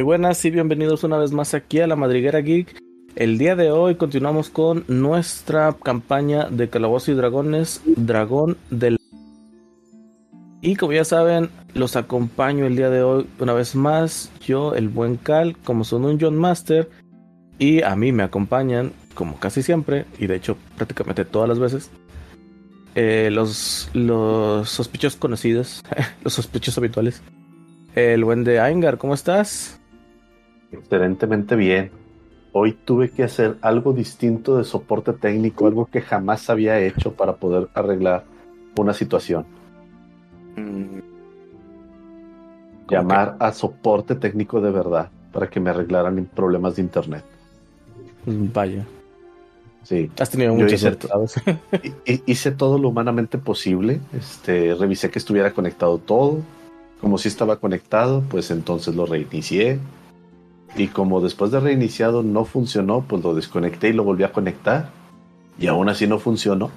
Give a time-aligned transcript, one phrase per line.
[0.00, 2.74] Muy buenas y bienvenidos una vez más aquí a la Madriguera Geek.
[3.16, 8.96] El día de hoy continuamos con nuestra campaña de Calabozo y Dragones, Dragón del...
[10.62, 14.88] Y como ya saben, los acompaño el día de hoy una vez más, yo, el
[14.88, 16.88] buen Cal, como son un John Master,
[17.58, 21.90] y a mí me acompañan, como casi siempre, y de hecho prácticamente todas las veces,
[22.94, 25.84] eh, los, los sospechosos conocidos,
[26.24, 27.22] los sospechosos habituales.
[27.94, 29.79] El buen de Aingar, ¿cómo estás?
[30.72, 31.90] Excelentemente bien.
[32.52, 37.36] Hoy tuve que hacer algo distinto de soporte técnico, algo que jamás había hecho para
[37.36, 38.24] poder arreglar
[38.76, 39.46] una situación.
[40.56, 40.98] Mm,
[42.88, 47.24] Llamar a soporte técnico de verdad para que me arreglaran problemas de internet.
[48.26, 48.84] Vaya,
[49.82, 50.10] Sí.
[50.18, 50.96] has tenido Yo mucha hice
[52.26, 54.00] Hice todo lo humanamente posible.
[54.12, 56.40] Este, revisé que estuviera conectado todo.
[57.00, 59.78] Como si estaba conectado, pues entonces lo reinicié.
[60.76, 64.90] Y como después de reiniciado no funcionó, pues lo desconecté y lo volví a conectar.
[65.58, 66.70] Y aún así no funcionó.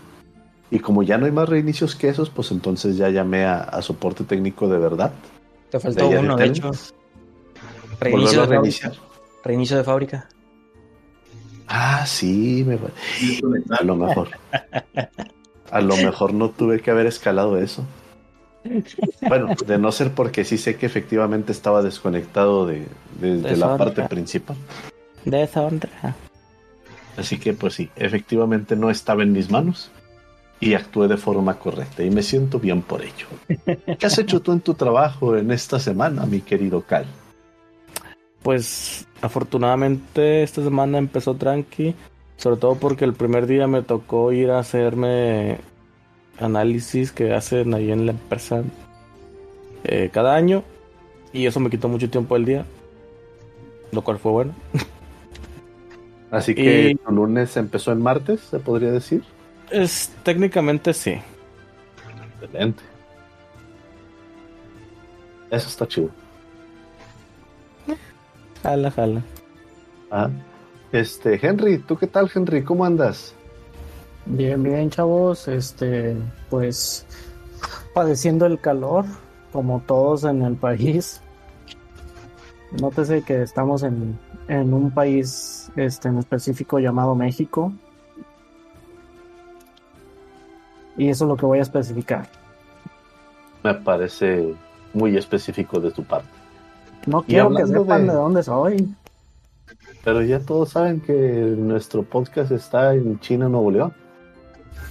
[0.72, 3.82] Y como ya no hay más reinicios que esos, pues entonces ya llamé a, a
[3.82, 5.12] soporte técnico de verdad.
[5.70, 6.62] Te faltó uno, de hecho.
[6.62, 6.94] Telmex.
[8.00, 8.94] Reinicio de, reiniciar.
[9.44, 10.28] Reinicio de fábrica.
[11.68, 12.78] Ah, sí, me...
[13.76, 14.30] a lo mejor.
[15.72, 17.84] A lo mejor no tuve que haber escalado eso.
[19.28, 22.86] Bueno, de no ser porque sí sé que efectivamente estaba desconectado de,
[23.20, 24.56] de- de la parte principal.
[25.26, 26.16] Deshonra.
[27.18, 29.92] Así que pues sí, efectivamente no estaba en mis manos
[30.60, 33.28] y actué de forma correcta y me siento bien por ello.
[34.00, 37.06] ¿Qué has hecho tú en tu trabajo en esta semana, mi querido Cal?
[38.42, 41.96] Pues afortunadamente esta semana empezó tranqui,
[42.38, 45.60] sobre todo porque el primer día me tocó ir a hacerme
[46.40, 48.64] análisis que hacen ahí en la empresa
[49.84, 50.64] eh, cada año
[51.32, 52.66] y eso me quitó mucho tiempo del día,
[53.92, 54.54] lo cual fue bueno.
[56.32, 59.24] Así que tu lunes empezó en martes, se podría decir.
[59.70, 61.16] Es técnicamente sí.
[62.42, 62.84] Excelente.
[65.52, 66.10] Eso está chido.
[68.64, 69.22] Jala, jala.
[70.10, 70.30] Ah,
[70.92, 72.64] Este, Henry, ¿tú qué tal, Henry?
[72.64, 73.36] ¿Cómo andas?
[74.26, 75.48] Bien, bien, chavos.
[75.48, 76.16] Este,
[76.50, 77.06] pues
[77.94, 79.06] padeciendo el calor,
[79.52, 81.22] como todos en el país.
[82.80, 84.18] Nótese que estamos en,
[84.48, 87.72] en un país este, en específico llamado México.
[90.98, 92.28] Y eso es lo que voy a especificar.
[93.64, 94.54] Me parece
[94.94, 96.30] muy específico de tu parte.
[97.06, 98.96] No quiero que sepan de- de dónde soy.
[100.04, 101.14] Pero ya todos saben que
[101.58, 103.94] nuestro podcast está en China, Nuevo León.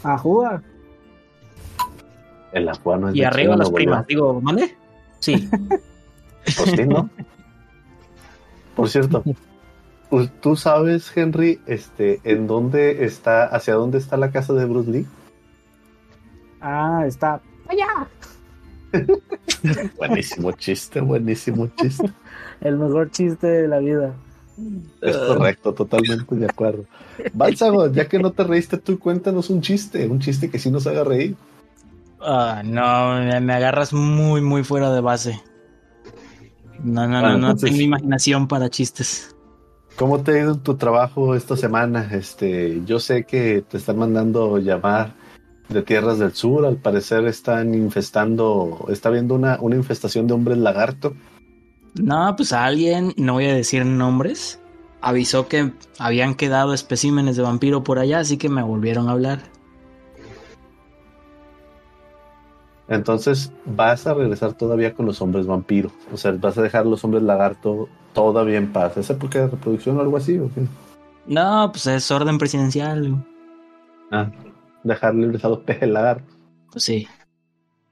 [0.03, 0.63] Ajúa.
[2.53, 4.07] El Ajuá no es Y de arriba las primas.
[4.07, 4.77] Digo, ¿mande?
[5.21, 5.49] Sí.
[6.45, 7.09] Pues sí, ¿no?
[8.75, 9.23] Por cierto,
[10.41, 15.07] ¿tú sabes, Henry, este, en dónde está, hacia dónde está la casa de Bruce Lee?
[16.61, 18.09] Ah, está allá.
[19.97, 22.11] Buenísimo chiste, buenísimo chiste.
[22.61, 24.15] El mejor chiste de la vida.
[25.01, 26.85] Es correcto, totalmente de acuerdo.
[27.33, 30.87] Bálsamo, ya que no te reíste tú, cuéntanos un chiste, un chiste que sí nos
[30.87, 31.37] haga reír.
[32.21, 35.41] Ah, no, me, me agarras muy, muy fuera de base.
[36.83, 39.35] No, no, Ah, no, no tengo imaginación para chistes.
[39.97, 42.09] ¿Cómo te ha ido en tu trabajo esta semana?
[42.13, 45.13] Este, yo sé que te están mandando llamar
[45.69, 46.65] de tierras del sur.
[46.65, 51.15] Al parecer están infestando, está habiendo una, una infestación de hombres lagarto.
[51.95, 54.61] No, pues alguien, no voy a decir nombres,
[55.01, 59.41] avisó que habían quedado especímenes de vampiro por allá, así que me volvieron a hablar.
[62.89, 65.91] Entonces vas a regresar todavía con los hombres vampiro.
[66.13, 68.97] O sea, vas a dejar los hombres lagarto todavía en paz.
[68.97, 70.39] ¿Es época de reproducción o algo así?
[70.39, 70.67] ¿o qué?
[71.27, 73.25] No, pues es orden presidencial.
[74.11, 74.31] Ah,
[74.83, 76.37] dejar libres a los peces lagartos.
[76.71, 77.07] Pues sí.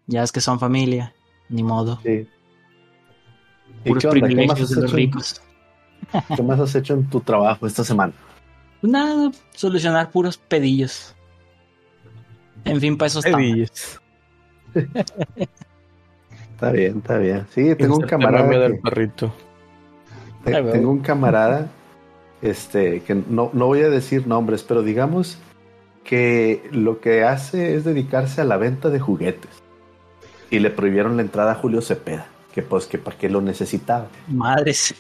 [0.07, 1.15] Ya es que son familia,
[1.49, 2.01] ni modo.
[2.03, 2.27] Sí.
[3.85, 4.29] ¿Y Puros qué onda?
[4.29, 5.43] ¿Qué más, privilegios has de los hecho en, ricos.
[6.37, 8.13] qué más has hecho en tu trabajo esta semana?
[8.81, 11.15] Pues nada, solucionar puros pedillos.
[12.65, 13.39] En fin, para eso estamos.
[13.41, 14.01] Pedillos.
[16.55, 17.47] Está bien, está bien.
[17.55, 18.51] Sí, tengo un camarada.
[18.51, 19.33] que- del perrito.
[20.45, 21.69] Tengo un camarada,
[22.43, 25.39] este, que no, no voy a decir nombres, pero digamos
[26.05, 29.51] que lo que hace es dedicarse a la venta de juguetes.
[30.51, 34.09] Y le prohibieron la entrada a Julio Cepeda, que pues que para qué lo necesitaba.
[34.29, 34.95] Madres.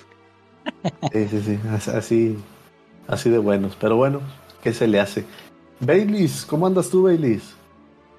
[1.12, 2.36] Sí, sí, sí, as- así,
[3.08, 3.76] así de buenos.
[3.80, 4.20] Pero bueno,
[4.62, 5.24] ¿qué se le hace?
[5.80, 7.54] Baileys, ¿cómo andas tú, Baileys?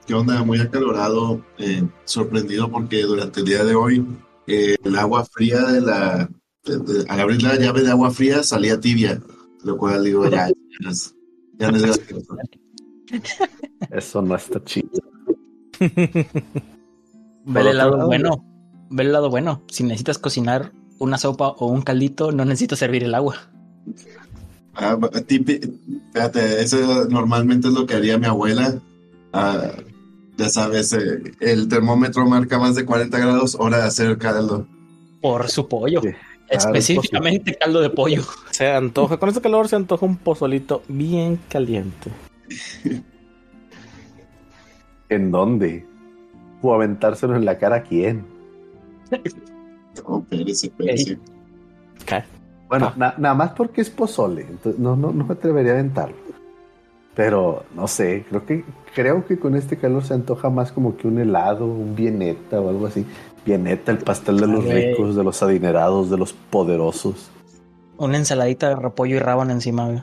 [0.07, 0.43] ¿Qué onda?
[0.43, 4.05] Muy acalorado, eh, sorprendido porque durante el día de hoy
[4.47, 6.29] eh, el agua fría de la,
[6.65, 9.21] de- de- al abrir la llave de agua fría salía tibia,
[9.63, 11.15] lo cual digo, ya, ya no es,
[11.57, 12.35] ya no es gracioso.
[13.91, 14.89] Eso no está chido.
[15.79, 18.43] Ve el lado- bueno.
[18.91, 19.61] Ve el lado bueno.
[19.69, 23.35] Si necesitas cocinar una sopa o un caldito, no necesitas servir el agua.
[24.75, 24.95] Ah,
[25.27, 25.59] tipi-
[26.13, 28.75] fíjate, eso normalmente es lo que haría mi abuela.
[29.33, 29.71] Ah,
[30.37, 34.67] ya sabes, eh, el termómetro marca más de 40 grados, hora de hacer caldo.
[35.21, 36.01] Por su pollo.
[36.01, 36.09] Sí,
[36.49, 38.23] Específicamente caldo de pollo.
[38.51, 42.11] Se antoja, con ese calor se antoja un pozolito bien caliente.
[45.09, 45.85] ¿En dónde?
[46.61, 48.25] ¿O aventárselo en la cara a quién?
[52.05, 52.23] ¿Qué?
[52.67, 52.93] Bueno, Ah.
[52.97, 54.43] na- nada más porque es pozole.
[54.49, 56.15] Entonces, no, no, no me atrevería a aventarlo.
[57.13, 58.63] Pero no sé, creo que
[58.95, 62.69] creo que con este calor se antoja más como que un helado, un vieneta o
[62.69, 63.05] algo así.
[63.45, 67.29] Vieneta, el pastel de los ricos, de los adinerados, de los poderosos.
[67.97, 69.87] Una ensaladita de repollo y rábano encima.
[69.87, 70.01] güey.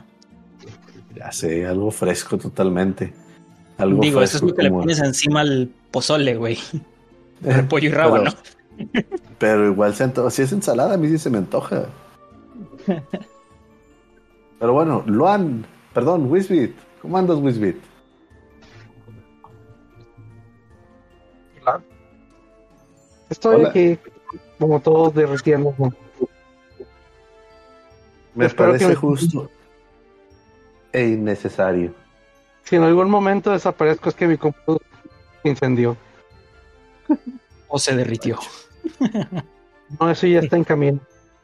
[1.15, 3.11] Ya sé, algo fresco totalmente.
[3.77, 6.57] Algo Digo, eso es lo que le pones encima al pozole, güey.
[7.41, 8.31] Repollo y rábano.
[8.31, 8.58] Pero,
[9.37, 10.29] pero igual se antoja.
[10.29, 11.85] Si es ensalada, a mí sí se me antoja.
[14.59, 16.75] Pero bueno, Luan, perdón, Wisbit.
[17.01, 17.77] ¿Cómo andas, Wisbit?
[23.29, 23.69] Estoy Hola.
[23.69, 23.97] aquí,
[24.57, 25.75] como todos derritiendo.
[28.33, 29.49] Me Espero parece que justo
[30.91, 31.93] e innecesario.
[32.63, 34.85] Si en algún momento desaparezco es que mi computadora
[35.41, 35.97] se incendió.
[37.67, 38.39] O se derritió.
[39.99, 40.99] No, eso ya está en camino.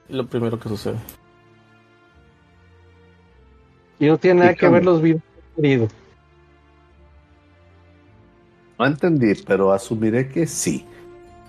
[0.08, 0.98] Lo primero que sucede.
[4.00, 5.24] Y no tiene nada ¿Y que ver los videos
[5.56, 5.92] queridos.
[8.78, 10.86] No entendí, pero asumiré que sí.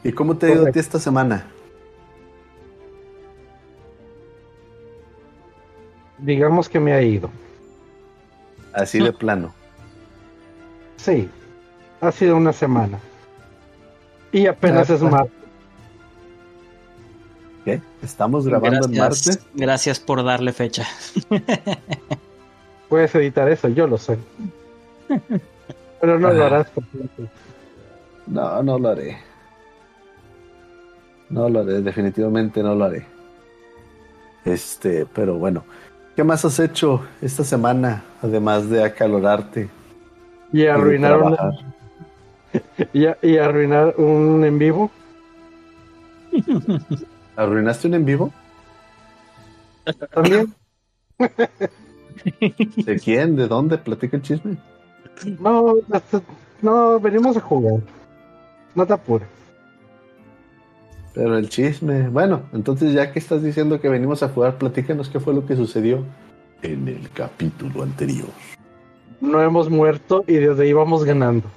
[0.05, 1.47] ¿Y cómo te ha ido a ti esta semana?
[6.19, 7.31] Digamos que me ha ido.
[8.73, 9.53] Así de plano.
[10.97, 11.29] Sí,
[12.01, 12.99] ha sido una semana.
[14.33, 15.46] Y apenas Ah, es martes.
[17.67, 17.83] ¿Qué?
[18.01, 19.47] ¿Estamos grabando en Gracias, martes?
[19.55, 20.87] gracias por darle fecha.
[22.89, 24.17] Puedes editar eso, yo lo sé.
[26.01, 27.25] Pero no lo harás completo.
[28.29, 29.19] No, no lo haré.
[31.29, 33.05] No lo haré, definitivamente no lo haré.
[34.45, 35.65] Este, pero bueno.
[36.15, 39.69] ¿Qué más has hecho esta semana, además de acalorarte?
[40.53, 41.65] Y arruinar, una- trabajar?
[42.93, 44.89] y, a- y arruinar un en vivo.
[47.37, 48.33] ¿Arruinaste un en vivo?
[50.13, 50.55] También.
[52.77, 53.37] ¿De quién?
[53.37, 53.79] ¿De dónde?
[53.79, 54.57] Platica el chisme.
[55.39, 55.75] No,
[56.63, 57.81] no, venimos a jugar.
[58.75, 59.29] No te apures.
[61.15, 62.09] Pero el chisme.
[62.09, 65.57] Bueno, entonces ya que estás diciendo que venimos a jugar, platícanos qué fue lo que
[65.57, 66.05] sucedió
[66.63, 68.29] en el capítulo anterior.
[69.21, 71.49] No hemos muerto y desde ahí vamos ganando.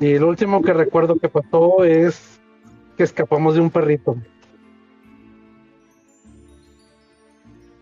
[0.00, 2.40] Y lo último que recuerdo que pasó es
[2.96, 4.16] que escapamos de un perrito.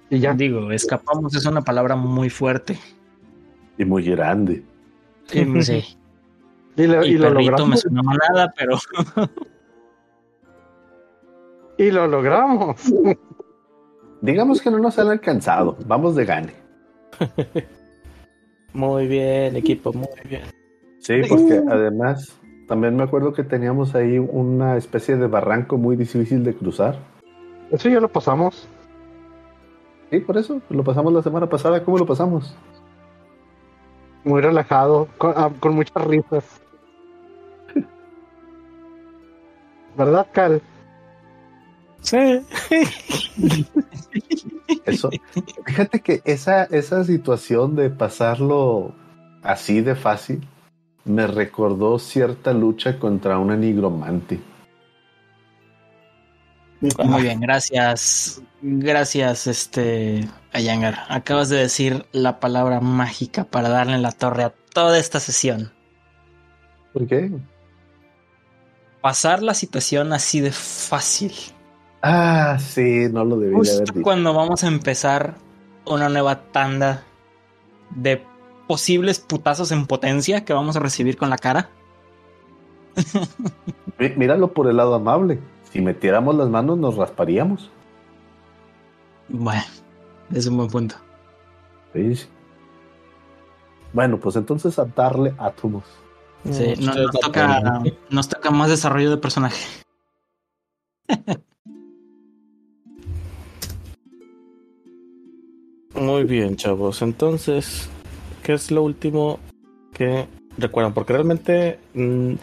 [0.08, 0.34] Y ya.
[0.34, 2.78] Digo, escapamos es una palabra muy fuerte.
[3.78, 4.62] Y muy grande.
[5.26, 5.96] Sí, sí.
[6.76, 8.78] Y, lo- Y, y lo perrito me suena nada, pero
[11.76, 12.80] Y lo logramos.
[14.22, 15.76] Digamos que no nos han alcanzado.
[15.86, 16.52] Vamos de gane.
[18.72, 20.42] Muy bien, equipo, muy bien.
[21.00, 22.38] Sí, porque además
[22.70, 27.00] también me acuerdo que teníamos ahí una especie de barranco muy difícil de cruzar.
[27.72, 28.68] Eso ya lo pasamos.
[30.08, 31.82] Sí, por eso lo pasamos la semana pasada.
[31.82, 32.54] ¿Cómo lo pasamos?
[34.22, 36.44] Muy relajado, con, ah, con muchas risas.
[39.96, 40.62] ¿Verdad, Cal?
[42.02, 42.40] Sí.
[44.84, 45.10] Eso.
[45.66, 48.94] Fíjate que esa, esa situación de pasarlo
[49.42, 50.46] así de fácil
[51.10, 54.40] me recordó cierta lucha contra una nigromante.
[57.04, 58.42] muy bien, gracias.
[58.62, 61.00] Gracias, este Ayangar.
[61.08, 65.72] Acabas de decir la palabra mágica para darle la torre a toda esta sesión.
[66.92, 67.30] ¿Por qué?
[69.00, 71.32] Pasar la situación así de fácil.
[72.02, 74.02] Ah, sí, no lo debí de haber Justo dicho.
[74.02, 75.36] cuando vamos a empezar
[75.86, 77.02] una nueva tanda
[77.90, 78.24] de
[78.70, 81.70] posibles putazos en potencia que vamos a recibir con la cara.
[84.16, 85.40] Míralo por el lado amable.
[85.72, 87.68] Si metiéramos las manos nos rasparíamos.
[89.28, 89.64] Bueno,
[90.32, 90.94] es un buen punto.
[91.92, 92.26] Sí, sí.
[93.92, 95.82] Bueno, pues entonces a darle átomos.
[96.48, 99.64] Sí, Mm, no- nos, toca, nos toca más desarrollo de personaje.
[105.94, 107.02] Muy bien, chavos.
[107.02, 107.88] Entonces,
[108.50, 109.38] ¿qué es lo último
[109.92, 110.26] que
[110.58, 110.92] recuerdan?
[110.92, 112.34] Porque realmente mm,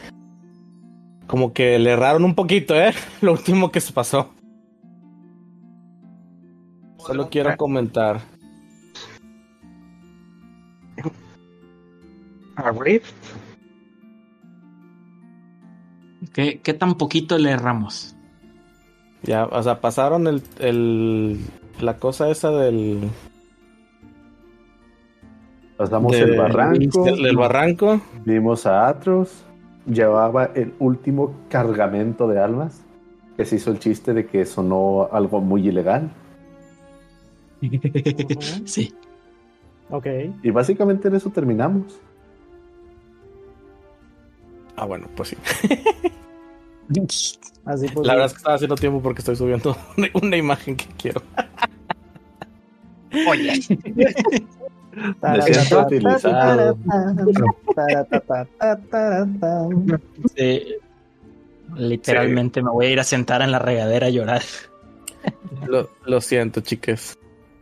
[1.27, 2.93] como que le erraron un poquito, ¿eh?
[3.21, 4.29] Lo último que se pasó.
[6.97, 8.21] Solo quiero comentar.
[12.55, 13.13] A Rift.
[16.33, 18.15] ¿Qué, qué tan poquito le erramos?
[19.23, 21.37] Ya, o sea, pasaron el, el
[21.81, 23.09] la cosa esa del
[25.77, 28.01] Pasamos del- el barranco, del, del barranco.
[28.25, 29.43] vimos a Atros,
[29.85, 32.81] llevaba el último cargamento de almas,
[33.35, 36.09] que se hizo el chiste de que sonó algo muy ilegal.
[38.65, 38.93] Sí.
[39.89, 40.05] Ok.
[40.43, 41.99] Y básicamente en eso terminamos.
[44.75, 45.37] Ah, bueno, pues sí.
[47.65, 48.05] Así pues.
[48.07, 51.21] La verdad es que estaba haciendo tiempo porque estoy subiendo una, una imagen que quiero.
[53.29, 53.59] Oye.
[55.21, 56.77] Me siento utilizado.
[60.35, 60.75] Sí.
[61.75, 64.41] Literalmente me voy a ir a sentar en la regadera a llorar.
[65.67, 67.17] Lo, lo siento, chiques.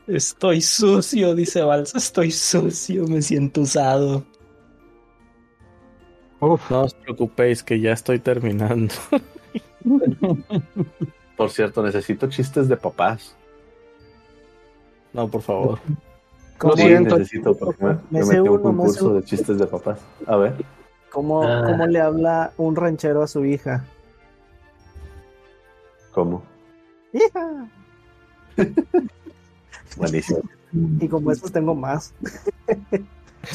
[0.07, 1.97] Estoy sucio, dice Balsa.
[1.97, 4.23] Estoy sucio, me siento usado.
[6.39, 8.93] Uf, No os preocupéis que ya estoy terminando.
[11.35, 13.35] Por cierto, necesito chistes de papás.
[15.13, 15.79] No, por favor.
[16.61, 17.17] Lo Sí, siento.
[17.17, 19.99] necesito porque me, Me me metí un concurso de chistes de papás.
[20.25, 20.53] A ver,
[21.11, 21.63] ¿Cómo, Ah.
[21.65, 23.85] ¿Cómo le habla un ranchero a su hija?
[26.13, 26.43] ¿cómo?
[27.13, 27.67] ¡Hija!
[29.97, 30.39] Buenísimo.
[30.99, 32.13] Y como estos tengo más.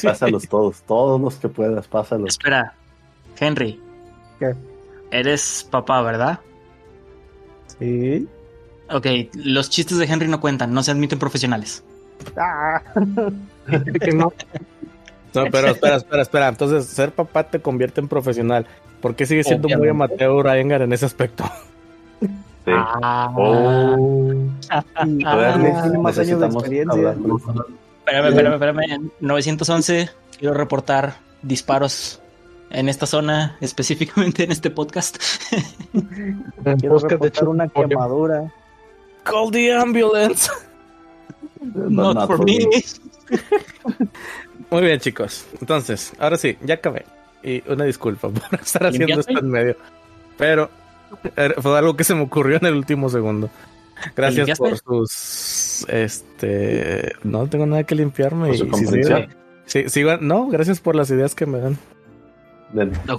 [0.03, 2.29] Pásalos todos, todos los que puedas, pásalos.
[2.31, 2.75] Espera,
[3.39, 3.81] Henry.
[4.39, 4.55] ¿Qué?
[5.11, 6.41] Eres papá, ¿verdad?
[7.79, 8.29] Sí.
[8.91, 11.83] Ok, los chistes de Henry no cuentan, no se admiten profesionales.
[12.37, 12.83] Ah.
[14.01, 14.33] que no.
[15.33, 16.49] No, pero espera, espera, espera.
[16.49, 18.67] Entonces, ser papá te convierte en profesional.
[19.01, 21.45] ¿Por qué sigue siendo muy amateur Ayengar en ese aspecto?
[22.21, 22.29] Sí.
[22.67, 23.33] Ah.
[23.37, 24.35] Oh.
[24.71, 24.81] A
[25.37, 27.11] ver, ah, tiene más años de experiencia.
[27.11, 29.11] Espérame, espérame, espérame.
[29.21, 32.21] 911, quiero reportar disparos
[32.71, 35.17] en esta zona, específicamente en este podcast.
[35.93, 38.53] En Quiero busca de reportar una quemadura.
[39.25, 40.51] Call the ambulance.
[41.61, 42.59] Not, not for for me.
[44.71, 45.47] Muy bien, chicos.
[45.61, 47.05] Entonces, ahora sí, ya acabé.
[47.43, 49.77] Y una disculpa por estar haciendo esto en medio.
[50.37, 50.71] Pero
[51.37, 53.51] eh, fue algo que se me ocurrió en el último segundo.
[54.17, 55.87] Gracias por sus.
[55.89, 57.13] Este.
[57.23, 58.55] No tengo nada que limpiarme.
[58.55, 58.59] Y
[59.67, 61.79] si sigo- no, gracias por las ideas que me dan.
[62.73, 63.19] No,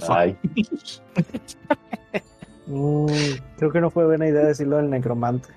[2.66, 3.06] Mm,
[3.58, 5.48] creo que no fue buena idea decirlo del necromante.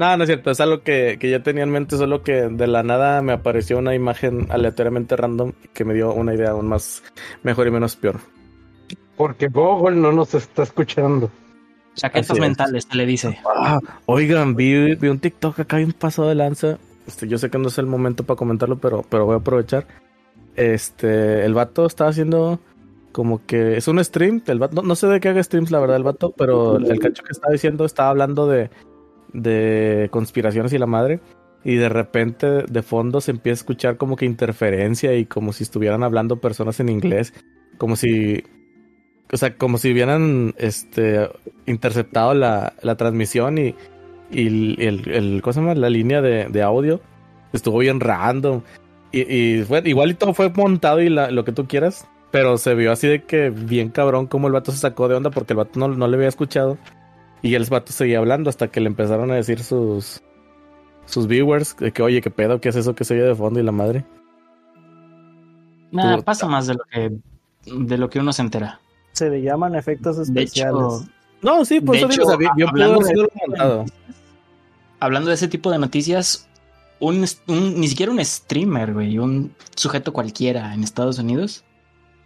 [0.00, 2.66] No, no es cierto, es algo que, que ya tenía en mente, solo que de
[2.66, 7.02] la nada me apareció una imagen aleatoriamente random que me dio una idea aún más
[7.42, 8.18] mejor y menos peor.
[9.18, 11.30] Porque Google no nos está escuchando.
[11.96, 12.40] Chaquetas Así es.
[12.40, 13.38] mentales, se le dice.
[13.44, 16.78] Ah, oigan, vi, vi un TikTok acá hay un paso de lanza.
[17.06, 19.86] Este, yo sé que no es el momento para comentarlo, pero, pero voy a aprovechar.
[20.56, 22.58] Este, el vato está haciendo
[23.12, 24.42] como que es un stream.
[24.46, 26.98] El vato, no, no sé de qué haga streams, la verdad, el vato, pero el
[27.00, 28.70] cacho que estaba diciendo estaba hablando de,
[29.32, 31.20] de conspiraciones y la madre.
[31.64, 35.62] Y de repente de fondo se empieza a escuchar como que interferencia y como si
[35.64, 37.34] estuvieran hablando personas en inglés.
[37.78, 38.42] Como si.
[39.32, 41.28] O sea, como si hubieran este
[41.66, 43.74] interceptado la, la transmisión y,
[44.30, 44.46] y
[44.82, 45.74] el, el, ¿cómo se llama?
[45.74, 47.00] la línea de, de audio
[47.52, 48.62] estuvo bien random.
[49.12, 52.74] Y, y fue, igual todo fue montado y la- lo que tú quieras, pero se
[52.74, 55.58] vio así de que bien cabrón como el vato se sacó de onda porque el
[55.58, 56.78] vato no, no le había escuchado.
[57.42, 60.20] Y el vato seguía hablando hasta que le empezaron a decir sus
[61.06, 63.58] sus viewers de que, oye, qué pedo, qué es eso que se oye de fondo
[63.58, 64.04] y la madre.
[65.92, 67.12] Nada, pasa más de lo que
[67.66, 68.80] de lo que uno se entera.
[69.12, 71.02] Se le llaman efectos especiales.
[71.02, 71.10] hecho,
[71.42, 73.46] No, sí, por eso digo, hecho, o sea, bien- bien hablando pudo haber de- sido
[73.46, 73.84] montado.
[75.00, 76.48] hablando de ese tipo de noticias,
[77.00, 81.64] un, un- ni siquiera un streamer, güey, un sujeto cualquiera en Estados Unidos,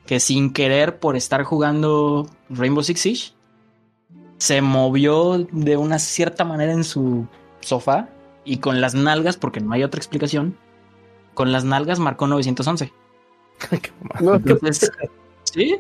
[0.06, 3.32] que sin querer por estar jugando Rainbow Six Siege,
[4.38, 7.26] se movió de una cierta manera en su
[7.60, 8.08] sofá
[8.44, 10.56] y con las nalgas, porque no hay otra explicación,
[11.34, 12.92] con las nalgas marcó 911.
[13.70, 14.36] Qué mamada.
[14.38, 14.90] Entonces,
[15.44, 15.76] sí,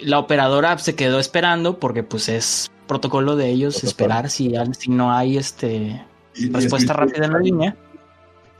[0.00, 3.90] la operadora se quedó esperando porque pues es protocolo de ellos Protocolo.
[3.90, 6.04] esperar si, si no hay este
[6.34, 7.76] Y- respuesta rápida en la línea.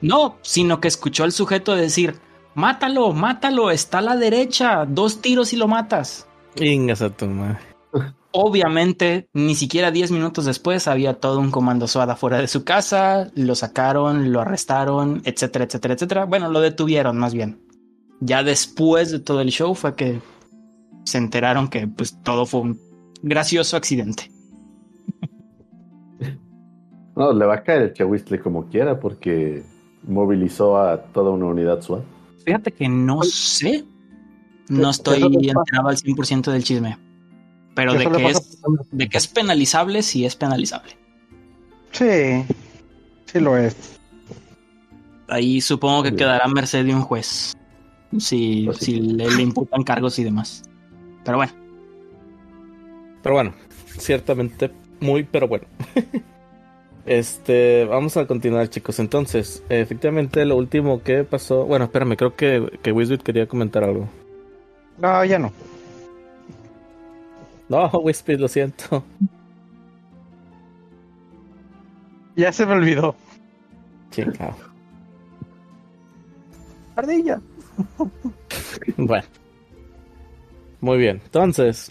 [0.01, 2.17] No, sino que escuchó al sujeto decir,
[2.55, 6.27] mátalo, mátalo, está a la derecha, dos tiros y lo matas.
[6.57, 7.59] Ingas a tu madre.
[8.39, 13.31] Obviamente, ni siquiera 10 minutos después había todo un comando SWAT fuera de su casa,
[13.35, 16.25] lo sacaron, lo arrestaron, etcétera, etcétera, etcétera.
[16.27, 17.59] Bueno, lo detuvieron más bien.
[18.21, 20.21] Ya después de todo el show fue que
[21.05, 22.81] se enteraron que pues todo fue un
[23.23, 24.31] gracioso accidente.
[27.17, 29.63] No, le va a caer el Chawistle como quiera porque
[30.03, 32.03] movilizó a toda una unidad SWAT.
[32.45, 33.87] Fíjate que no sé.
[34.69, 36.99] No estoy enterado al 100% del chisme.
[37.77, 38.59] Pero de que, es,
[38.91, 40.93] de que es penalizable, sí es penalizable.
[41.93, 42.43] Sí,
[43.27, 44.01] sí lo es.
[45.29, 46.19] Ahí supongo que Bien.
[46.19, 47.55] quedará a merced de un juez.
[48.19, 48.85] Si, Pues sí.
[48.87, 50.63] si le, le imputan cargos y demás.
[51.25, 51.53] Pero bueno,
[53.23, 53.55] Pero bueno,
[53.99, 55.67] ciertamente muy, pero bueno.
[57.07, 58.99] este, vamos a continuar, chicos.
[59.01, 61.65] Entonces, efectivamente, lo último que pasó.
[61.67, 64.09] Bueno, espérame, creo que, que Wisbit quería comentar algo.
[64.99, 65.53] No, ya no.
[67.69, 69.05] No, Wisbit, lo siento.
[72.37, 73.15] Ya se me olvidó.
[74.11, 74.57] Chingado.
[76.97, 77.41] Ardilla.
[78.97, 79.25] Bueno.
[80.81, 81.21] Muy bien.
[81.25, 81.89] Entonces,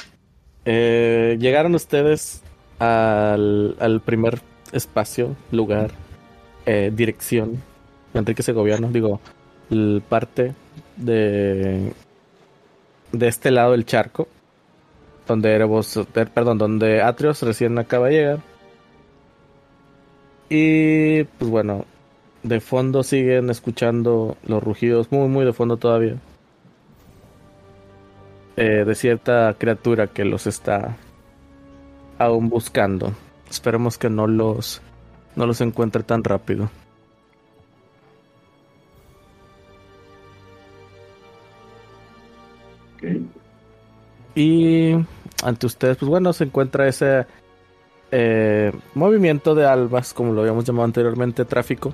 [0.66, 2.42] eh, llegaron ustedes
[2.80, 4.42] al, al primer
[4.72, 5.92] espacio, lugar,
[6.66, 7.62] eh, dirección.
[8.14, 9.20] Enrique Segoviano, digo,
[9.70, 10.54] el parte
[10.96, 11.92] de,
[13.12, 14.28] de este lado del charco,
[15.28, 18.40] donde Erebos, eh, perdón, donde Atrios recién acaba de llegar.
[20.50, 21.86] Y pues bueno,
[22.44, 26.18] de fondo siguen escuchando los rugidos, muy, muy de fondo todavía
[28.58, 30.96] eh, de cierta criatura que los está
[32.18, 33.14] aún buscando.
[33.50, 34.82] Esperemos que no los
[35.36, 36.70] no los encuentre tan rápido.
[42.96, 43.04] Ok.
[44.36, 44.96] Y
[45.44, 47.26] ante ustedes, pues bueno, se encuentra ese
[48.12, 51.94] eh, movimiento de almas, como lo habíamos llamado anteriormente, tráfico.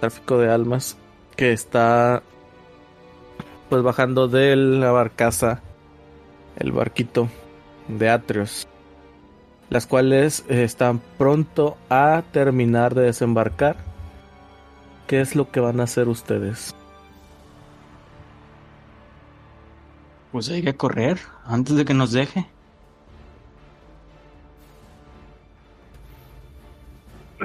[0.00, 0.96] Tráfico de almas
[1.36, 2.22] que está
[3.68, 5.62] pues bajando de la barcaza,
[6.56, 7.28] el barquito
[7.88, 8.66] de Atrios,
[9.68, 13.76] las cuales están pronto a terminar de desembarcar.
[15.06, 16.74] ¿Qué es lo que van a hacer ustedes?
[20.32, 22.46] Pues hay que correr antes de que nos deje.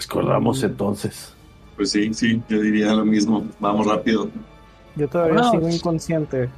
[0.09, 1.33] Corramos entonces.
[1.75, 3.45] Pues sí, sí, yo diría lo mismo.
[3.59, 4.29] Vamos rápido.
[4.95, 6.49] Yo todavía sigo inconsciente.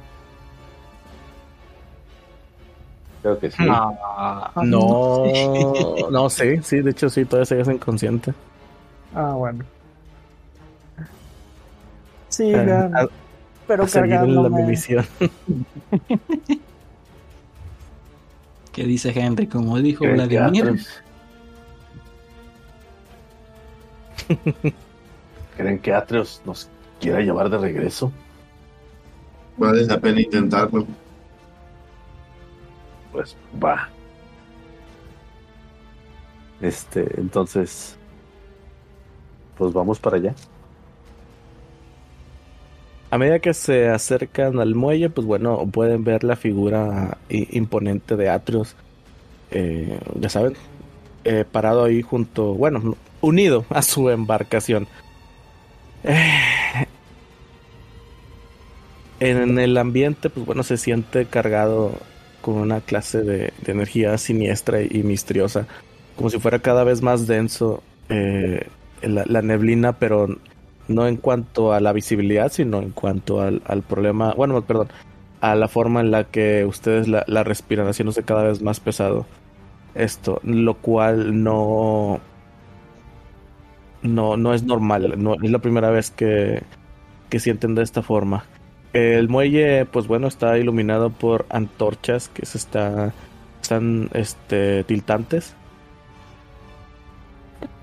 [3.22, 3.56] Creo que sí.
[3.68, 5.22] Ah, No,
[6.10, 8.32] no, sí, sí, de hecho sí, todavía segues inconsciente.
[9.14, 9.64] Ah, bueno.
[10.98, 11.04] Eh,
[12.28, 13.08] Sigan, a-
[13.68, 14.62] pero en la cargándome.
[14.64, 15.06] misión.
[18.72, 19.46] ¿Qué dice Henry?
[19.46, 20.80] Como dijo ¿Creen que Vladimir.
[25.56, 26.68] ¿Creen que Atreus nos
[27.00, 28.10] quiera llevar de regreso?
[29.58, 30.86] Vale la pena intentarlo.
[33.12, 33.88] Pues va.
[36.60, 37.96] Este, entonces.
[39.56, 40.34] Pues vamos para allá.
[43.10, 48.28] A medida que se acercan al muelle, pues bueno, pueden ver la figura imponente de
[48.28, 48.76] Atrios.
[49.50, 50.54] eh, ya saben,
[51.24, 54.86] eh, parado ahí junto, bueno, unido a su embarcación.
[56.04, 56.86] Eh,
[59.20, 61.92] en el ambiente, pues bueno, se siente cargado
[62.42, 65.66] con una clase de, energía siniestra y misteriosa,
[66.16, 67.82] como si fuera cada vez más denso
[69.02, 70.28] la neblina, pero
[70.88, 74.88] no en cuanto a la visibilidad, sino en cuanto al, al problema, bueno, perdón,
[75.40, 79.26] a la forma en la que ustedes la, la respiran, haciéndose cada vez más pesado.
[79.94, 82.20] Esto, lo cual no,
[84.02, 86.62] no, no es normal, no es la primera vez que,
[87.28, 88.44] que sienten de esta forma.
[88.92, 93.12] El muelle, pues bueno, está iluminado por antorchas que se está,
[93.62, 95.54] están, este, tiltantes.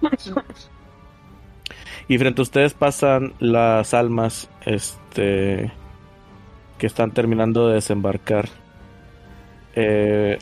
[2.08, 5.72] Y frente a ustedes pasan las almas, este,
[6.78, 8.48] que están terminando de desembarcar.
[9.76, 10.38] Eh,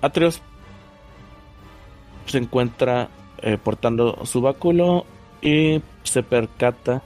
[0.00, 0.40] Atreus
[2.26, 3.08] se encuentra
[3.42, 5.06] eh, portando su báculo
[5.42, 7.02] y se percata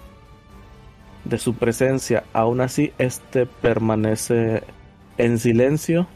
[1.25, 2.25] de su presencia.
[2.33, 4.63] Aún así, este permanece
[5.17, 6.07] en silencio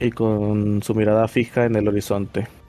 [0.00, 2.59] y con su mirada fija en el horizonte.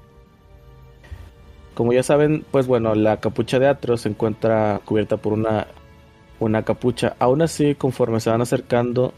[1.74, 5.68] Como ya saben, pues bueno, la capucha de Atreus se encuentra cubierta por una,
[6.40, 7.16] una capucha.
[7.20, 9.14] Aún así, conforme se van acercando,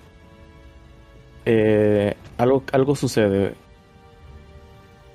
[1.46, 3.56] eh, algo, algo sucede.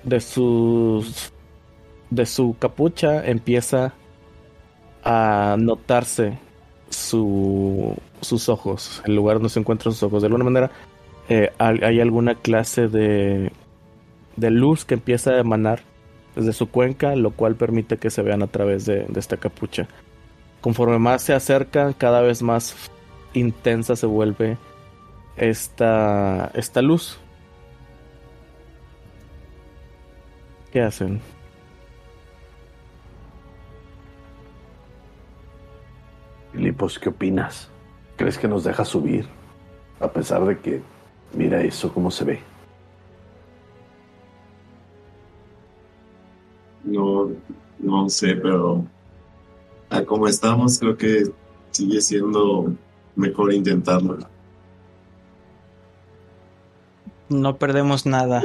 [0.02, 1.32] De sus.
[2.10, 3.92] De su capucha empieza
[5.04, 6.38] a notarse
[6.88, 10.22] su, sus ojos, el lugar donde se encuentran sus ojos.
[10.22, 10.70] De alguna manera,
[11.28, 13.52] eh, hay alguna clase de,
[14.36, 15.80] de luz que empieza a emanar
[16.38, 19.88] desde su cuenca, lo cual permite que se vean a través de, esta capucha.
[20.60, 22.76] Conforme más se acercan, cada vez más
[23.32, 24.56] intensa se vuelve
[25.36, 27.18] esta, esta luz.
[30.72, 31.20] ¿Qué hacen?
[36.52, 37.68] Filipos, ¿qué opinas?
[38.16, 39.26] ¿Crees que nos deja subir?
[39.98, 40.82] A pesar de que,
[41.34, 42.57] mira eso cómo se ve.
[46.88, 47.30] no,
[47.78, 48.84] no sé, pero
[49.90, 51.24] a como estamos, creo que
[51.70, 52.72] sigue siendo
[53.16, 54.18] mejor intentarlo.
[57.28, 58.42] No perdemos nada.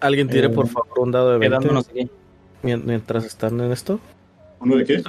[0.00, 1.78] ¿Alguien tire, por eh, favor, un dado de 20?
[1.78, 2.10] Aquí.
[2.62, 4.00] Mientras están en esto.
[4.60, 5.02] ¿Uno de qué?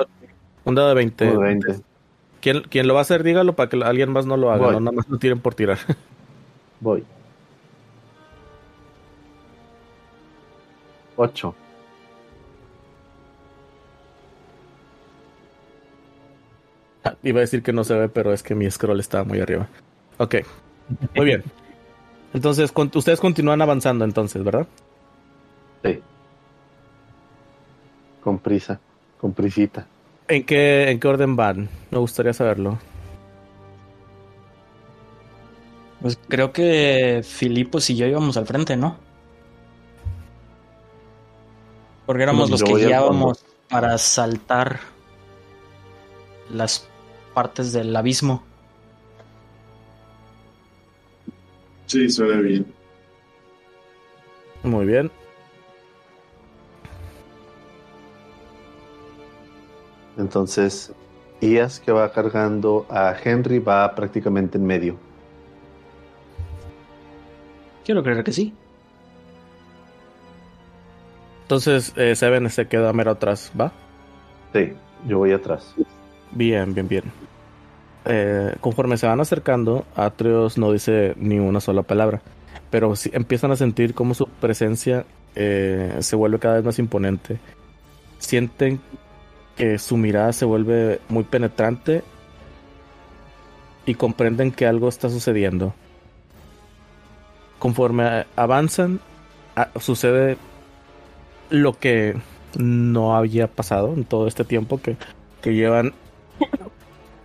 [0.65, 1.82] Un dado de 20.
[2.41, 3.23] ¿Quién, ¿Quién, lo va a hacer?
[3.23, 4.71] Dígalo para que alguien más no lo haga.
[4.73, 5.80] No, nada más lo tiren por tirar.
[6.80, 7.04] Voy.
[11.15, 11.56] 8.
[17.23, 19.67] Iba a decir que no se ve, pero es que mi scroll estaba muy arriba.
[20.17, 20.35] Ok.
[21.15, 21.43] Muy bien.
[22.33, 24.67] Entonces, con- ustedes continúan avanzando entonces, ¿verdad?
[25.83, 25.99] Sí.
[28.23, 28.79] Con prisa.
[29.19, 29.85] Con prisita.
[30.27, 31.69] ¿En qué, ¿En qué orden van?
[31.91, 32.79] Me gustaría saberlo.
[36.01, 38.97] Pues creo que Filipos y yo íbamos al frente, ¿no?
[42.05, 44.79] Porque éramos los que guiábamos para saltar
[46.49, 46.87] las
[47.34, 48.43] partes del abismo.
[51.88, 52.65] Sí, suena bien.
[54.63, 55.12] Muy bien.
[60.17, 60.93] Entonces,
[61.41, 64.98] Ias que va cargando a Henry va prácticamente en medio.
[67.84, 68.54] Quiero creer que sí.
[71.41, 73.74] Entonces, eh, Seven se queda mero atrás, ¿va?
[74.54, 74.72] Sí,
[75.06, 75.76] yo voy atrás.
[76.36, 77.04] Bien, bien, bien.
[78.06, 82.22] Eh, conforme se van acercando, Atreus no dice ni una sola palabra,
[82.69, 87.39] pero sí empiezan a sentir cómo su presencia eh, se vuelve cada vez más imponente.
[88.17, 88.82] Sienten
[89.56, 92.04] que su mirada se vuelve muy penetrante
[93.86, 95.74] y comprenden que algo está sucediendo.
[97.60, 99.00] Conforme avanzan,
[99.80, 100.38] sucede
[101.50, 102.15] lo que
[102.58, 104.98] no había pasado en todo este tiempo que,
[105.41, 105.93] que llevan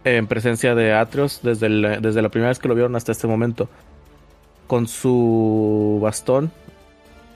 [0.05, 1.68] en presencia de Atreus desde,
[2.01, 3.68] desde la primera vez que lo vieron hasta este momento.
[4.66, 6.51] Con su bastón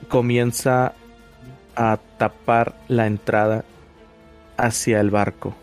[0.08, 0.94] comienza
[1.74, 3.64] a tapar la entrada
[4.56, 5.54] hacia el barco.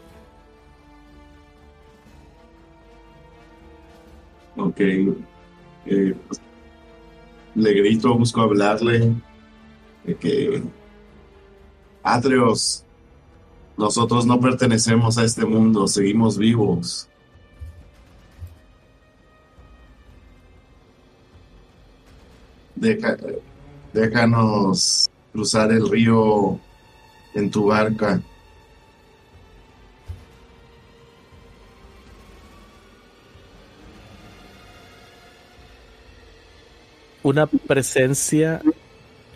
[4.58, 4.80] Ok.
[4.80, 6.42] Eh, pues,
[7.56, 9.14] le grito, busco hablarle.
[10.04, 10.62] De que.
[12.04, 12.86] Atreos,
[13.80, 17.08] nosotros no pertenecemos a este mundo, seguimos vivos.
[22.76, 23.18] Deja-
[23.94, 26.60] déjanos cruzar el río
[27.34, 28.22] en tu barca.
[37.22, 38.62] Una presencia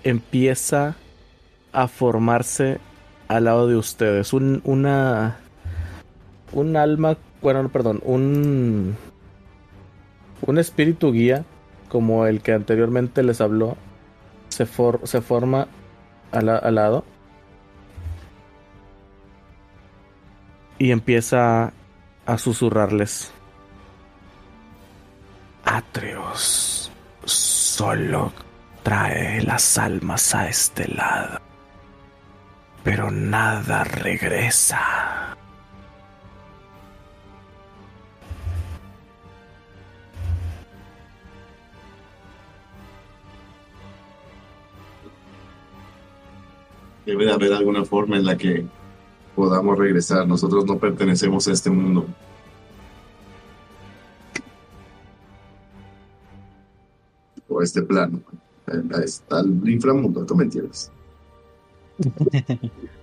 [0.04, 0.96] empieza
[1.74, 2.80] a formarse
[3.36, 4.34] al lado de ustedes.
[4.34, 5.38] Un, una.
[6.52, 7.18] Un alma.
[7.42, 8.00] Bueno, no, perdón.
[8.04, 8.96] Un.
[10.46, 11.46] Un espíritu guía.
[11.90, 13.78] Como el que anteriormente les habló.
[14.50, 15.68] Se, for- se forma
[16.32, 17.06] al, al lado.
[20.80, 21.72] Y empieza
[22.26, 23.32] a susurrarles.
[25.66, 26.92] Atreos
[27.26, 28.34] solo
[28.84, 31.40] trae las almas a este lado.
[32.84, 35.36] Pero nada regresa.
[47.06, 48.66] Debe de haber alguna forma en la que
[49.36, 50.28] podamos regresar.
[50.28, 52.06] Nosotros no pertenecemos a este mundo.
[57.50, 58.22] O a este plano.
[58.68, 60.92] A- a- Está el inframundo, tú me entiendes.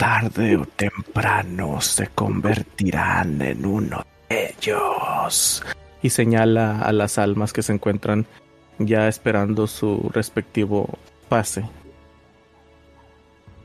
[0.00, 5.62] tarde o temprano se convertirán en uno de ellos.
[6.02, 8.26] Y señala a las almas que se encuentran
[8.78, 10.88] ya esperando su respectivo
[11.28, 11.68] pase.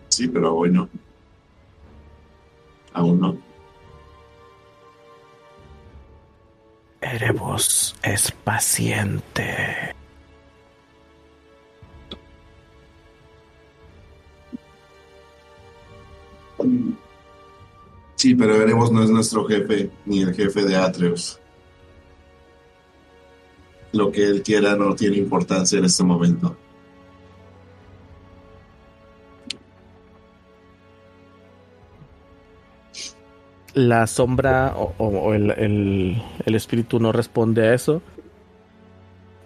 [0.10, 0.90] Sí, pero bueno.
[2.92, 3.38] Aún no.
[7.14, 9.94] Erebos es paciente.
[18.16, 21.40] Sí, pero Erebos no es nuestro jefe, ni el jefe de Atreus.
[23.92, 26.58] Lo que él quiera no tiene importancia en este momento.
[33.76, 38.02] La sombra o, el, el- espíritu no responde a eso.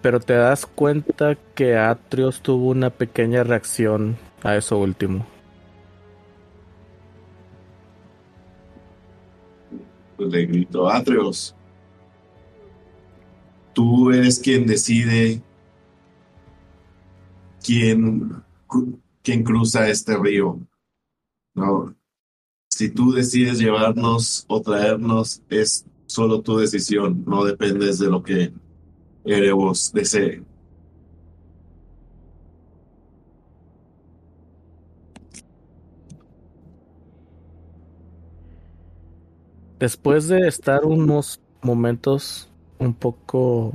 [0.01, 5.25] Pero te das cuenta que Atrios tuvo una pequeña reacción a eso último.
[10.15, 11.55] Pues le grito, Atreus,
[13.73, 15.41] tú eres quien decide
[17.63, 18.43] quién,
[19.23, 20.59] quién cruza este río.
[21.55, 21.95] No.
[22.79, 28.53] Si tú decides llevarnos o traernos, es solo tu decisión, no dependes de lo que
[29.25, 30.41] Erebos desee.
[39.77, 43.73] Después de estar unos momentos un poco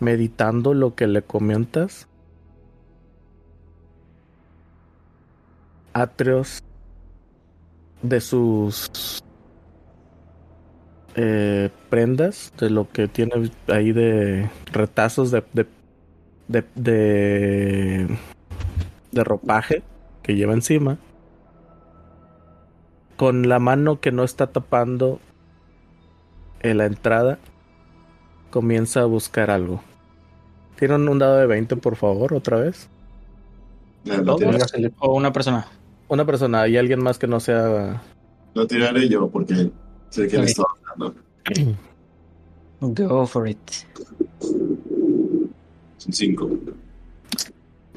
[0.00, 2.08] meditando lo que le comentas,
[5.94, 6.62] Atreos
[8.02, 9.22] de sus
[11.14, 15.66] eh, prendas, de lo que tiene ahí de retazos de, de,
[16.48, 18.18] de, de,
[19.12, 19.82] de ropaje
[20.22, 20.98] que lleva encima,
[23.16, 25.20] con la mano que no está tapando
[26.60, 27.38] en la entrada,
[28.50, 29.82] comienza a buscar algo.
[30.76, 32.88] ¿Tienen un dado de 20, por favor, otra vez?
[34.98, 35.66] O una persona.
[36.08, 38.02] Una persona y alguien más que no sea...
[38.54, 39.70] lo tiraré yo porque
[40.10, 40.48] sé que le Ok.
[40.48, 41.14] estaba dando.
[43.08, 43.58] Go for it.
[45.98, 46.48] Son cinco.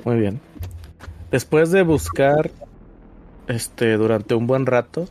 [0.04, 0.40] Muy bien.
[1.30, 2.52] Después de buscar
[3.48, 5.08] este durante un buen rato,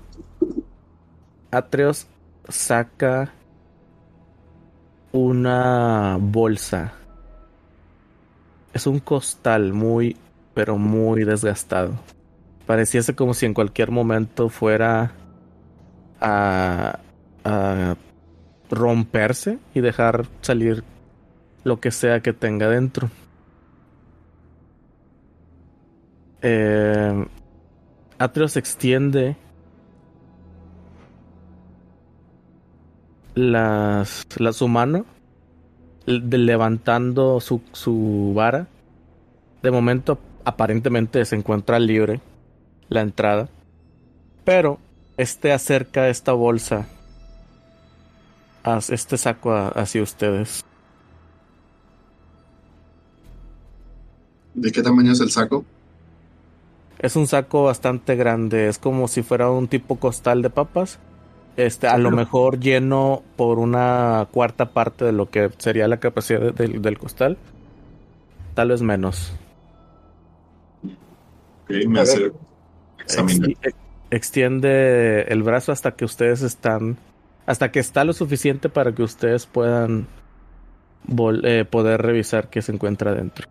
[1.50, 2.06] Atreos
[2.48, 3.32] saca
[5.12, 6.92] una bolsa.
[8.74, 10.16] Es un costal muy,
[10.54, 11.94] pero muy desgastado.
[12.70, 15.10] Pareciese como si en cualquier momento fuera
[16.20, 17.00] a,
[17.42, 17.96] a
[18.70, 20.84] romperse y dejar salir
[21.64, 23.10] lo que sea que tenga dentro.
[26.42, 27.26] Eh,
[28.20, 29.34] Atreus extiende
[33.34, 35.06] las, la, su mano
[36.06, 38.68] de- levantando su, su vara.
[39.60, 42.20] De momento aparentemente se encuentra libre
[42.90, 43.48] la entrada.
[44.44, 44.78] Pero
[45.16, 46.86] este acerca esta bolsa
[48.62, 50.64] a este saco a- hacia ustedes.
[54.54, 55.64] ¿De qué tamaño es el saco?
[56.98, 60.98] Es un saco bastante grande, es como si fuera un tipo costal de papas.
[61.56, 66.40] Este, a lo mejor lleno por una cuarta parte de lo que sería la capacidad
[66.40, 67.38] de- del, del costal.
[68.54, 69.32] Tal vez menos.
[71.64, 72.26] Ok, me A hace ver.
[72.28, 72.49] examinar.
[73.18, 73.76] Exti- ex-
[74.10, 76.96] extiende el brazo hasta que ustedes están.
[77.46, 80.06] Hasta que está lo suficiente para que ustedes puedan
[81.42, 83.48] eh, poder revisar qué se encuentra dentro.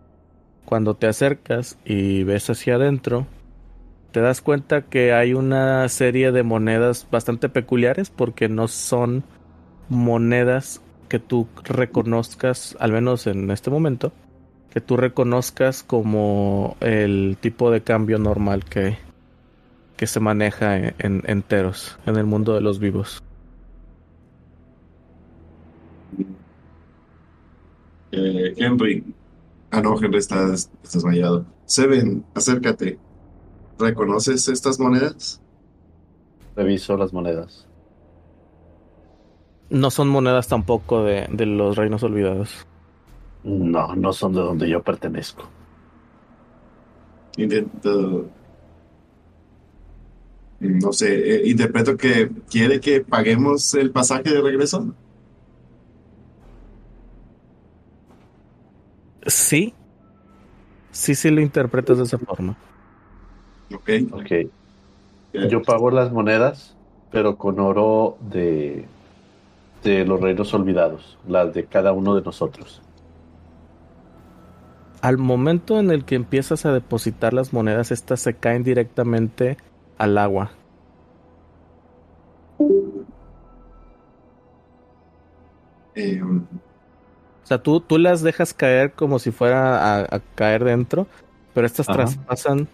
[0.64, 3.26] Cuando te acercas y ves hacia adentro,
[4.12, 9.24] te das cuenta que hay una serie de monedas bastante peculiares porque no son
[9.88, 14.12] monedas que tú reconozcas, al menos en este momento,
[14.72, 18.96] que tú reconozcas como el tipo de cambio normal que,
[20.00, 23.22] que se maneja en, en- enteros en el mundo de los vivos.
[28.12, 29.04] Eh, Henry.
[29.70, 31.44] Ah, no, Henry está, está desmayado.
[31.66, 32.98] Seven, acércate.
[33.78, 35.42] ¿Reconoces estas monedas?
[36.56, 37.66] Reviso las monedas.
[39.68, 42.66] No son monedas tampoco de, de los reinos olvidados.
[43.44, 45.44] No, no son de donde yo pertenezco.
[47.36, 48.30] Intento.
[50.60, 54.94] No sé, eh, interpreto que quiere que paguemos el pasaje de regreso.
[59.26, 59.74] Sí,
[60.90, 62.56] sí, sí lo interpretas de esa forma.
[63.74, 63.90] Ok.
[64.12, 64.32] Ok.
[65.48, 66.76] Yo pago las monedas,
[67.10, 68.84] pero con oro de,
[69.82, 72.82] de los reinos olvidados, las de cada uno de nosotros.
[75.00, 79.56] Al momento en el que empiezas a depositar las monedas, estas se caen directamente
[80.00, 80.50] al agua.
[85.94, 91.06] eh, O sea, tú, tú las dejas caer como si fuera a, a caer dentro,
[91.52, 91.98] pero estas Ajá.
[91.98, 92.68] traspasan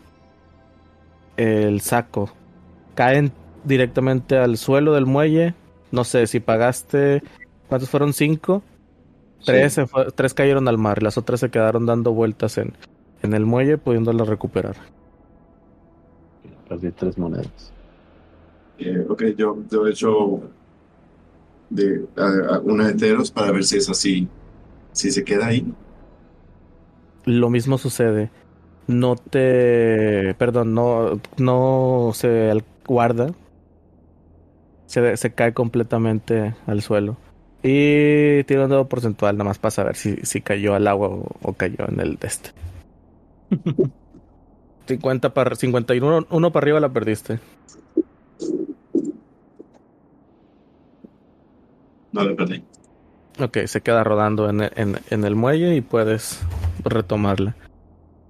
[1.37, 2.31] el saco.
[2.95, 3.33] Caen
[3.65, 5.55] directamente al suelo del muelle.
[5.91, 7.23] No sé, si pagaste...
[7.69, 8.13] ¿Cuántos fueron?
[8.13, 8.63] ¿Cinco?
[9.45, 11.03] Tres, se fue- tres cayeron al mar.
[11.03, 12.75] Las otras se quedaron dando vueltas en,
[13.23, 14.77] en el muelle, pudiéndolas recuperar.
[16.69, 17.73] Perdí tres monedas.
[18.79, 20.41] eh, ok, yo, yo he hecho
[21.71, 24.29] de, a- a una de Teros para ver si es así,
[24.93, 25.67] si se queda ahí.
[27.25, 28.31] Lo mismo sucede.
[28.87, 30.35] No te.
[30.39, 33.35] Perdón, no, no se guarda.
[34.87, 37.17] Se, se cae completamente al suelo.
[37.63, 41.27] Y tira un dado porcentual, nada más para saber si, si cayó al agua o,
[41.43, 42.51] o cayó en el este.
[44.87, 47.39] 50 para 51, uno para arriba la perdiste.
[52.13, 52.65] No le perdí.
[53.39, 56.41] Ok, se queda rodando en, el- en, en el muelle y puedes
[56.85, 57.55] retomarla.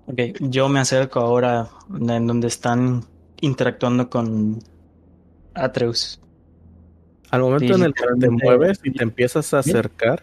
[0.06, 3.04] Ok, yo me acerco ahora en donde están
[3.40, 4.58] interactuando con
[5.54, 6.20] Atreus.
[7.30, 9.70] Al momento Sí, en el que te mueves y te empiezas a ¿Sí?
[9.70, 10.22] acercar,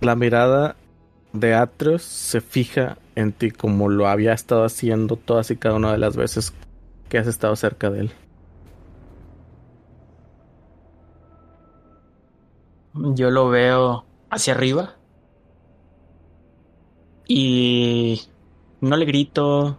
[0.00, 0.76] la mirada
[1.32, 5.92] de Atreus se fija en ti como lo había estado haciendo todas y cada una
[5.92, 6.52] de las veces
[7.08, 8.12] que has estado cerca de él.
[12.94, 14.96] Yo lo veo hacia arriba
[17.26, 18.22] y
[18.80, 19.78] no le grito,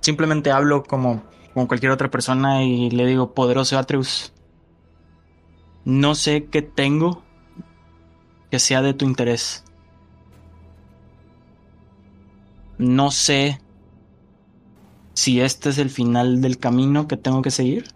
[0.00, 1.22] simplemente hablo como,
[1.54, 4.32] cualquier otra persona y le digo, poderoso Atreus,
[5.84, 7.22] no sé qué tengo
[8.50, 9.64] que sea de tu interés.
[12.78, 13.60] No sé
[15.14, 17.86] si este es el final del camino que tengo que seguir.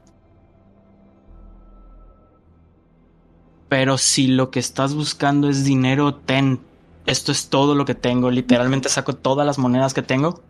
[3.69, 6.61] Pero si lo que estás buscando es dinero, ten.
[7.07, 8.31] Esto es todo lo que tengo.
[8.31, 10.41] Literalmente saco todas las monedas que tengo,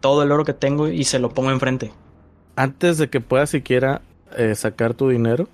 [0.00, 1.92] todo el oro que tengo y se lo pongo enfrente.
[2.56, 4.02] Antes de que puedas siquiera
[4.36, 5.48] eh, sacar tu dinero,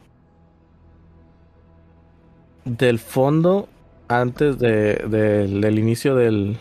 [2.64, 3.68] del fondo,
[4.08, 6.58] antes de, del- del inicio del,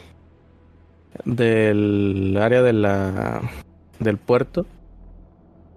[1.24, 3.42] del área de la,
[4.00, 4.66] del puerto,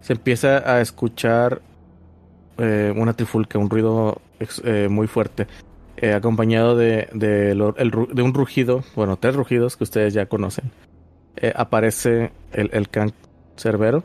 [0.01, 1.62] se empieza a escuchar
[2.59, 4.20] eh, una trifulca, un ruido
[4.64, 5.46] eh, muy fuerte,
[5.96, 10.70] eh, acompañado de, de, un rugido, bueno, tres rugidos que ustedes ya conocen.
[11.55, 13.12] Aparece el, el can
[13.57, 14.03] cerbero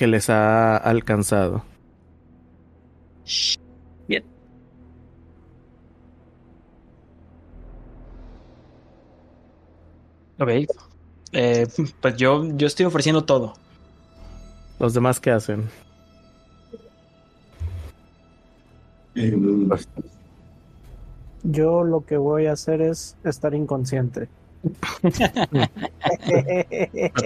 [0.00, 1.62] que les ha alcanzado.
[10.40, 10.48] Ok.
[11.32, 11.66] Eh,
[12.00, 13.54] pues yo, yo estoy ofreciendo todo.
[14.80, 15.68] Los demás, ¿qué hacen?
[21.42, 24.28] Yo lo que voy a hacer es estar inconsciente.
[25.02, 25.70] Me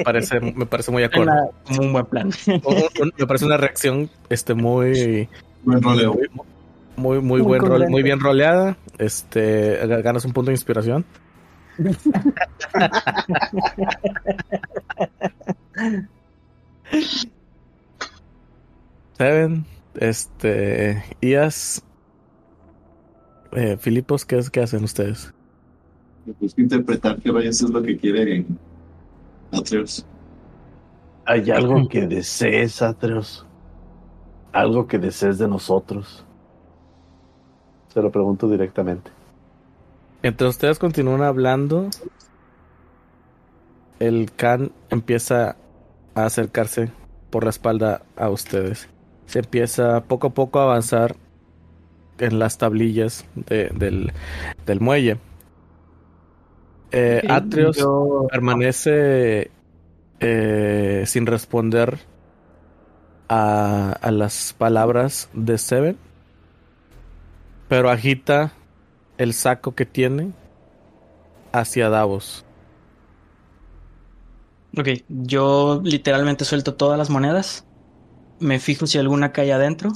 [0.05, 1.27] parece, me parece muy acorde.
[1.27, 2.31] La- Como un buen plan.
[3.19, 5.29] Me parece una reacción este, muy,
[5.65, 6.15] buen roleo.
[6.15, 6.29] muy,
[6.97, 8.77] muy, muy Muy buen rol- muy bien roleada.
[8.99, 11.05] Este, ga- ganas un punto de inspiración.
[19.17, 21.85] Seven, este, Ias,
[23.53, 25.33] eh, Filipos, ¿qué, es- ¿qué hacen ustedes?
[26.41, 28.45] Busco interpretar que vaya a ser lo que quiere
[29.53, 30.05] Atreus.
[31.27, 33.47] ¿Hay algo que desees, Atreus?
[34.53, 36.25] ¿Algo que desees de nosotros?
[37.93, 39.11] Se lo pregunto directamente.
[40.25, 41.91] Entre ustedes continúan hablando.
[44.01, 45.57] El can empieza
[46.15, 46.91] a acercarse
[47.29, 48.89] por la espalda a ustedes.
[49.27, 51.15] Se empieza poco a poco a avanzar
[52.19, 54.13] en las tablillas de- del,
[54.65, 55.19] del muelle.
[56.91, 57.21] Eh,
[57.77, 59.51] yo- permanece
[60.21, 61.99] eh, sin responder
[63.29, 65.99] a, a las palabras de Seven,
[67.69, 68.53] pero agita
[69.19, 70.33] el saco que tiene
[71.53, 72.45] hacia Davos.
[74.77, 77.65] Ok, yo literalmente suelto todas las monedas.
[78.41, 79.93] Me fijo si alguna cae adentro.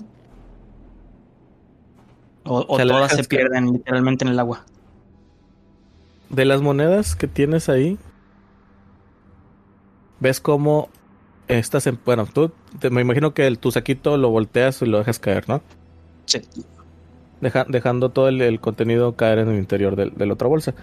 [2.44, 4.64] O, todas se pierden literalmente en el agua.
[6.30, 7.98] De las monedas que tienes ahí,
[10.20, 10.88] ves cómo
[11.48, 11.98] estás en.
[12.04, 15.48] Bueno, tú te- me imagino que el, tu saquito lo volteas y lo dejas caer,
[15.48, 15.62] ¿no?
[16.26, 16.40] Sí.
[17.41, 20.74] Deja- dejando todo el, el contenido caer en el interior del- de, la otra bolsa.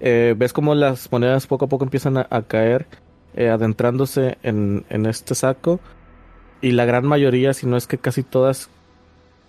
[0.00, 2.86] Eh, ves cómo las monedas poco a poco empiezan a, a caer,
[3.34, 5.80] eh, adentrándose en, en este saco.
[6.60, 8.70] Y la gran mayoría, si no es que casi todas,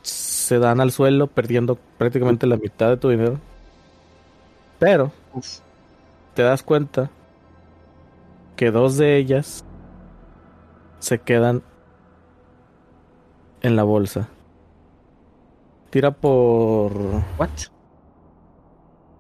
[0.02, 3.40] se dan al suelo, perdiendo prácticamente la mitad de tu dinero.
[4.80, 5.60] Pero Uf.
[6.36, 7.10] te das cuenta
[8.56, 9.64] que dos de ellas
[11.00, 11.64] se quedan
[13.62, 14.28] en la bolsa.
[15.90, 16.94] Tira por.
[17.38, 17.50] What?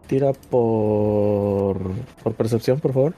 [0.07, 1.91] Tira por.
[2.23, 3.15] Por percepción, por favor.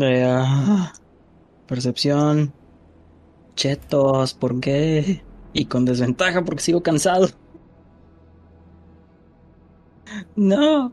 [0.00, 0.92] Ah,
[1.66, 2.52] percepción.
[3.54, 5.22] Chetos, ¿por qué?
[5.52, 7.28] Y con desventaja porque sigo cansado.
[10.36, 10.92] No.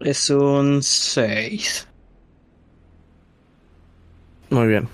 [0.00, 1.88] Es un 6.
[4.50, 4.88] Muy bien.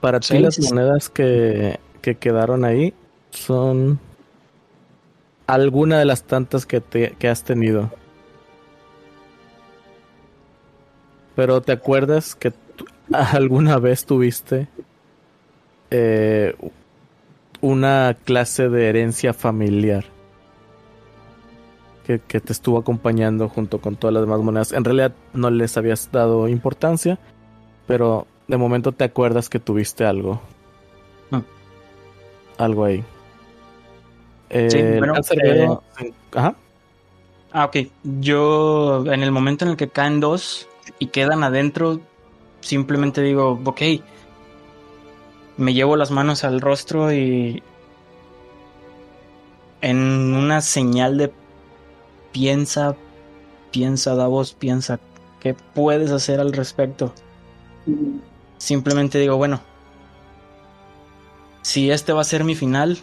[0.00, 2.94] Para ti Sí, las sí, monedas que, que quedaron ahí
[3.30, 3.98] son
[5.46, 7.90] alguna de las tantas que, te, que has tenido.
[11.36, 12.52] Pero ¿te acuerdas que
[13.12, 14.66] alguna vez tuviste
[15.90, 16.54] eh,
[17.60, 20.04] una clase de herencia familiar
[22.06, 24.72] que, que te estuvo acompañando junto con todas las demás monedas?
[24.72, 27.18] En realidad no les habías dado importancia,
[27.86, 30.40] pero de momento te acuerdas que tuviste algo.
[32.58, 33.04] Algo ahí.
[34.48, 35.82] Eh, Sí, bueno, cancerbero-
[36.34, 36.54] Ajá.
[37.52, 37.76] Ah, ok.
[38.20, 40.66] Yo, en el momento en el que caen dos
[40.98, 42.00] y quedan adentro,
[42.60, 43.82] simplemente digo, ok.
[45.56, 47.62] Me llevo las manos al rostro y.
[49.80, 49.98] En
[50.34, 51.32] una señal de
[52.32, 52.96] piensa,
[53.70, 54.98] piensa, Davos, piensa,
[55.40, 57.12] ¿qué puedes hacer al respecto?
[58.58, 59.60] Simplemente digo, bueno,
[61.62, 62.98] si este va a ser mi final,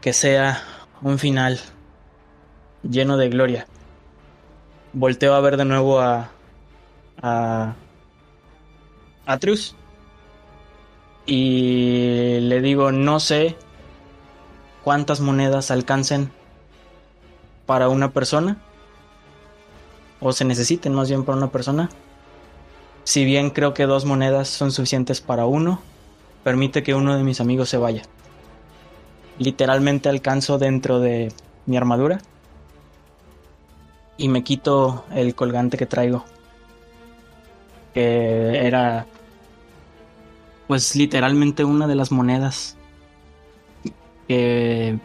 [0.00, 0.62] que sea
[1.02, 1.60] un final
[2.82, 3.66] lleno de gloria.
[4.92, 6.30] Volteo a ver de nuevo a.
[9.26, 9.76] Atrius.
[11.26, 13.56] Y le digo, no sé
[14.82, 16.30] cuántas monedas alcancen
[17.66, 18.56] para una persona.
[20.20, 21.90] O se necesiten más bien para una persona.
[23.04, 25.80] Si bien creo que dos monedas son suficientes para uno,
[26.44, 28.02] permite que uno de mis amigos se vaya.
[29.38, 31.32] Literalmente alcanzo dentro de
[31.66, 32.20] mi armadura
[34.18, 36.24] y me quito el colgante que traigo.
[37.94, 39.06] Que era
[40.66, 42.76] pues literalmente una de las monedas
[44.26, 44.98] que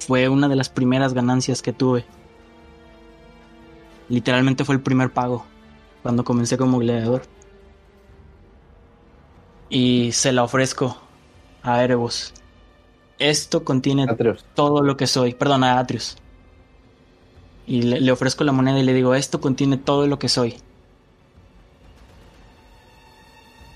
[0.00, 2.04] fue una de las primeras ganancias que tuve.
[4.10, 5.46] Literalmente fue el primer pago
[6.02, 7.22] cuando comencé como gladiador.
[9.70, 10.98] Y se la ofrezco
[11.62, 12.34] a Erebus.
[13.18, 14.06] Esto contiene
[14.54, 15.34] todo lo que soy.
[15.34, 16.16] Perdón, a Atrius.
[17.68, 20.56] Y le, le ofrezco la moneda y le digo, esto contiene todo lo que soy.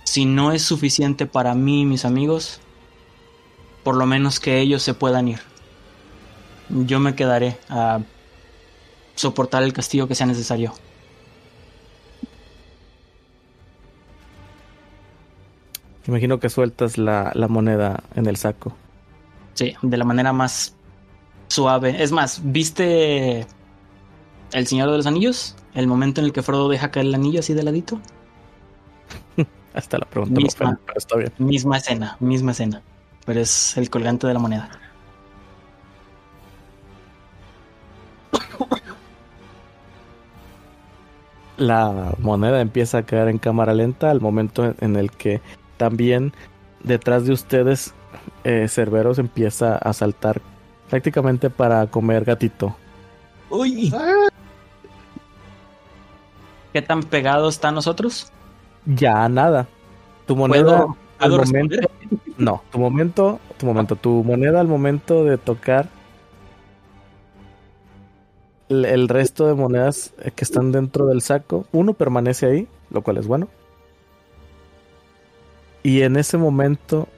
[0.04, 2.60] Si no es suficiente para mí y mis amigos,
[3.84, 5.40] por lo menos que ellos se puedan ir.
[6.70, 8.00] Yo me quedaré a
[9.14, 10.72] soportar el castigo que sea necesario.
[16.06, 18.74] Imagino que sueltas la, la moneda en el saco.
[19.52, 20.74] Sí, de la manera más
[21.48, 22.02] suave.
[22.02, 23.46] Es más, ¿viste
[24.52, 25.56] El Señor de los Anillos?
[25.74, 28.00] El momento en el que Frodo deja caer el anillo así de ladito.
[29.74, 30.66] Hasta la pregunta no Misma.
[30.66, 31.32] ofende, pero está bien.
[31.38, 32.82] Misma escena, misma escena.
[33.24, 34.70] Pero es el colgante de la moneda.
[41.56, 45.40] La moneda empieza a caer en cámara lenta al momento en el que
[45.76, 46.32] también
[46.82, 47.94] detrás de ustedes
[48.44, 50.40] eh, Cerberos empieza a saltar
[50.88, 52.76] prácticamente para comer gatito.
[53.50, 53.92] ¡Uy!
[56.72, 58.32] ¿Qué tan pegados están nosotros?
[58.86, 59.68] Ya nada.
[60.26, 61.90] Tu moneda ¿Puedo, al puedo momento, responder?
[62.38, 65.88] no, tu momento, tu momento, tu moneda al momento de tocar
[68.68, 73.18] el, el resto de monedas que están dentro del saco, uno permanece ahí, lo cual
[73.18, 73.48] es bueno.
[75.82, 77.08] Y en ese momento,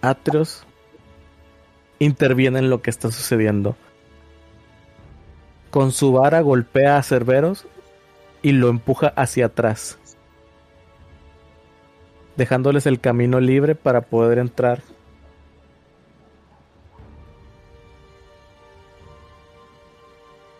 [0.00, 0.66] Atreus
[1.98, 3.76] interviene en lo que está sucediendo.
[5.70, 7.66] Con su vara golpea a Cerberos
[8.42, 9.98] y lo empuja hacia atrás,
[12.36, 14.82] dejándoles el camino libre para poder entrar.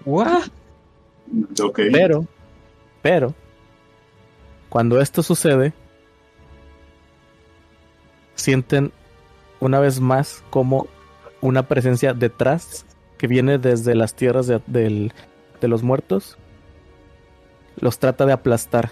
[0.04, 0.48] ¿What?
[1.62, 1.80] Ok.
[1.92, 2.26] Pero,
[3.02, 3.34] pero,
[4.68, 5.72] cuando esto sucede,
[8.34, 8.92] sienten
[9.61, 10.86] una vez más como
[11.40, 12.84] una presencia detrás
[13.18, 15.12] que viene desde las tierras de, del-
[15.60, 16.38] de los muertos.
[17.80, 18.90] Los trata de aplastar.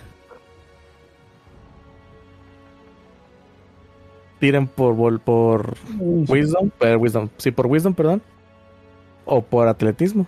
[4.38, 8.22] Tiren por, vol- por Wisdom, per Wisdom, sí, por Wisdom, perdón.
[9.24, 10.26] O por atletismo.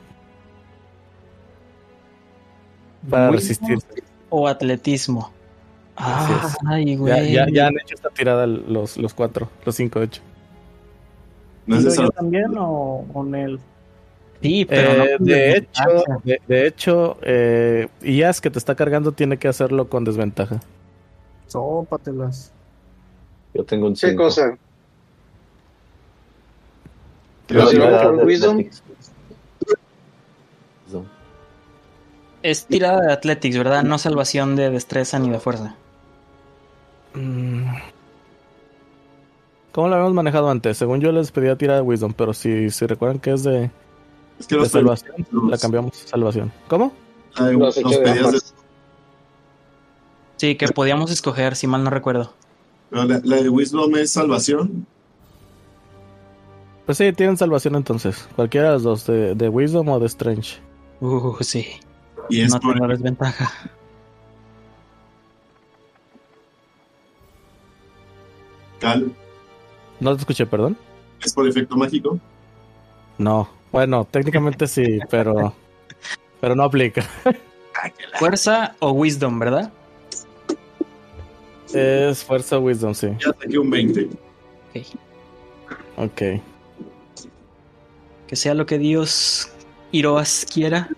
[3.09, 3.79] Para resistir.
[4.31, 5.31] O atletismo.
[5.97, 7.33] Ay, Ya, güey.
[7.33, 10.23] ya, ya han hecho esta tirada los, los cuatro, los cinco de hecho.
[11.67, 13.59] No es ¿Yo, también o, o Nel?
[14.41, 15.83] Sí, pero no Eh, de, hecho,
[16.23, 20.61] de, de hecho, eh, Ias que te está cargando tiene que hacerlo con desventaja.
[21.49, 22.53] Sópatelas.
[23.55, 24.23] Yo tengo un ¿Qué 5.
[24.23, 24.57] cosa?
[27.49, 27.71] Yo.
[28.25, 28.65] Wisdom.
[32.43, 33.83] Es tirada de Athletics, ¿verdad?
[33.83, 35.75] No salvación de destreza ni de fuerza.
[37.15, 37.65] Mm.
[39.73, 40.77] ¿Cómo lo habíamos manejado antes?
[40.77, 43.71] Según yo les pedía tirada de Wisdom, pero si, si recuerdan que es de,
[44.39, 46.53] Es que de los, salvación, los- la cambiamos a salvación.
[46.69, 46.93] ¿Cómo?
[47.37, 48.39] ay, Los los pedías de-.
[50.37, 52.33] Sí, que podíamos escoger, si mal no recuerdo.
[52.91, 54.87] pero la, la de Wisdom es salvación.
[56.87, 58.29] Pues sí, tienen salvación entonces.
[58.37, 60.59] Cualquiera de los dos, de, de Wisdom o de Strange.
[61.01, 61.67] Uh, sí.
[62.31, 63.51] Y es No por, tengo desventaja.
[68.81, 69.13] Cal,
[70.01, 70.77] No te escuché, perdón.
[71.23, 72.19] es por efecto mágico.
[73.19, 73.49] No.
[73.73, 75.55] Bueno, técnicamente sí, pero,
[76.41, 77.05] pero no aplica.
[78.19, 79.73] Fuerza o Wisdom, ¿verdad?
[81.73, 83.09] Es fuerza Wisdom, sí.
[83.21, 84.05] Ya saqué un 20.
[84.05, 84.87] Ok.
[85.97, 86.23] Ok.
[88.27, 89.51] Que sea lo que Dios
[89.93, 90.89] Hiroas quiera.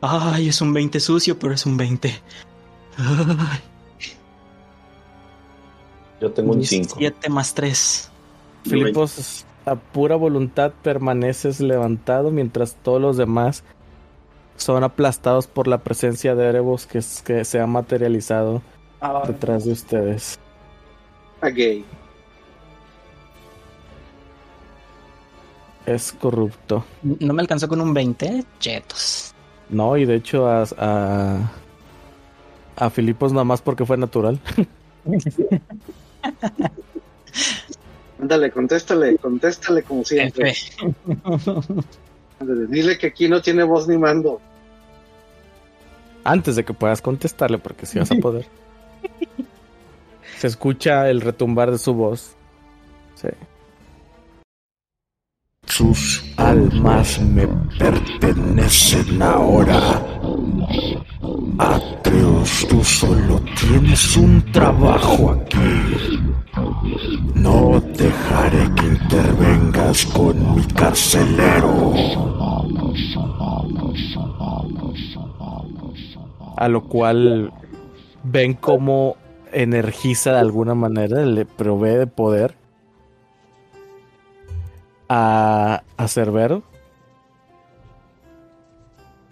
[0.00, 2.08] Ay, es un 20 sucio, pero es un 20.
[2.96, 3.60] Ay,
[6.20, 6.96] Yo tengo un 5.
[6.98, 8.10] 7 más 3.
[8.64, 13.62] Filipos, a pura voluntad permaneces levantado mientras todos los demás
[14.56, 18.62] son aplastados por la presencia de Erebos que, se ha materializado
[19.28, 20.40] detrás de ustedes.
[21.40, 21.84] A gay.
[25.86, 26.84] Es corrupto.
[27.02, 29.32] No me alcanzó con un 20, chetos.
[29.68, 31.52] No, y de hecho a, a,
[32.74, 34.40] a Filipos nada más porque fue natural.
[38.20, 40.52] Ándale, contéstale, contéstale como siempre.
[42.38, 44.40] Ándale, dile que aquí no tiene voz ni mando.
[46.24, 48.46] Antes de que puedas contestarle, porque si vas a poder.
[50.38, 52.34] Se escucha el retumbar de su voz.
[53.14, 53.28] Sí.
[55.66, 57.46] Sus almas me
[57.78, 60.02] pertenecen ahora.
[61.58, 66.29] Atreus, tú solo tienes un trabajo aquí.
[67.34, 71.92] No dejaré que intervengas con mi carcelero.
[76.56, 77.52] A lo cual
[78.24, 79.16] ven cómo
[79.52, 82.54] energiza de alguna manera, le provee de poder
[85.08, 86.62] a, a Cerbero,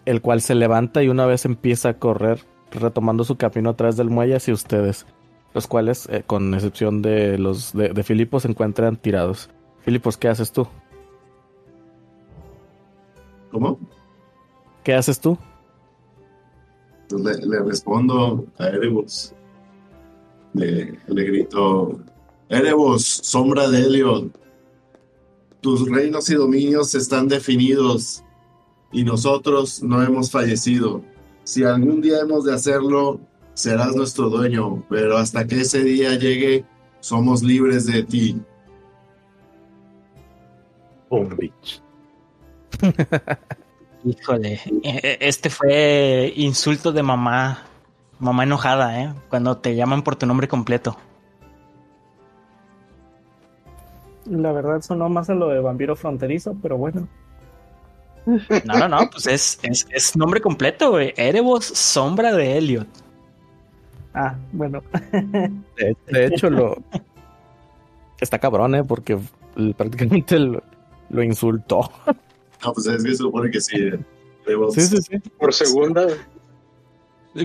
[0.06, 4.10] el cual se levanta y una vez empieza a correr, retomando su camino atrás del
[4.10, 5.06] muelle hacia ustedes,
[5.54, 9.48] los cuales, eh, con excepción de los de, de Filipos, se encuentran tirados.
[9.84, 10.66] Filipos, ¿qué haces tú?
[13.50, 13.78] ¿Cómo?
[14.84, 15.38] ¿Qué haces tú?
[17.08, 19.32] Pues le, le respondo a Erebus.
[20.52, 21.98] Le, le grito:
[22.48, 24.28] Erebus, sombra de Heliod.
[25.60, 28.22] Tus reinos y dominios están definidos
[28.92, 31.02] y nosotros no hemos fallecido.
[31.44, 33.20] Si algún día hemos de hacerlo,
[33.58, 36.64] serás nuestro dueño, pero hasta que ese día llegue,
[37.00, 38.40] somos libres de ti.
[41.10, 41.82] Boom, bitch.
[44.04, 47.64] Híjole, e- e- este fue insulto de mamá,
[48.20, 49.12] mamá enojada, ¿eh?
[49.28, 50.96] Cuando te llaman por tu nombre completo.
[54.26, 57.08] La verdad sonó más a lo de vampiro fronterizo, pero bueno.
[58.64, 61.12] No, no, no, pues es, es, es nombre completo, güey.
[61.16, 63.07] Erebos, sombra de Elliot.
[64.20, 64.82] Ah, bueno.
[65.76, 66.76] De, de hecho, lo.
[68.20, 68.82] Está cabrón, ¿eh?
[68.84, 69.16] Porque
[69.76, 70.60] prácticamente lo,
[71.10, 71.88] Lo insultó.
[72.64, 73.76] No, pues es que se supone que sí.
[73.78, 74.00] eh,
[74.44, 75.18] Debo- Sí, sí, sí.
[75.38, 76.08] Por segunda,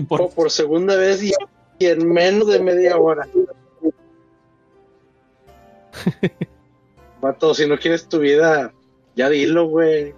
[0.08, 1.30] por- o por segunda vez y,
[1.78, 3.28] y en menos de media hora.
[7.20, 8.72] Vato, si no quieres tu vida,
[9.14, 10.14] ya dilo, güey.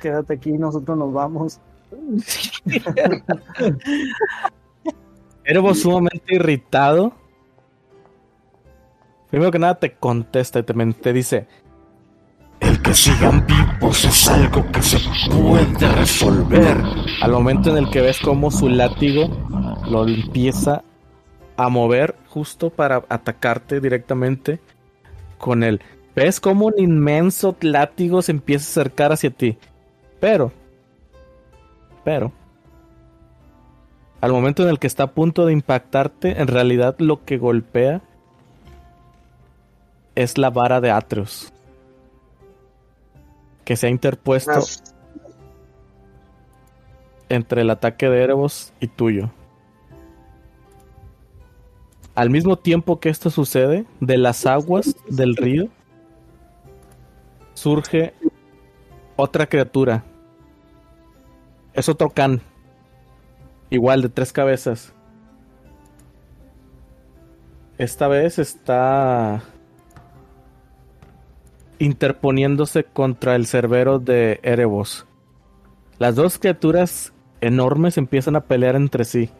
[0.00, 1.58] Quédate aquí, nosotros nos vamos.
[5.44, 7.12] Erebos sumamente irritado.
[9.30, 11.46] Primero que nada te contesta y te, te dice,
[12.60, 14.98] El que sigan vivos es algo que se
[15.30, 16.76] puede resolver.
[17.22, 19.28] al momento en el que ves cómo su látigo
[19.90, 20.82] lo empieza
[21.56, 24.60] a mover justo para atacarte directamente
[25.38, 25.80] con él.
[26.14, 29.56] Ves cómo un inmenso látigo se empieza a acercar hacia ti.
[30.20, 30.52] Pero,
[32.04, 32.32] pero,
[34.20, 38.02] al momento en el que está a punto de impactarte, en realidad lo que golpea
[40.14, 41.52] es la vara de Atreus.
[43.64, 44.94] Que se ha interpuesto Más-
[47.28, 49.30] entre el ataque de Erebos y tuyo.
[52.14, 55.68] Al mismo tiempo que esto sucede, de las aguas del río
[57.54, 58.12] surge
[59.16, 60.04] otra criatura.
[61.74, 62.40] Es otro can.
[63.70, 64.92] Igual de tres cabezas.
[67.78, 69.42] Esta vez está
[71.78, 75.06] interponiéndose contra el cerbero de Erebos.
[75.98, 79.30] Las dos criaturas enormes empiezan a pelear entre sí.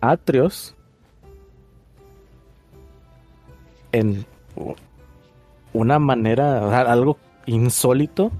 [0.00, 0.74] Atrios,
[3.92, 4.26] en
[5.72, 8.30] una manera, algo insólito,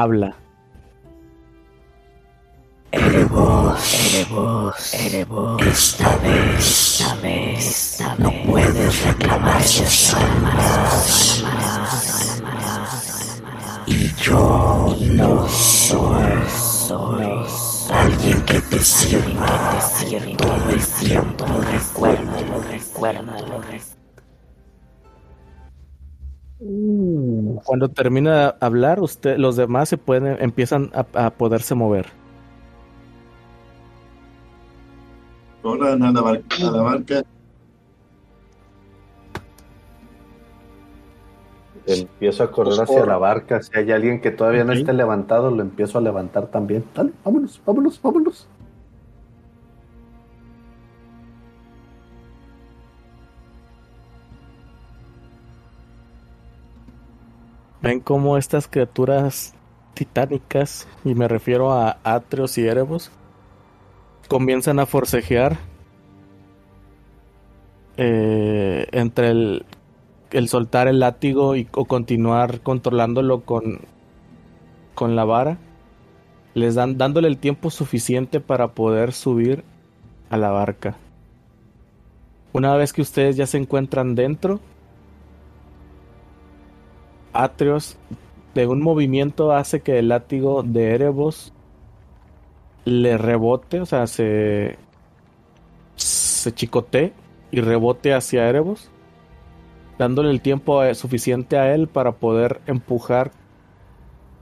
[0.00, 0.34] habla.
[5.72, 11.44] Esta vez, esta vez, no puedes reclamar sus almas.
[13.86, 17.46] Y yo no soy, soy
[17.90, 21.46] alguien que te sirva, que te sirva todo el tiempo.
[21.72, 23.95] Recuérdalo, recuérdalo.
[26.58, 32.06] Cuando termina de hablar, usted, los demás se pueden, empiezan a, a poderse mover.
[35.62, 36.56] Corran a la barca.
[36.60, 37.22] A la barca.
[41.86, 43.62] Empiezo a correr Pues hacia la barca.
[43.62, 46.84] Si hay alguien que todavía no esté levantado, lo empiezo a levantar también.
[46.94, 48.48] Dale, vámonos, vámonos, vámonos.
[57.86, 59.54] Ven cómo estas criaturas
[59.94, 63.12] titánicas, y me refiero a Atreos y Erebos,
[64.26, 65.56] comienzan a forcejear
[67.96, 69.66] eh, entre el,
[70.32, 73.78] el soltar el látigo y, o continuar controlándolo con,
[74.96, 75.58] con la vara.
[76.54, 79.62] Les dan dándole el tiempo suficiente para poder subir
[80.28, 80.96] a la barca.
[82.52, 84.58] Una vez que ustedes ya se encuentran dentro,
[87.42, 87.96] Atreos
[88.54, 91.52] de un movimiento hace que el látigo de Erebos
[92.84, 94.76] le rebote, o sea, se
[96.54, 97.12] chicotee
[97.50, 98.90] y rebote hacia Erebos,
[99.98, 103.32] dándole el tiempo suficiente a él para poder empujar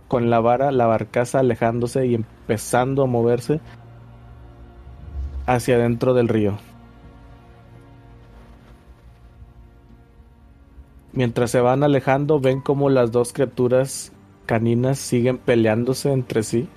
[0.08, 3.60] con la vara la barcaza alejándose y empezando a moverse
[5.46, 6.58] hacia dentro del río.
[11.14, 14.12] Mientras se van alejando, ven como las dos criaturas
[14.46, 16.68] caninas siguen peleándose entre sí.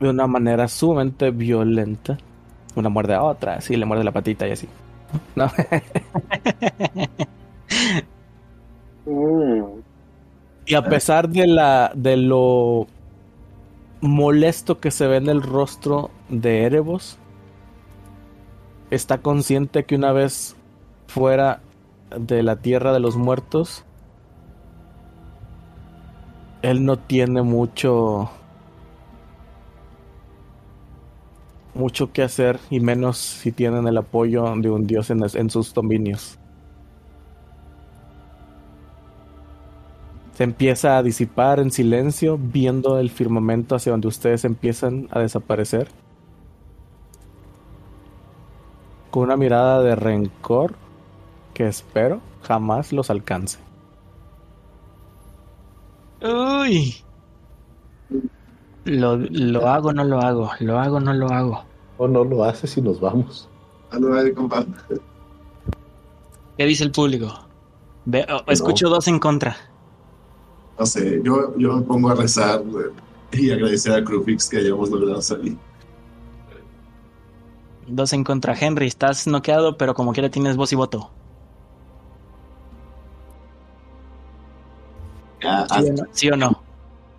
[0.00, 2.16] De una manera sumamente violenta.
[2.74, 4.68] Una muerde a otra, así le muerde la patita y así.
[5.36, 5.50] No.
[9.04, 9.82] Mm.
[10.64, 12.86] Y a pesar de la de lo
[14.00, 17.18] molesto que se ve en el rostro de Erebos,
[18.92, 20.54] está consciente que una vez
[21.06, 21.60] fuera
[22.14, 23.84] de la tierra de los muertos,
[26.60, 28.30] él no tiene mucho
[31.74, 35.72] mucho que hacer y menos si tienen el apoyo de un dios en, en sus
[35.72, 36.38] dominios.
[40.34, 45.88] Se empieza a disipar en silencio, viendo el firmamento hacia donde ustedes empiezan a desaparecer.
[49.12, 50.74] Con una mirada de rencor
[51.54, 53.58] que espero jamás los alcance.
[56.22, 56.96] Uy.
[58.84, 60.50] Lo, lo hago, no lo hago.
[60.60, 61.62] Lo hago, no lo hago.
[61.98, 63.48] O no lo haces y nos vamos.
[64.34, 64.64] Compa.
[66.56, 67.38] ¿Qué dice el público?
[68.06, 69.56] Ve- oh, escucho dos en contra.
[70.78, 72.86] No sé, yo, yo me pongo a rezar güey,
[73.32, 75.58] y agradecer a Crufix que hayamos logrado salir.
[77.86, 78.54] Dos en contra.
[78.58, 81.10] Henry, estás noqueado, pero como quiera tienes voz y voto.
[85.42, 86.62] Haz- ¿Sí o no?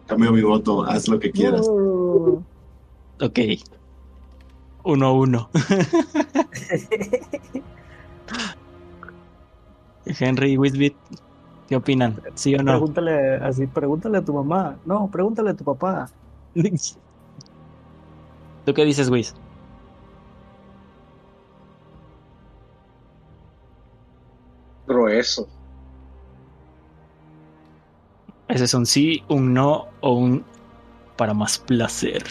[0.05, 1.67] cambio mi voto, haz lo que quieras.
[1.67, 2.41] Uh,
[3.19, 3.39] Ok.
[4.85, 5.49] Uno a uno.
[10.05, 10.97] Henry, Whitbit,
[11.67, 12.21] ¿qué opinan?
[12.35, 12.73] ¿Sí o no?
[12.73, 14.77] Pregúntale así, pregúntale a tu mamá.
[14.85, 16.09] No, pregúntale a tu papá.
[18.65, 19.33] ¿Tú qué dices, Wiz?
[24.87, 25.47] Grueso.
[28.47, 30.45] Ese es un sí, un no o un
[31.15, 32.23] para más placer.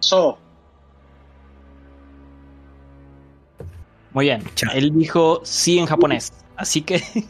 [0.00, 0.38] So,
[4.12, 4.42] Muy bien.
[4.74, 6.32] Él dijo sí en japonés.
[6.56, 7.00] Así que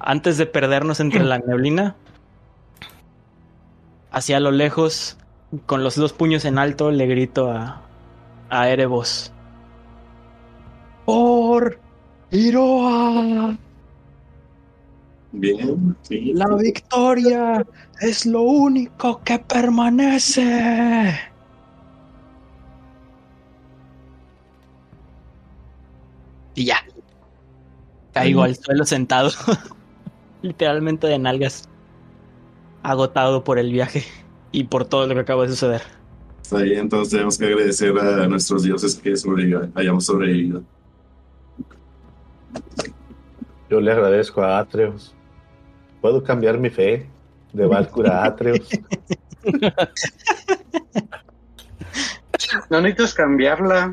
[0.00, 1.94] antes de perdernos entre la neblina,
[4.10, 5.18] hacia lo lejos,
[5.66, 7.82] con los dos puños en alto, le grito a,
[8.50, 9.32] a Erebos.
[11.04, 11.80] Por
[12.30, 13.56] Hiroa,
[15.32, 16.32] Bien, sí.
[16.34, 17.64] la victoria
[18.00, 21.20] es lo único que permanece.
[26.54, 26.78] Y ya.
[28.12, 29.30] Caigo al suelo sentado.
[30.42, 31.68] Literalmente de nalgas.
[32.82, 34.04] Agotado por el viaje
[34.52, 35.95] y por todo lo que acaba de suceder.
[36.46, 40.62] Está bien, entonces tenemos que agradecer a nuestros dioses que sobreviv- hayamos sobrevivido.
[43.68, 45.12] Yo le agradezco a Atreus.
[46.00, 47.04] ¿Puedo cambiar mi fe
[47.52, 48.68] de Valkyra a Atreus?
[52.70, 53.92] no necesitas cambiarla.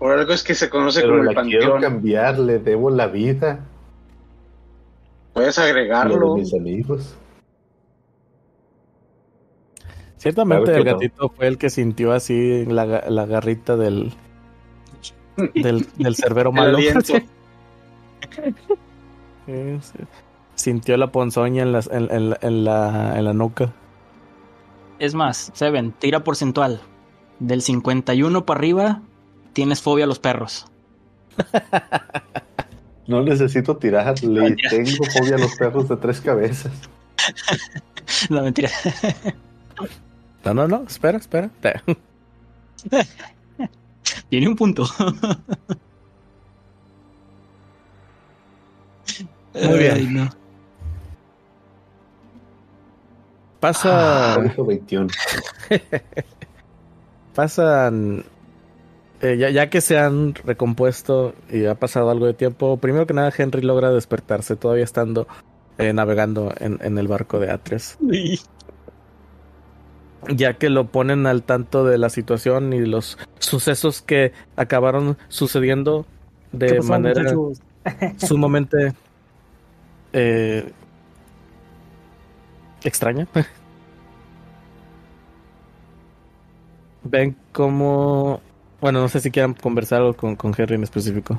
[0.00, 1.80] Por algo es que se conoce Pero como el la quiero panteón.
[1.82, 3.60] cambiar, le debo la vida
[5.34, 6.34] Puedes a agregarlo.
[6.34, 7.14] mis amigos.
[10.18, 10.92] Ciertamente el no.
[10.92, 14.12] gatito fue el que sintió así la, la garrita del,
[15.54, 16.76] del, del cerbero malo.
[16.76, 17.14] aliento.
[19.46, 19.98] Sí, sí.
[20.56, 23.72] Sintió la ponzoña en, las- en- en la- en la, en la nuca.
[24.98, 26.80] Es más, Seven, tira porcentual.
[27.38, 29.00] Del 51 para arriba,
[29.54, 30.66] tienes fobia a los perros.
[33.06, 34.68] No necesito tirar, le Mentira.
[34.68, 36.70] tengo fobia a los perros de tres cabezas.
[38.28, 38.68] No, mentira.
[40.44, 41.50] No, no, no, espera, espera.
[41.60, 41.80] Te-
[44.30, 44.84] Tiene un punto.
[49.54, 49.92] Muy bien.
[49.94, 50.30] Ay, no.
[53.60, 55.08] Pasa, 21.
[57.34, 58.24] pasan,
[59.20, 63.14] eh, ya, ya que se han recompuesto y ha pasado algo de tiempo, primero que
[63.14, 65.26] nada Henry logra despertarse, todavía estando
[65.78, 67.98] eh, navegando en, en el barco de Atres.
[70.28, 76.06] Ya que lo ponen al tanto de la situación y los sucesos que acabaron sucediendo
[76.50, 77.60] ¿Qué de pasó, manera muchachos?
[78.28, 78.92] sumamente
[80.12, 80.72] eh,
[82.82, 83.26] extraña.
[87.04, 88.40] Ven como...
[88.80, 91.38] Bueno, no sé si quieran conversar algo con, con Henry en específico.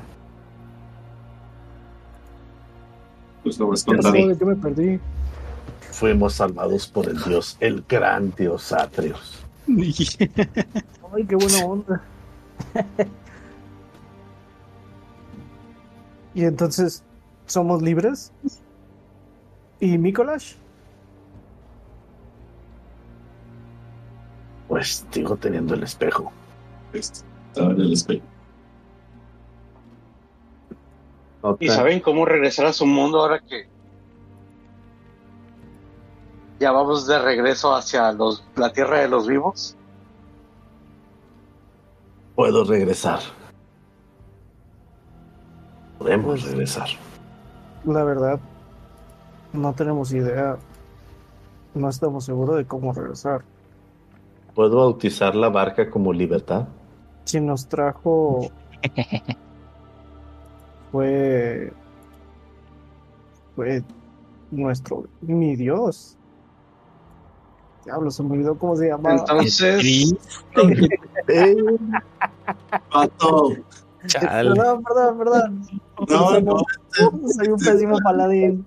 [3.42, 4.28] Pues lo vas contando.
[4.28, 5.00] ¿De qué me perdí?
[6.00, 9.44] Fuimos salvados por el dios, el gran dios Atreus.
[9.68, 12.02] Ay, qué buena onda.
[16.34, 17.04] y entonces,
[17.44, 18.32] ¿somos libres?
[19.78, 20.54] ¿Y Mikolash?
[24.68, 26.32] Pues sigo teniendo el espejo.
[26.94, 28.24] Estaba en el espejo.
[31.58, 33.68] ¿Y saben cómo regresar a su mundo ahora que
[36.60, 39.74] ya vamos de regreso hacia los, la tierra de los vivos?
[42.36, 43.20] Puedo regresar.
[45.98, 46.88] Podemos regresar.
[47.84, 48.38] La verdad,
[49.54, 50.58] no tenemos idea.
[51.74, 53.42] No estamos seguros de cómo regresar.
[54.54, 56.68] ¿Puedo bautizar la barca como libertad?
[57.24, 58.50] Quien nos trajo
[60.92, 61.72] fue
[63.56, 63.82] fue
[64.50, 66.18] nuestro mi Dios.
[67.84, 69.16] Diablo, se me olvidó cómo se llamaba.
[69.16, 70.14] Entonces,
[72.92, 73.54] ¡Pato!
[74.06, 74.50] Chale.
[74.54, 75.68] Perdón, perdón, perdón.
[76.08, 76.62] No, no.
[77.36, 78.66] Soy un pésimo paladín.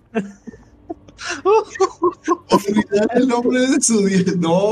[2.52, 4.36] Olvidar el nombre de su dios.
[4.38, 4.70] No.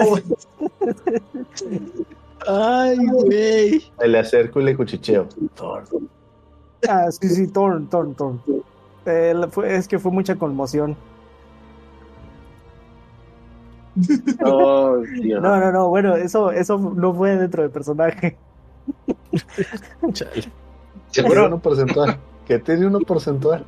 [2.47, 3.91] Ay, güey.
[4.05, 5.27] Le acerco y le cuchicheo.
[5.55, 5.83] Thor.
[6.87, 8.41] Ah, sí, sí, Thorn, Thorn, Thorn.
[9.05, 10.95] Eh, fue- es que fue mucha conmoción.
[14.45, 15.41] Oh, Dios.
[15.41, 18.37] No, no, no, bueno, eso, eso no fue dentro del personaje.
[20.13, 20.43] Chale.
[21.11, 22.17] Que tiene uno porcentual.
[22.45, 23.65] Que tiene uno porcentual.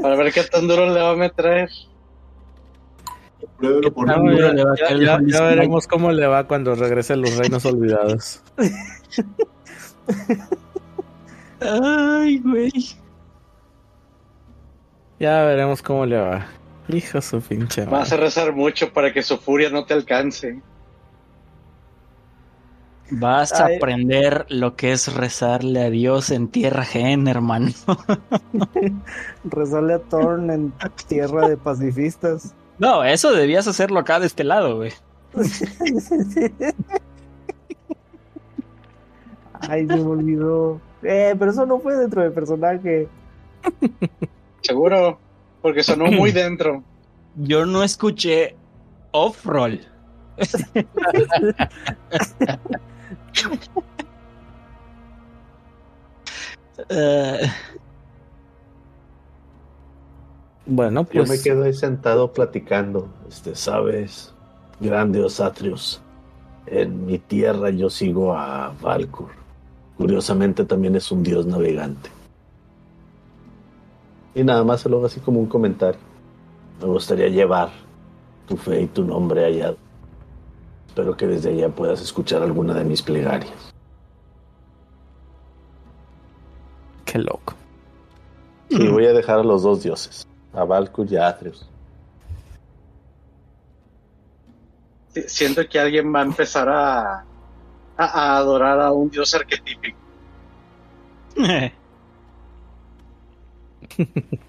[0.00, 1.68] Para ver qué tan duro le va a meter.
[3.58, 4.54] Pruébelo por tal, un- güey?
[4.54, 8.42] le va a Ya, ya- veremos cómo le va cuando regrese a los reinos olvidados.
[11.60, 12.70] Ay, güey.
[15.18, 16.46] Ya veremos cómo le va.
[16.88, 20.60] Hijo su pinche Vas a rezar mucho para que su furia no te alcance.
[23.10, 27.68] Vas a aprender lo que es rezarle a Dios en tierra ajena, hermano.
[29.44, 30.72] Rezarle a Thorn en
[31.06, 32.54] tierra de pacifistas.
[32.78, 34.92] No, eso debías hacerlo acá de este lado, güey.
[39.60, 40.80] Ay, se me olvidó.
[41.02, 43.08] Eh, pero eso no fue dentro del personaje.
[44.60, 45.18] Seguro,
[45.62, 46.82] porque sonó muy dentro.
[47.36, 48.56] Yo no escuché
[49.12, 49.80] off-roll.
[60.66, 63.08] Bueno, Yo pues me quedo ahí sentado platicando.
[63.28, 64.34] Este, sabes,
[64.80, 66.02] grande Osatrius.
[66.66, 69.30] En mi tierra yo sigo a Valkur.
[69.96, 72.10] Curiosamente también es un dios navegante.
[74.34, 76.00] Y nada más se lo hago así como un comentario.
[76.80, 77.70] Me gustaría llevar
[78.46, 79.74] tu fe y tu nombre allá.
[80.88, 83.52] Espero que desde allá puedas escuchar alguna de mis plegarias.
[87.04, 87.54] qué loco.
[88.68, 91.66] Y voy a dejar a los dos dioses, a Valkur y a Atreus.
[95.14, 97.24] Si- Siento que alguien va a empezar a, a,
[97.96, 99.96] a adorar a un dios arquetípico.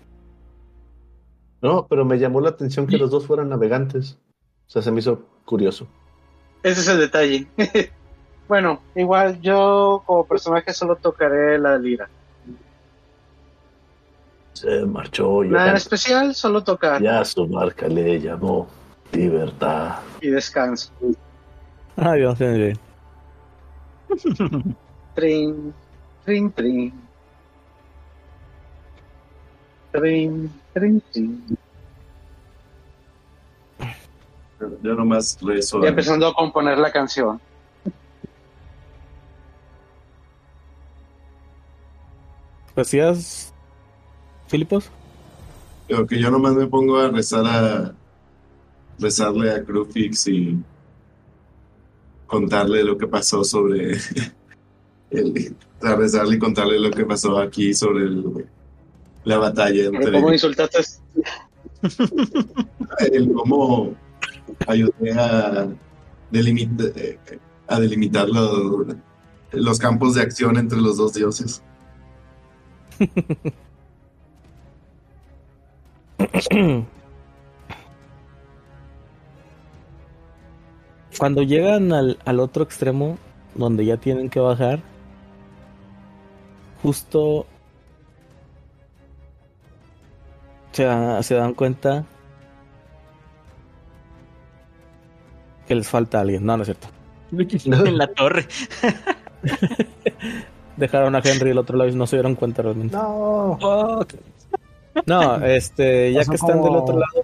[1.62, 4.18] No, pero me llamó la atención que los dos fueran navegantes.
[4.68, 5.88] O sea, se me hizo curioso.
[6.64, 7.48] Ese es el detalle.
[8.48, 12.10] bueno, igual yo como personaje solo tocaré la lira.
[14.54, 18.68] Se marchó y Nada en especial, solo tocar ya su marca le llamó
[19.12, 20.00] libertad.
[20.22, 20.92] y descanso.
[21.96, 22.76] Ay, Dios mío.
[25.16, 25.74] Trin,
[26.26, 27.09] trin, trin.
[29.92, 31.58] Trin, trin, trin.
[34.84, 35.84] Yo nomás rezo.
[35.84, 37.40] Y empezando a componer la canción.
[42.76, 43.54] ¿Decías,
[44.48, 44.90] Filipos?
[45.88, 47.94] Pero que yo nomás me pongo a rezar a
[49.00, 50.58] rezarle a Crufix y
[52.28, 53.98] contarle lo que pasó sobre
[55.10, 58.46] el, a rezarle y contarle lo que pasó aquí sobre el-
[59.24, 60.80] la batalla Pero entre ¿Cómo insultaste?
[63.12, 63.94] el cómo
[64.68, 65.68] ayudé a
[66.32, 66.92] delimitar
[67.70, 68.88] a delimitar los,
[69.52, 71.64] los campos de acción entre los dos dioses.
[81.18, 83.20] Cuando llegan al, al otro extremo,
[83.56, 84.82] donde ya tienen que bajar,
[86.82, 87.46] justo
[90.80, 92.06] se, da- se dan cuenta
[95.68, 96.46] que les falta alguien.
[96.46, 96.88] No, no es cierto.
[97.86, 98.48] en la torre.
[100.78, 102.96] Dejaron a Henry del otro lado y no se dieron cuenta realmente.
[102.96, 104.06] No, Oh,
[105.06, 107.24] No, este, ya que están del otro lado,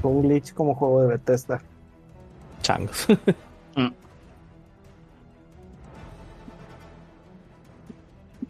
[0.00, 1.60] fue un glitch como juego de Bethesda.
[2.62, 3.06] changos.
[3.74, 3.88] Mm.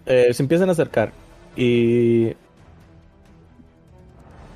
[0.06, 1.12] Eh, se empiezan a acercar
[1.56, 2.34] y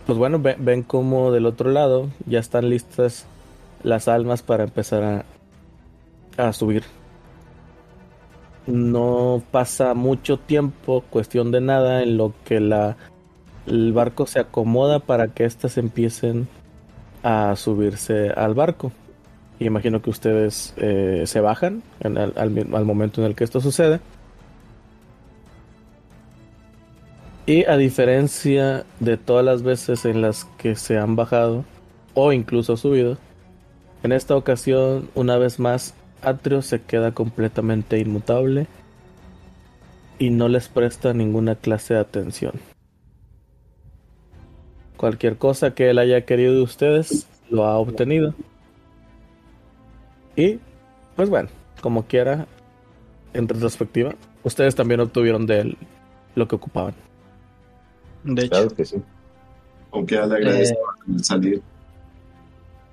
[0.06, 3.26] pues bueno, ve- ven como del otro lado ya están listas
[3.82, 5.24] las almas para empezar
[6.38, 6.84] a, subir.
[8.66, 12.96] No pasa mucho tiempo, cuestión de nada, en lo que la,
[13.66, 16.48] el barco se acomoda para que éstas empiecen
[17.22, 18.92] a subirse al barco.
[19.58, 24.00] Y imagino que ustedes eh, se bajan al, al momento en el que esto sucede.
[27.46, 31.64] Y a diferencia de todas las veces en las que se han bajado
[32.14, 33.18] o incluso subido,
[34.02, 38.66] en esta ocasión, una vez más, Atrio se queda completamente inmutable
[40.18, 42.54] y no les presta ninguna clase de atención.
[44.96, 48.34] Cualquier cosa que él haya querido de ustedes, lo ha obtenido.
[50.34, 50.58] Y,
[51.14, 51.48] pues bueno,
[51.80, 52.46] como quiera,
[53.34, 55.78] en retrospectiva, ustedes también obtuvieron de él
[56.34, 57.05] lo que ocupaban.
[58.26, 58.96] De hecho, Claro que sí.
[59.92, 61.62] Aunque le agradezco al salir.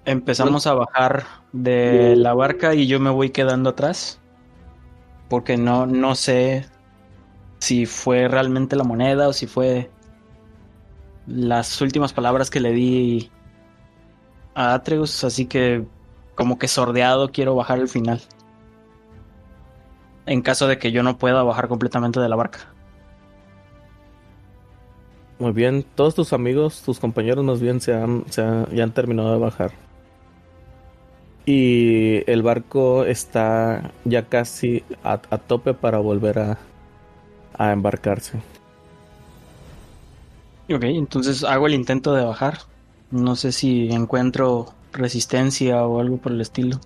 [0.05, 4.19] empezamos a bajar de la barca y yo me voy quedando atrás.
[5.29, 6.65] Porque no, no sé
[7.59, 9.89] si fue realmente la moneda o si fue
[11.25, 13.31] las últimas palabras que le di
[14.53, 15.23] a Atreus.
[15.23, 15.83] Así que
[16.35, 18.21] como que sordeado quiero bajar al final.
[20.25, 22.72] En caso de que yo no pueda bajar completamente de la barca.
[25.43, 28.93] Muy bien, todos tus amigos, tus compañeros más bien se han, se han- ya han
[28.93, 29.73] terminado de bajar.
[31.45, 36.57] Y el barco está ya casi a, a tope para volver a,
[37.57, 38.39] a embarcarse.
[40.69, 42.59] Ok, entonces hago el intento de bajar.
[43.11, 46.79] No sé si encuentro resistencia o algo por el estilo.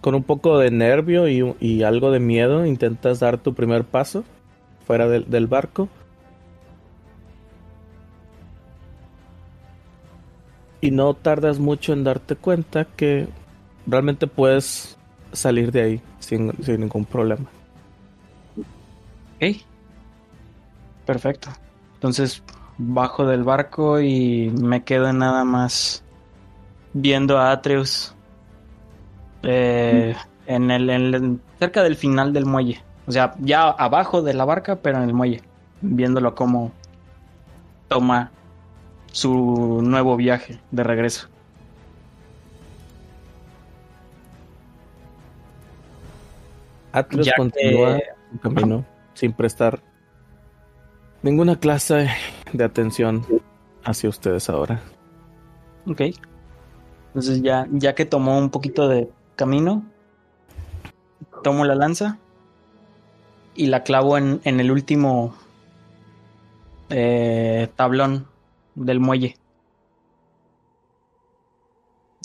[0.00, 4.24] Con un poco de nervio y, y algo de miedo, intentas dar tu primer paso
[4.86, 5.88] fuera del, del barco.
[10.84, 13.26] Y no tardas mucho en darte cuenta que
[13.86, 14.98] realmente puedes
[15.32, 17.46] salir de ahí sin, sin ningún problema.
[19.36, 19.62] Ok.
[21.06, 21.48] Perfecto.
[21.94, 22.42] Entonces
[22.76, 26.02] bajo del barco y me quedo nada más
[26.92, 28.14] viendo a Atreus
[29.42, 30.14] eh,
[30.46, 32.82] en el, en el- cerca del final del muelle.
[33.06, 35.40] O sea, ya abajo de la barca, pero en el muelle.
[35.80, 36.72] Viéndolo como
[37.88, 38.30] toma
[39.14, 41.28] su nuevo viaje de regreso.
[46.92, 47.98] Atlas Ya que- continúa
[48.32, 48.84] su camino
[49.14, 49.80] sin prestar
[51.22, 52.08] ninguna clase
[52.52, 53.24] de atención
[53.84, 54.80] hacia ustedes ahora.
[55.86, 56.00] Ok.
[57.08, 59.84] Entonces ya, ya que tomó un poquito de camino,
[61.42, 62.18] tomo la lanza
[63.54, 65.34] y la clavo en, en el último
[66.90, 68.26] eh, tablón
[68.74, 69.36] del muelle.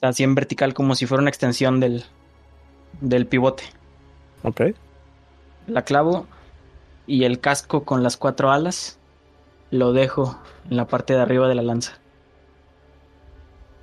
[0.02, 2.06] Así en vertical, como si fuera una extensión del,
[3.02, 3.64] del pivote.
[4.44, 4.62] ¿Ok?
[5.68, 6.26] La clavo
[7.06, 8.98] y el casco con las cuatro alas
[9.72, 10.40] lo dejo
[10.70, 12.00] en la parte de arriba de la lanza.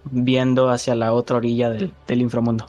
[0.04, 2.66] Viendo hacia la otra orilla del, del inframundo.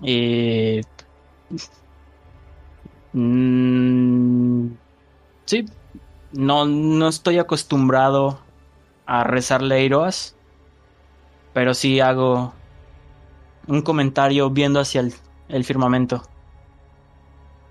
[0.00, 0.80] Y...
[3.14, 4.68] Mm,
[5.44, 5.66] sí,
[6.32, 8.40] no, no estoy acostumbrado
[9.06, 10.36] a rezarle a Iroas,
[11.52, 12.52] pero sí hago
[13.66, 15.14] un comentario viendo hacia el,
[15.48, 16.22] el firmamento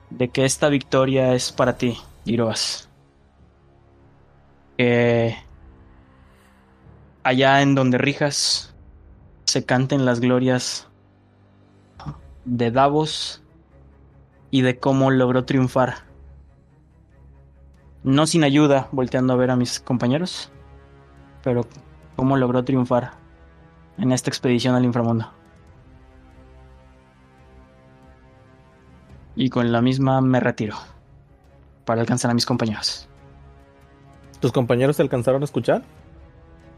[0.09, 2.89] de que esta victoria es para ti, Iroas.
[4.77, 5.35] Que
[7.23, 8.73] allá en donde rijas
[9.45, 10.87] se canten las glorias
[12.45, 13.41] de Davos
[14.49, 16.10] y de cómo logró triunfar.
[18.03, 20.51] No sin ayuda, volteando a ver a mis compañeros,
[21.43, 21.67] pero
[22.15, 23.11] cómo logró triunfar
[23.97, 25.31] en esta expedición al inframundo.
[29.35, 30.75] Y con la misma me retiro
[31.85, 33.07] para alcanzar a mis compañeros.
[34.39, 35.83] ¿Tus compañeros te alcanzaron a escuchar?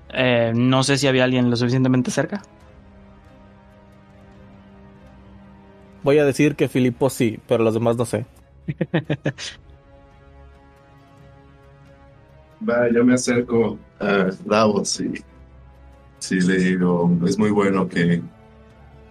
[0.09, 2.41] Eh, no sé si había alguien lo suficientemente cerca.
[6.03, 8.25] Voy a decir que Filipo sí, pero los demás no sé.
[12.67, 15.13] Va, yo me acerco a Davos y
[16.19, 18.21] sí le digo, es muy bueno que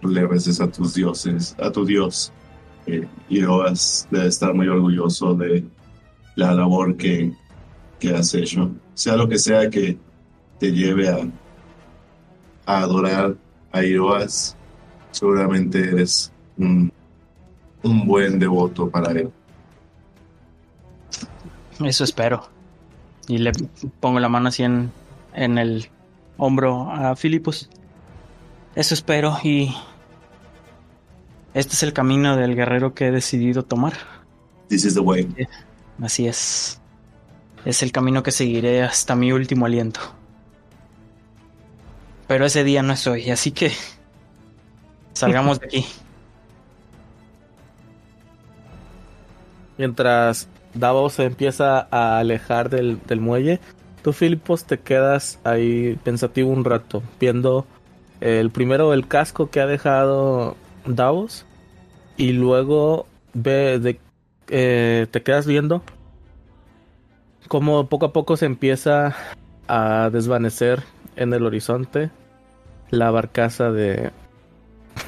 [0.01, 2.31] le reces a tus dioses, a tu dios.
[2.85, 5.63] Eh, y Roas debe estar muy orgulloso de
[6.35, 7.31] la labor que,
[7.99, 8.71] que has hecho.
[8.93, 9.97] Sea lo que sea que
[10.59, 11.19] te lleve a,
[12.65, 13.35] a adorar
[13.71, 14.55] a Iroas,
[15.11, 16.91] seguramente eres un,
[17.83, 19.31] un buen devoto para él.
[21.83, 22.52] Eso espero.
[23.27, 23.51] Y le
[23.99, 24.91] pongo la mano así en,
[25.33, 25.89] en el
[26.37, 27.69] hombro a Filipos.
[28.75, 29.73] Eso espero y
[31.53, 33.93] este es el camino del guerrero que he decidido tomar.
[34.69, 35.29] This is the way.
[36.01, 36.79] Así es.
[37.65, 40.01] Es el camino que seguiré hasta mi último aliento.
[42.27, 43.71] Pero ese día no es hoy, así que
[45.13, 45.85] salgamos de aquí.
[49.77, 53.59] Mientras Davos se empieza a alejar del, del muelle,
[54.01, 57.65] tú, Filipos, te quedas ahí pensativo un rato, viendo
[58.21, 60.55] el primero el casco que ha dejado
[60.85, 61.45] Davos
[62.17, 63.99] y luego ve
[64.49, 65.81] eh, te quedas viendo
[67.47, 69.15] como poco a poco se empieza
[69.67, 70.83] a desvanecer
[71.15, 72.09] en el horizonte
[72.89, 74.11] la barcaza de,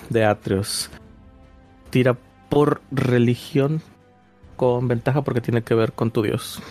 [0.10, 0.90] de Atreus.
[1.90, 2.18] Tira
[2.50, 3.82] por religión
[4.56, 6.62] con ventaja porque tiene que ver con tu dios.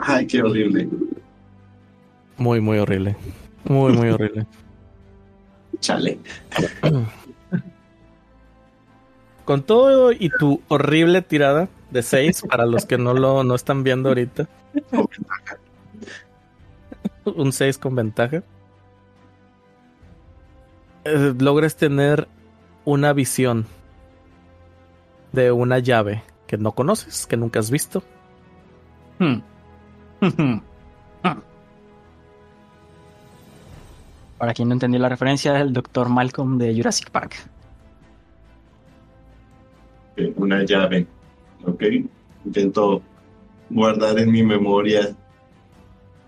[0.00, 0.88] Ay, qué horrible.
[2.36, 3.16] Muy, muy horrible.
[3.64, 4.46] Muy, muy horrible.
[5.80, 6.18] Chale.
[9.44, 13.82] Con todo y tu horrible tirada de 6, para los que no lo no están
[13.82, 14.46] viendo ahorita.
[17.24, 18.42] Un 6 con ventaja.
[21.08, 22.28] Eh, logres tener
[22.84, 23.64] una visión
[25.32, 28.02] de una llave que no conoces, que nunca has visto.
[29.18, 29.38] Hmm.
[34.38, 36.10] Para quien no entendió la referencia, el Dr.
[36.10, 37.34] Malcolm de Jurassic Park.
[40.16, 41.06] Eh, Una llave.
[41.64, 41.82] Ok.
[42.44, 43.02] Intento
[43.70, 45.16] guardar en mi memoria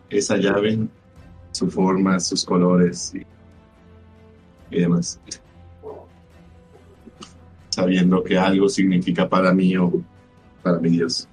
[0.08, 0.78] esa llave,
[1.52, 3.24] su forma, sus colores y,
[4.70, 5.20] y demás.
[7.70, 9.92] Sabiendo que algo significa para mí o
[10.62, 11.28] para mi Dios.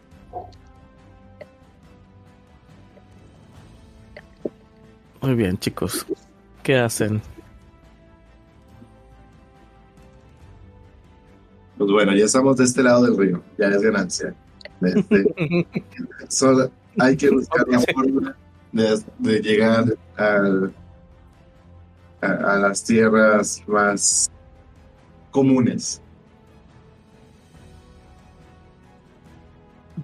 [5.21, 6.05] Muy bien, chicos.
[6.63, 7.21] ¿Qué hacen?
[11.77, 14.33] Pues bueno, ya estamos de este lado del río, ya es ganancia.
[14.81, 15.67] Este,
[16.27, 18.35] solo hay que buscar la forma
[18.71, 19.85] de, de llegar
[20.17, 20.73] al-
[22.21, 24.31] a, a las tierras más
[25.31, 26.01] comunes.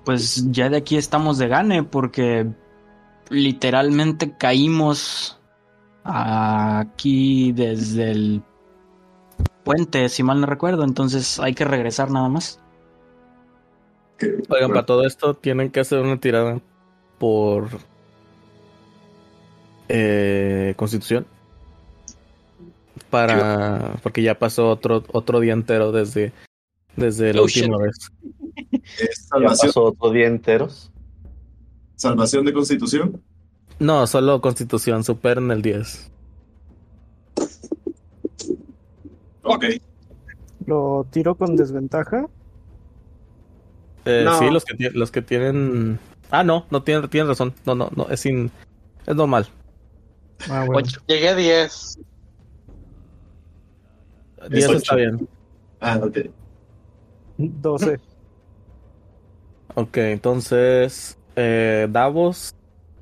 [0.03, 2.47] Pues ya de aquí estamos de gane porque
[3.29, 5.39] literalmente caímos
[6.03, 8.43] aquí desde el
[9.63, 10.83] puente, si mal no recuerdo.
[10.83, 12.59] Entonces hay que regresar nada más.
[14.21, 16.59] Oigan, bueno, para todo esto tienen que hacer una tirada
[17.17, 17.69] por
[19.89, 21.25] eh, Constitución.
[23.13, 26.33] Para porque ya pasó otro otro día entero desde
[26.95, 28.09] desde la Oh, última vez.
[28.99, 30.91] ¿es Ya pasó otro día enteros.
[31.95, 33.21] salvación de constitución.
[33.77, 36.09] No, solo Constitución, superen el 10.
[39.43, 39.65] Ok.
[40.65, 42.25] Lo tiro con desventaja.
[44.05, 44.39] Eh, No.
[44.39, 45.99] Sí, los que, los que tienen.
[46.31, 47.53] Ah, no, no tienen, tienen razón.
[47.65, 48.49] No, no, no, es sin.
[49.05, 49.47] Es normal.
[50.49, 50.81] Ah, bueno.
[50.87, 50.99] Ocho.
[51.07, 51.99] Llegué a 10.
[54.49, 54.77] 10 ocho.
[54.77, 55.27] está bien.
[55.79, 56.17] Ah, ok.
[57.37, 57.99] 12.
[59.75, 61.17] Ok, entonces.
[61.35, 62.53] eh, Davos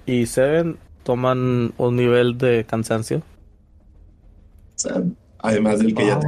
[0.06, 3.22] y Seven toman un nivel de cansancio.
[5.40, 6.22] Además del que ya Ah,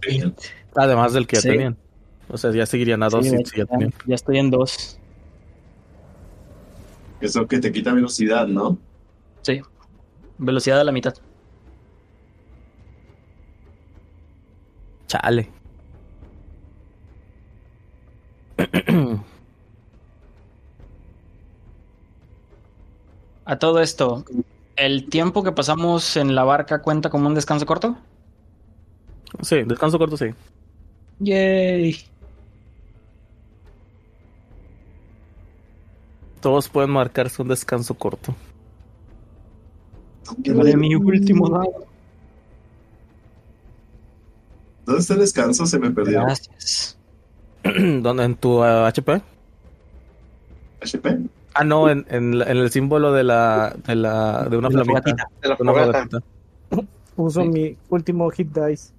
[0.00, 0.34] tenían.
[0.74, 1.48] Además del que ya Sí.
[1.48, 1.76] tenían.
[2.28, 3.92] O sea, ya seguirían a dos Sí, si- ya tenían.
[4.06, 4.98] ya estoy en dos.
[7.20, 8.78] Eso que te quita velocidad, ¿no?
[9.42, 9.60] Sí.
[10.38, 11.14] Velocidad a la mitad.
[15.14, 15.48] Chale.
[23.44, 24.24] A todo esto,
[24.74, 27.96] ¿el tiempo que pasamos en la barca cuenta como un descanso corto?
[29.42, 30.26] Sí, descanso corto, sí.
[31.20, 31.96] Yay.
[36.40, 38.34] Todos pueden marcarse un descanso corto.
[40.38, 41.93] Vale, mi último dado.
[44.84, 45.66] ¿Dónde está el descanso?
[45.66, 46.20] Se me perdió.
[46.22, 46.98] Gracias.
[47.64, 48.24] ¿Dónde?
[48.24, 49.20] ¿En tu eh, HP?
[50.82, 51.18] HP.
[51.54, 55.28] Ah, no, en, en, el símbolo de la, de la, de una De la flamita.
[55.40, 55.86] De la fogata.
[56.08, 56.18] fogatita.
[57.16, 57.48] Uso Sí.
[57.48, 58.92] mi último hit dice.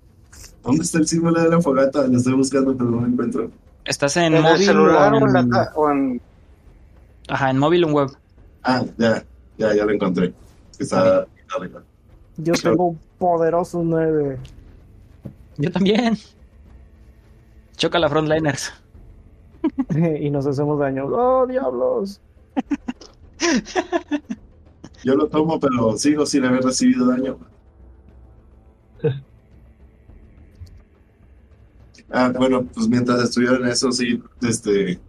[0.63, 2.07] ¿Dónde está el símbolo de la fogata?
[2.07, 3.51] Lo estoy buscando, pero no lo encuentro.
[3.83, 6.21] ¿Estás en, ¿En móvil el celular o en la o en-
[7.27, 8.09] Ajá, en móvil o en web?
[8.63, 9.23] Ah, ya,
[9.57, 10.33] ya, ya lo encontré.
[10.71, 11.25] Es que está
[11.55, 11.83] arriba.
[12.37, 14.39] Yo tengo un poderoso 9.
[15.57, 16.17] Yo también.
[17.77, 18.73] Choca la frontliners.
[20.19, 21.05] y nos hacemos daño.
[21.07, 22.21] ¡Oh, diablos!
[25.03, 27.37] Yo lo tomo, pero sigo sin haber recibido daño.
[32.09, 34.99] Ah, bueno, pues mientras estuvieron eso, sí, este,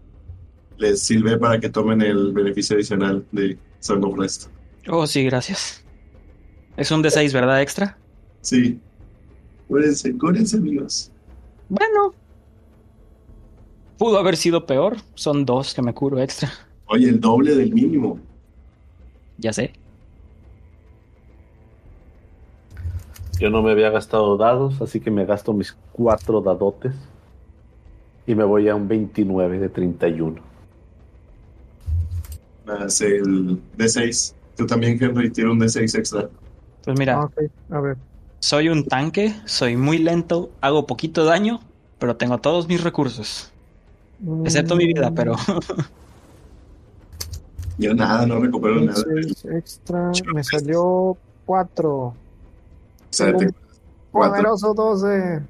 [0.77, 4.48] les sirve para que tomen el beneficio adicional de Song of Rest.
[4.89, 5.85] Oh, sí, gracias.
[6.77, 7.62] Es un D6, ¿verdad?
[7.62, 7.97] Extra.
[8.40, 8.81] Sí.
[9.68, 11.10] Cúrense, cúrense, amigos.
[11.68, 12.14] Bueno.
[13.98, 14.97] Pudo haber sido peor.
[15.14, 16.51] Son dos que me curo extra.
[16.86, 18.18] Oye, el doble del mínimo.
[19.38, 19.72] Ya sé.
[23.38, 26.94] Yo no me había gastado dados, así que me gasto mis cuatro dadotes.
[28.26, 30.40] Y me voy a un 29 de 31.
[32.66, 34.34] Más el D6.
[34.56, 36.28] Tú también, Henry, tira un D6 extra.
[36.84, 37.34] Pues mira, Ah, ok,
[37.70, 37.97] a ver.
[38.40, 41.60] Soy un tanque, soy muy lento, hago poquito daño,
[41.98, 43.50] pero tengo todos mis recursos.
[44.44, 45.34] Excepto mi vida, pero
[47.78, 49.02] Yo nada, no recupero nada.
[49.52, 50.10] extra.
[50.32, 51.92] Me salió 4.
[51.94, 52.14] O
[53.10, 53.52] sea, te-
[54.10, 54.32] cuatro.
[54.42, 55.42] Poderoso 12.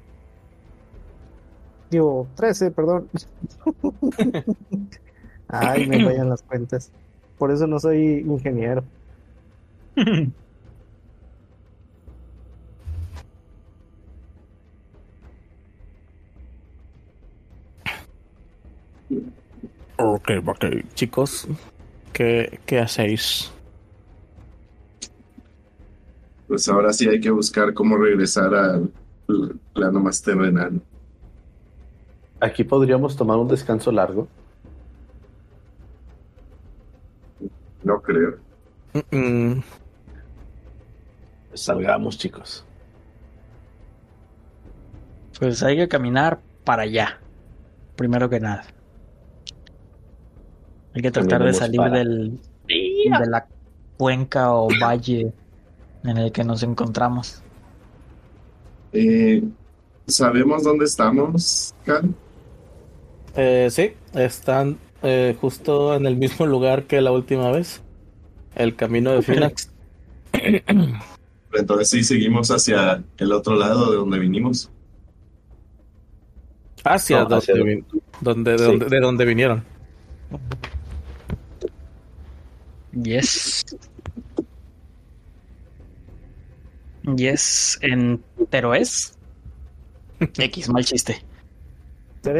[1.89, 3.07] Digo, 13, perdón.
[5.47, 6.91] Ay, me vayan las cuentas.
[7.37, 8.83] Por eso no soy ingeniero.
[19.97, 20.65] Ok, ok.
[20.93, 21.47] Chicos,
[22.13, 23.51] ¿qué, qué hacéis?
[26.47, 28.91] Pues ahora sí hay que buscar cómo regresar al
[29.73, 30.81] plano más terrenal.
[32.39, 34.27] Aquí podríamos tomar un descanso largo.
[37.83, 38.37] No creo.
[38.93, 39.63] Mm, mm.
[41.49, 42.65] Pues salgamos, chicos.
[45.39, 47.19] pues hay que caminar para allá.
[47.95, 48.63] Primero que nada.
[50.97, 53.47] Hay que tratar de salir para- del de la
[53.97, 55.31] cuenca o valle
[56.03, 57.41] en el que nos encontramos.
[58.93, 59.43] Eh,
[60.07, 62.13] ¿Sabemos dónde estamos, Cal?
[63.35, 67.83] Eh, sí, están eh, justo en el mismo lugar que la última vez.
[68.55, 69.71] El camino de Phoenix.
[71.53, 74.71] Entonces sí seguimos hacia el otro lado de donde vinimos.
[76.83, 77.85] Hacia, No, donde, hacia vin-
[78.21, 78.63] donde, de, Sí.
[78.65, 79.63] donde, de donde vinieron.
[83.03, 83.65] Yes.
[87.15, 89.17] Yes, en Teroes.
[90.19, 91.15] X, mal chiste.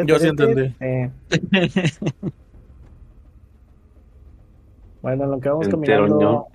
[0.05, 0.75] Yo sí entendí.
[0.79, 1.11] Eh.
[5.01, 6.47] Bueno, en lo que vamos caminando,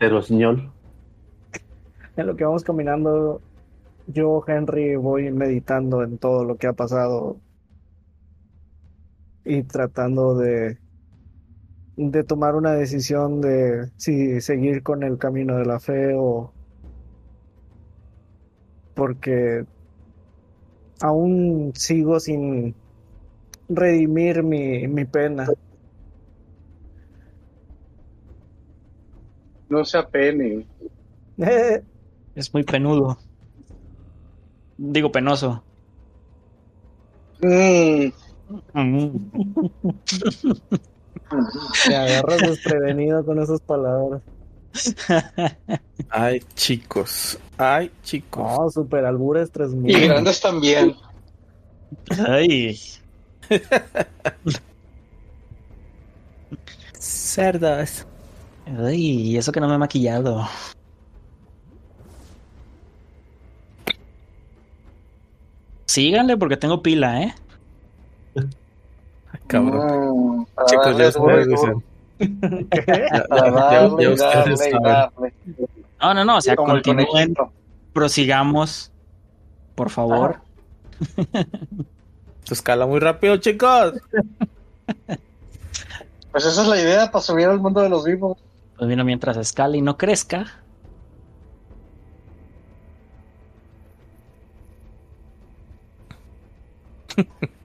[2.16, 3.40] en lo que vamos caminando,
[4.08, 7.38] yo, Henry, voy meditando en todo lo que ha pasado
[9.44, 10.81] y tratando de,
[11.96, 16.54] de tomar una decisión de si seguir con el camino de la fe o
[18.94, 19.64] porque
[21.00, 22.74] aún sigo sin
[23.68, 25.46] redimir mi, mi pena.
[29.68, 30.68] No se apene.
[32.34, 33.18] Es muy penudo.
[34.78, 35.66] Digo penoso.
[37.42, 38.10] Mm,
[41.86, 44.22] Te agarras desprevenido con esas palabras.
[46.10, 47.38] Ay, chicos.
[47.58, 48.42] Ay, chicos.
[48.58, 50.08] No, super albures y 3000.
[50.08, 50.96] grandes también.
[52.26, 52.78] Ay,
[56.98, 58.06] Cerdas.
[58.78, 59.00] ay,
[59.32, 60.46] y eso que no me he maquillado.
[65.86, 67.34] Síganle porque tengo pila, ¿eh?
[69.52, 70.46] Cabrón.
[70.54, 71.84] Para Chicos, ya ustedes dicen.
[72.86, 75.34] Ya- ustedes saben.
[76.00, 77.34] No, no, no, o sea, continúen,
[77.92, 78.90] prosigamos,
[79.74, 80.36] por favor.
[82.44, 83.94] Se escala muy rápido, chicos.
[86.32, 88.38] Pues esa es la idea para subir al mundo de los vivos.
[88.76, 90.46] Pues mira, mientras escale y no crezca.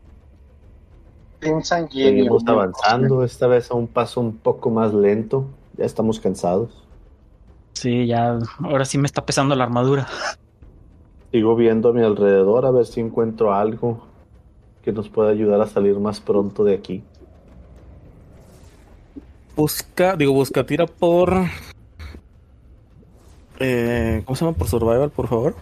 [1.40, 5.46] Seguimos avanzando, esta vez a un paso un poco más lento.
[5.78, 6.72] Ya estamos cansados.
[7.74, 10.08] Sí, ya, ahora sí me está pesando la armadura.
[11.32, 14.08] Sigo viendo a mi alrededor a ver si encuentro algo
[14.82, 17.04] que nos pueda ayudar a salir más pronto de aquí.
[19.56, 21.34] Busca, digo, busca, tira por.
[23.60, 24.58] Eh, ¿Cómo se llama?
[24.58, 25.56] Por Survival, por favor.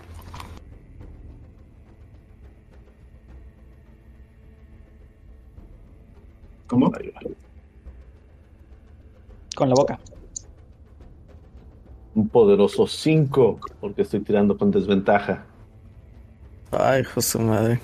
[6.67, 6.91] ¿Cómo?
[9.55, 9.99] Con la boca.
[12.15, 15.45] Un poderoso 5, porque estoy tirando con desventaja.
[16.71, 17.79] Ay, José madre.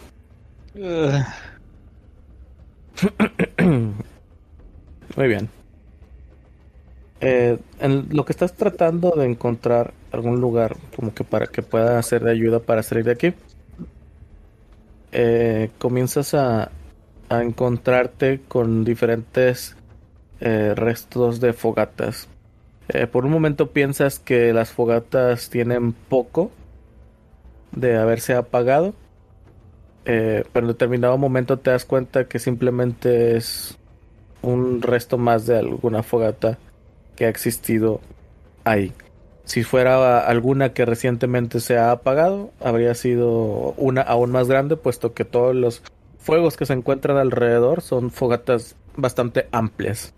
[0.75, 1.25] Ugh.
[5.17, 5.49] Muy bien.
[7.19, 12.01] Eh, en lo que estás tratando de encontrar algún lugar como que para que pueda
[12.01, 13.33] ser de ayuda para salir de aquí,
[15.11, 16.71] eh, comienzas a,
[17.31, 19.77] a encontrarte con diferentes
[20.41, 22.27] eh, restos de fogatas.
[22.89, 26.51] Eh, por un momento piensas que las fogatas tienen poco,
[27.71, 28.93] de haberse apagado.
[30.03, 33.77] Eh, pero en determinado momento te das cuenta que simplemente es
[34.41, 36.57] un resto más de alguna fogata
[37.15, 38.01] que ha existido
[38.65, 38.91] ahí.
[39.45, 45.13] Si fuera alguna que recientemente se ha apagado, habría sido una aún más grande, puesto
[45.13, 45.81] que todos los
[46.21, 50.13] fuegos que se encuentran alrededor son fogatas bastante amplias.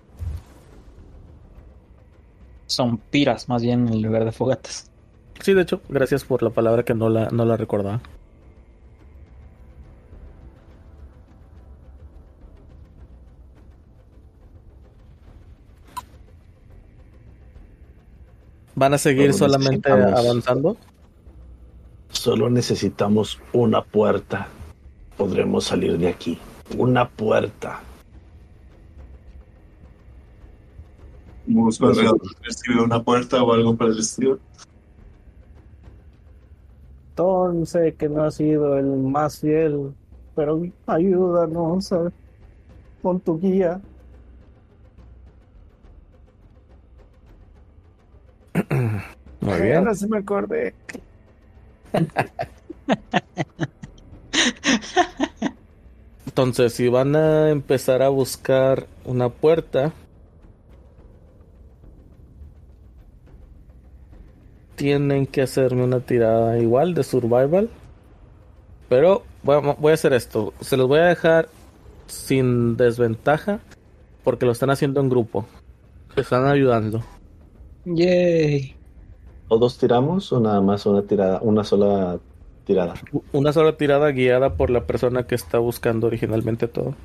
[2.66, 4.90] Son piras, más bien, en lugar de fogatas.
[5.42, 8.02] Sí, de hecho, gracias por la palabra que no la, no la recordaba.
[18.76, 20.78] ¿Van a seguir Solo solamente avanzando?
[22.10, 24.48] Solo necesitamos una puerta.
[25.18, 26.38] Podremos salir de aquí.
[26.78, 27.82] Una puerta.
[31.46, 32.20] Busco alrededor
[32.50, 34.40] si veo una puerta o algo por el estilo.
[37.16, 39.94] Thorn sé que no ha sido el más fiel,
[40.36, 42.12] pero ayúdanos a-
[43.02, 43.82] con tu guía.
[49.42, 49.78] Muy bien.
[49.78, 50.74] Ahora sí me acordé.
[56.26, 59.94] Entonces, si van a empezar a buscar una puerta,
[64.76, 67.70] tienen que hacerme una tirada igual de survival.
[68.90, 70.54] Pero voy a, voy a hacer esto.
[70.60, 71.50] Se los voy a dejar
[72.08, 73.60] sin desventaja
[74.24, 75.46] porque lo están haciendo en grupo.
[76.16, 77.02] Se están ayudando.
[77.86, 78.76] Yay.
[79.50, 82.20] ¿Todos tiramos o nada más una tirada, una sola
[82.66, 82.94] tirada?
[83.32, 86.96] Una sola tirada guiada por la persona que está buscando originalmente todo.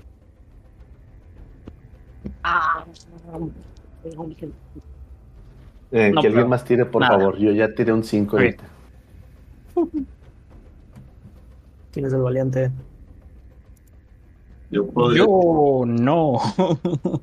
[5.91, 7.19] Eh, No, que alguien más tire, por nada.
[7.19, 7.39] favor.
[7.39, 8.43] Yo ya tiré un 5 Ok.
[8.43, 8.65] ahorita.
[11.93, 12.71] ¿Quién es el valiente?
[14.71, 15.25] Yo podría.
[15.25, 16.39] Yo no.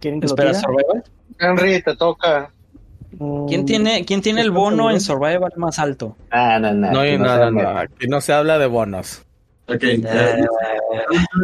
[0.00, 0.64] ¿Quieren que Espera, lo tire?
[0.66, 1.04] Survival.
[1.40, 2.52] Henry, te toca.
[3.48, 6.16] ¿Quién tiene, ¿quién tiene el ¿Estás bono en Survival más alto?
[6.30, 6.92] Ah, no, no.
[6.92, 7.78] No hay no.
[7.78, 9.22] Aquí se habla de bonos.
[9.66, 10.46] Ok, eh,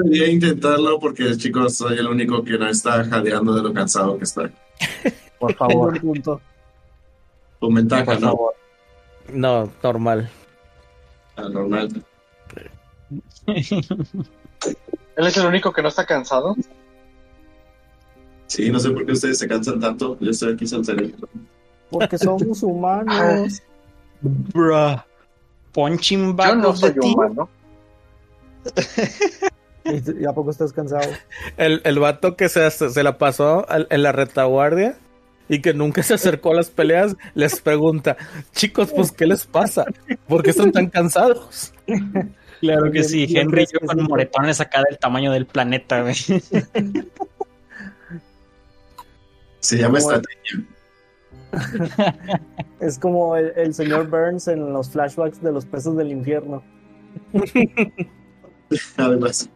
[0.05, 4.25] debería intentarlo porque, chicos, soy el único que no está jadeando de lo cansado que
[4.25, 4.51] está.
[5.39, 5.95] Por favor.
[5.95, 6.41] un punto.
[7.59, 8.27] Con ventaja, Por ¿no?
[8.27, 8.55] favor.
[9.33, 10.31] No, normal.
[11.37, 12.05] Ah, normal.
[13.47, 16.55] ¿Él es el único que no está cansado?
[18.47, 20.19] Sí, no sé por qué ustedes se cansan tanto.
[20.21, 21.29] Yo estoy aquí saltarito.
[21.91, 23.63] Porque somos humanos.
[24.21, 24.97] Bruh.
[25.73, 27.15] Punching Yo bag no soy team.
[27.15, 27.49] humano.
[29.85, 31.11] ¿Y, a poco estás cansado?
[31.57, 34.97] El, el vato que se, se la pasó al- en la retaguardia
[35.49, 38.17] y que nunca se acercó a las peleas, les pregunta,
[38.53, 39.85] chicos, pues, ¿qué les pasa?
[40.29, 41.73] ¿Por qué están tan cansados?
[42.61, 46.03] Claro que Bien- sí, bien Henry y yo con moretones acá del tamaño del planeta,
[46.03, 46.15] güey.
[49.61, 50.65] Se llama estrategia.
[52.81, 56.63] Es como el, el señor Burns en los flashbacks de los peces del infierno.
[58.97, 59.49] Además,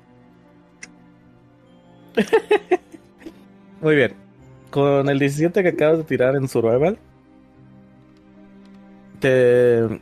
[3.81, 4.15] Muy bien.
[4.71, 6.99] Con el 17 que acabas de tirar en Survival,
[9.21, 10.01] te...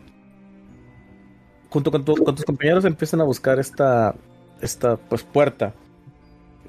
[1.70, 4.14] Junto con, tu- con tus compañeros empiezan a buscar esta,
[4.60, 5.72] esta pues, puerta.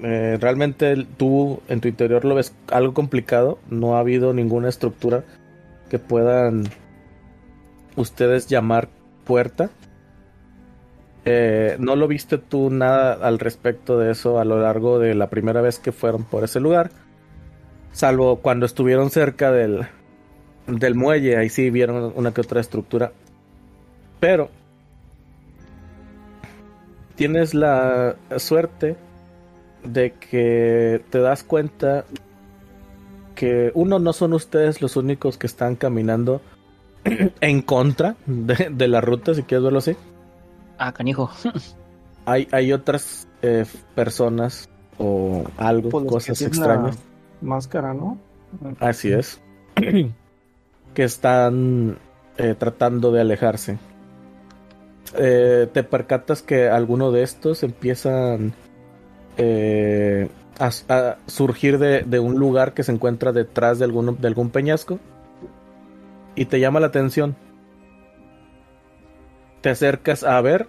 [0.02, 3.58] Eh, realmente tú en tu interior lo ves algo complicado.
[3.70, 5.24] No ha habido ninguna estructura
[5.88, 6.64] que puedan
[7.96, 8.88] ustedes llamar
[9.24, 9.70] puerta.
[11.24, 15.30] Eh, no lo viste tú nada al respecto de eso a lo largo de la
[15.30, 16.90] primera vez que fueron por ese lugar.
[17.92, 19.86] Salvo cuando estuvieron cerca del,
[20.66, 23.12] del muelle, ahí sí vieron una que otra estructura.
[24.20, 24.50] Pero
[27.14, 28.96] tienes la suerte
[29.84, 32.04] de que te das cuenta
[33.34, 36.40] que uno no son ustedes los únicos que están caminando
[37.40, 39.96] en contra de, de la ruta, si quieres verlo así.
[40.78, 41.30] Ah, canijo.
[42.26, 46.96] Hay, hay otras eh, personas o algo, Pues cosas extrañas.
[47.42, 48.16] la Máscara, ¿no?
[48.80, 49.42] Así es.
[50.94, 51.98] que están
[52.38, 53.78] eh, tratando de alejarse.
[55.18, 58.54] Eh, te percatas que algunos de estos empiezan
[59.36, 60.28] eh,
[60.58, 64.98] a, surgir de, un lugar que se encuentra detrás de algún peñasco
[66.34, 67.36] y te llama la atención.
[69.60, 70.68] Te acercas a ver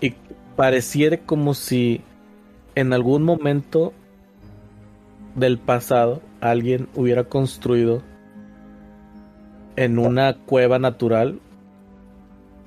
[0.00, 0.14] y
[0.56, 2.02] pareciera como si
[2.74, 3.92] en algún momento
[5.34, 8.02] del pasado alguien hubiera construido
[9.76, 11.40] en una cueva natural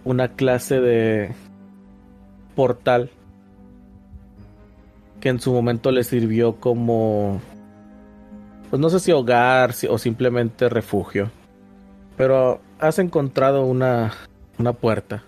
[0.04, 1.32] una clase de
[2.56, 3.12] portal
[5.28, 7.42] que en su momento le sirvió como,
[8.70, 11.30] pues no sé si hogar si- o simplemente refugio.
[12.16, 14.14] Pero has encontrado una,
[14.58, 15.26] una puerta.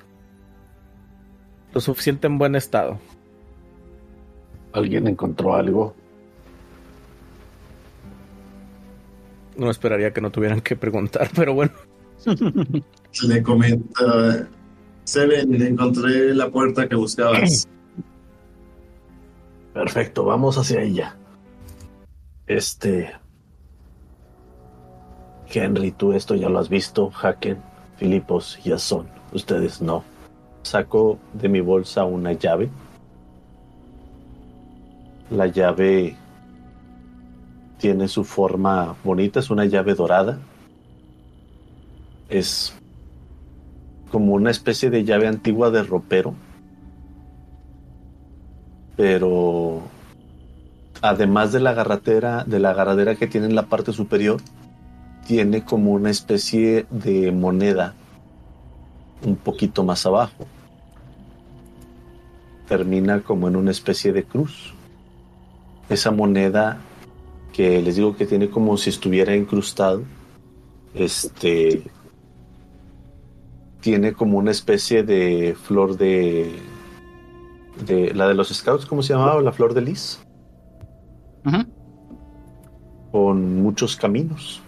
[1.73, 2.97] Lo suficiente en buen estado.
[4.71, 5.93] ¿Alguien encontró algo?
[9.57, 11.73] No esperaría que no tuvieran que preguntar, pero bueno.
[13.27, 14.47] Le comenta,
[15.03, 17.67] Seven, encontré la puerta que buscabas.
[19.73, 21.15] Perfecto, vamos hacia ella.
[22.47, 23.11] Este.
[25.51, 27.11] Henry, tú esto ya lo has visto.
[27.11, 27.61] Haken,
[27.97, 29.07] Filipos, Jason.
[29.31, 30.03] Ustedes no.
[30.63, 32.69] Saco de mi bolsa una llave.
[35.29, 36.15] La llave
[37.77, 40.39] tiene su forma bonita, es una llave dorada.
[42.29, 42.75] Es
[44.11, 46.33] como una especie de llave antigua de ropero
[48.99, 49.81] pero
[51.01, 54.41] además de la agarratera, de la agarradera que tiene en la parte superior,
[55.25, 57.93] tiene como una especie de moneda
[59.25, 60.45] un poquito más abajo.
[62.67, 64.73] Termina como en una especie de cruz.
[65.87, 66.81] Esa moneda
[67.53, 70.03] que les digo que tiene como si estuviera incrustado,
[70.93, 71.83] este
[73.79, 76.53] tiene como una especie de flor de
[77.85, 79.41] de la de los scouts, ¿cómo se llamaba?
[79.41, 80.19] La flor de lis,
[83.11, 84.61] con muchos caminos.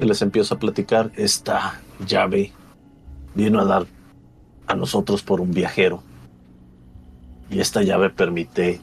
[0.00, 2.52] Y les empiezo a platicar, esta llave
[3.34, 3.86] vino a dar
[4.66, 6.02] a nosotros por un viajero.
[7.50, 8.80] Y esta llave permite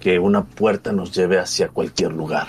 [0.00, 2.48] que una puerta nos lleve hacia cualquier lugar.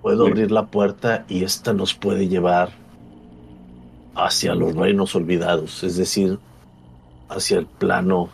[0.00, 2.83] Puedo abrir la puerta y esta nos puede llevar
[4.14, 6.38] hacia los reinos olvidados, es decir,
[7.28, 8.28] hacia el plano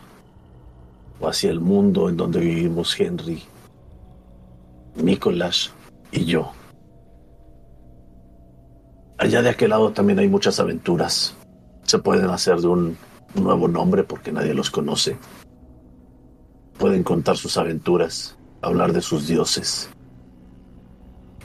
[1.19, 3.43] o hacia el mundo en donde vivimos Henry,
[4.95, 5.71] Nicolás
[6.11, 6.51] y yo.
[9.17, 11.35] Allá de aquel lado también hay muchas aventuras.
[11.83, 12.97] Se pueden hacer de un
[13.35, 15.17] nuevo nombre porque nadie los conoce.
[16.77, 19.89] Pueden contar sus aventuras, hablar de sus dioses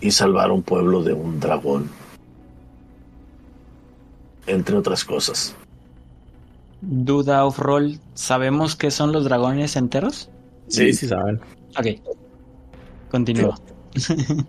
[0.00, 1.90] y salvar a un pueblo de un dragón
[4.46, 5.54] entre otras cosas.
[6.80, 7.98] Duda of roll.
[8.14, 10.30] ¿Sabemos qué son los dragones enteros?
[10.68, 11.40] Sí, sí saben.
[11.78, 11.86] Ok.
[13.10, 13.58] Continúa.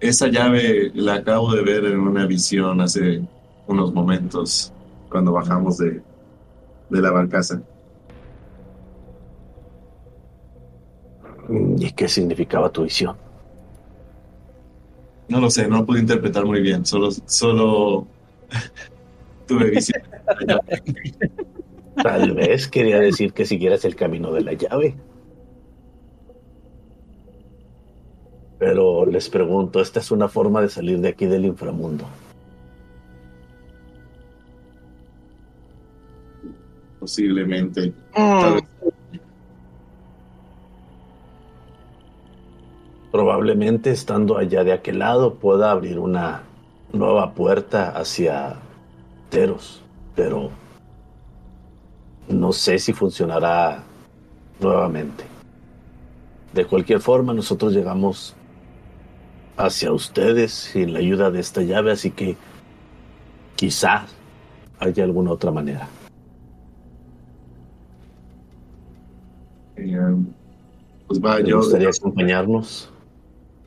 [0.00, 3.22] Esa llave la acabo de ver en una visión hace
[3.68, 4.72] unos momentos
[5.08, 6.02] cuando bajamos de,
[6.90, 7.62] de la barcaza.
[11.78, 13.16] ¿Y qué significaba tu visión?
[15.32, 18.06] No lo sé, no lo pude interpretar muy bien, solo, solo
[19.48, 20.02] tuve visión.
[22.02, 24.94] Tal vez quería decir que siguieras el camino de la llave.
[28.58, 32.04] Pero les pregunto, ¿esta es una forma de salir de aquí del inframundo?
[37.00, 37.94] Posiblemente.
[38.12, 38.71] Tal vez.
[43.12, 46.42] Probablemente estando allá de aquel lado pueda abrir una
[46.92, 48.56] nueva puerta hacia
[49.28, 49.82] Teros,
[50.16, 50.50] pero
[52.28, 53.82] no sé si funcionará
[54.60, 55.24] nuevamente.
[56.54, 58.34] De cualquier forma, nosotros llegamos
[59.56, 62.36] hacia ustedes sin la ayuda de esta llave, así que
[63.56, 64.06] quizá
[64.78, 65.88] haya alguna otra manera.
[69.76, 70.16] Eh,
[71.06, 72.91] pues va, ¿Te yo, gustaría acompañarnos?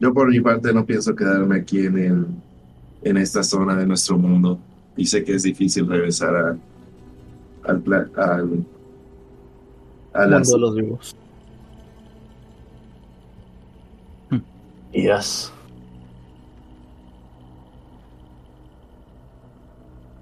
[0.06, 2.28] Yo por mi parte no pienso quedarme aquí en, el,
[3.02, 4.60] en esta zona de nuestro mundo.
[4.96, 6.58] Y sé que es difícil regresar a,
[7.68, 8.64] al, pla- al,
[10.14, 11.16] a las- Mundo de los vivos.
[14.94, 15.52] Iras.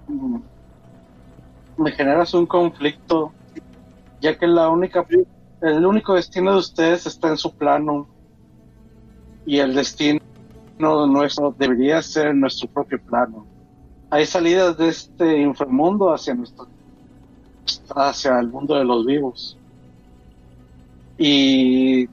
[0.08, 0.38] Mm.
[1.76, 3.32] me generas un conflicto,
[4.22, 5.06] ya que la única,
[5.60, 8.08] el único destino de ustedes está en su plano
[9.46, 10.20] y el destino
[10.78, 13.46] nuestro debería ser nuestro propio plano.
[14.10, 16.66] Hay salidas de este inframundo hacia nuestro,
[17.94, 19.56] hacia el mundo de los vivos.
[21.18, 22.08] Y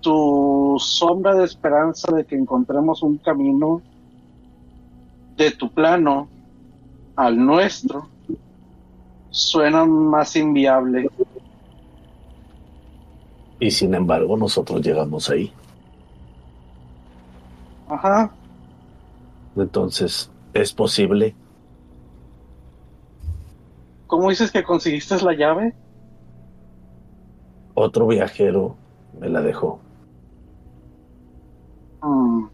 [0.00, 3.80] tu sombra de esperanza de que encontremos un camino
[5.36, 6.28] de tu plano
[7.16, 8.08] al nuestro
[9.30, 11.08] suena más inviable.
[13.58, 15.52] Y sin embargo, nosotros llegamos ahí.
[17.88, 18.30] Ajá.
[19.56, 21.34] Entonces, ¿es posible?
[24.06, 25.74] ¿Cómo dices que conseguiste la llave?
[27.74, 28.76] Otro viajero
[29.18, 29.80] me la dejó.
[32.02, 32.46] Mm.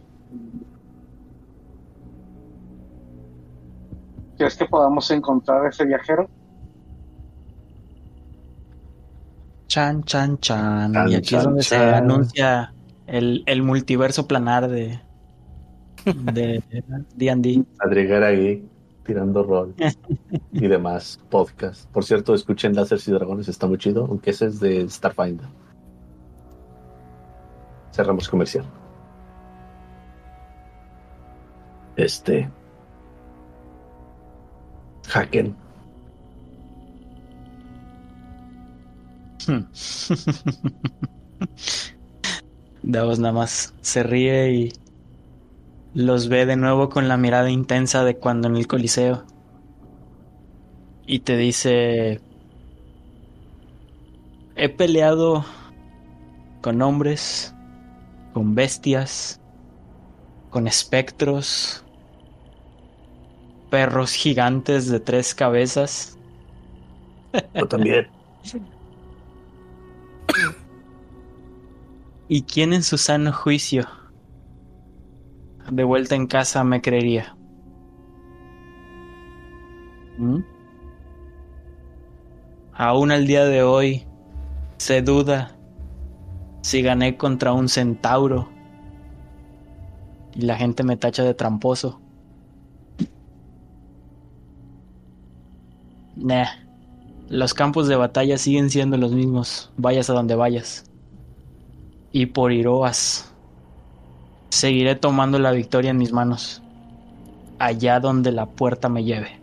[4.38, 6.28] ¿Crees que podamos encontrar a ese viajero?
[9.66, 10.92] Chan, chan, chan.
[10.92, 12.72] Chan, y aquí es chan, donde se anuncia
[13.06, 15.00] el, el multiverso planar de
[16.04, 16.62] de
[17.16, 17.64] D&D.
[17.78, 18.64] Madriguera ahí,
[19.04, 19.74] tirando rol
[20.52, 21.88] y demás podcast.
[21.90, 25.46] Por cierto, escuchen Láseres y Dragones, está muy chido, aunque ese es de Starfinder.
[27.92, 28.64] Cerramos comercial.
[31.96, 32.48] Este.
[35.12, 35.56] Haken.
[39.46, 39.64] Hmm.
[42.82, 44.72] Davos nada más se ríe y
[45.94, 49.24] los ve de nuevo con la mirada intensa de cuando en el Coliseo.
[51.06, 52.20] Y te dice,
[54.54, 55.44] he peleado
[56.62, 57.54] con hombres,
[58.32, 59.40] con bestias,
[60.50, 61.84] con espectros,
[63.70, 66.16] perros gigantes de tres cabezas.
[67.54, 68.08] Yo también.
[72.28, 73.88] ¿Y quién en su sano juicio
[75.70, 77.36] de vuelta en casa me creería?
[80.18, 80.40] ¿Mm?
[82.72, 84.06] Aún al día de hoy
[84.78, 85.56] se duda
[86.62, 88.48] si gané contra un centauro
[90.34, 92.00] y la gente me tacha de tramposo.
[96.16, 96.46] Nah,
[97.28, 100.90] los campos de batalla siguen siendo los mismos, vayas a donde vayas
[102.12, 103.29] y por Iroas.
[104.50, 106.62] Seguiré tomando la victoria en mis manos,
[107.58, 109.38] allá donde la puerta me lleve.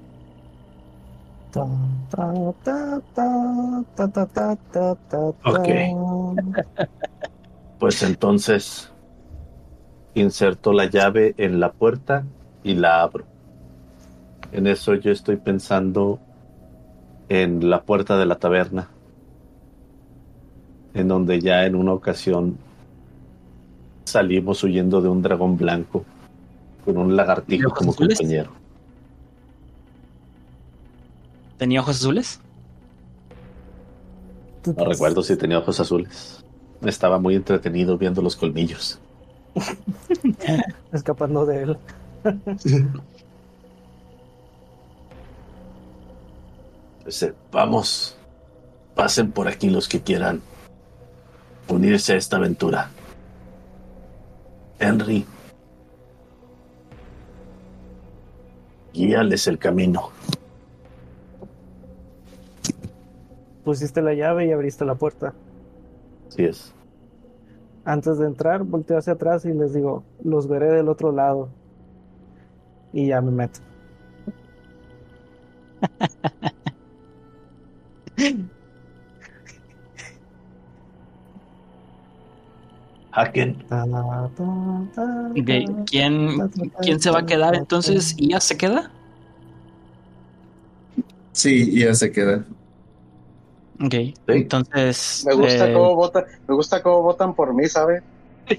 [5.46, 5.70] Ok.
[7.80, 8.92] Pues entonces
[10.14, 12.24] inserto la llave en la puerta
[12.64, 13.26] y la abro.
[14.52, 16.20] En eso yo estoy pensando
[17.30, 18.90] en la puerta de la taberna,
[20.94, 22.58] en donde ya en una ocasión
[24.08, 26.06] salimos huyendo de un dragón blanco
[26.86, 28.18] con un lagartijo como azules?
[28.18, 28.52] compañero.
[31.58, 32.40] ¿Tenía ojos azules?
[34.66, 36.44] No recuerdo si tenía ojos azules.
[36.82, 39.00] Estaba muy entretenido viendo los colmillos.
[40.92, 41.78] Escapando de él.
[47.52, 48.18] Vamos,
[48.96, 50.42] pasen por aquí los que quieran
[51.70, 52.92] unirse a esta aventura.
[54.80, 55.26] Henry,
[58.94, 60.10] guíales el camino.
[63.64, 65.34] Pusiste la llave y abriste la puerta.
[66.28, 66.74] Así es.
[67.86, 71.50] Antes de entrar, volteo hacia atrás y les digo, los veré del otro lado.
[72.94, 73.60] Y ya me meto.
[83.18, 84.44] Haken, Ta, ta, ta,
[85.32, 85.84] Ok, ta.
[85.88, 86.52] ¿Quién,
[86.84, 88.14] ¿Quién se va a quedar entonces?
[88.16, 88.92] ¿Y ya se queda?
[91.32, 92.46] Sí, y ya se queda.
[93.84, 93.96] Ok,
[94.28, 95.24] entonces...
[95.26, 98.04] Me gusta eh, cómo votan, me gusta cómo votan por mí, ¿sabe?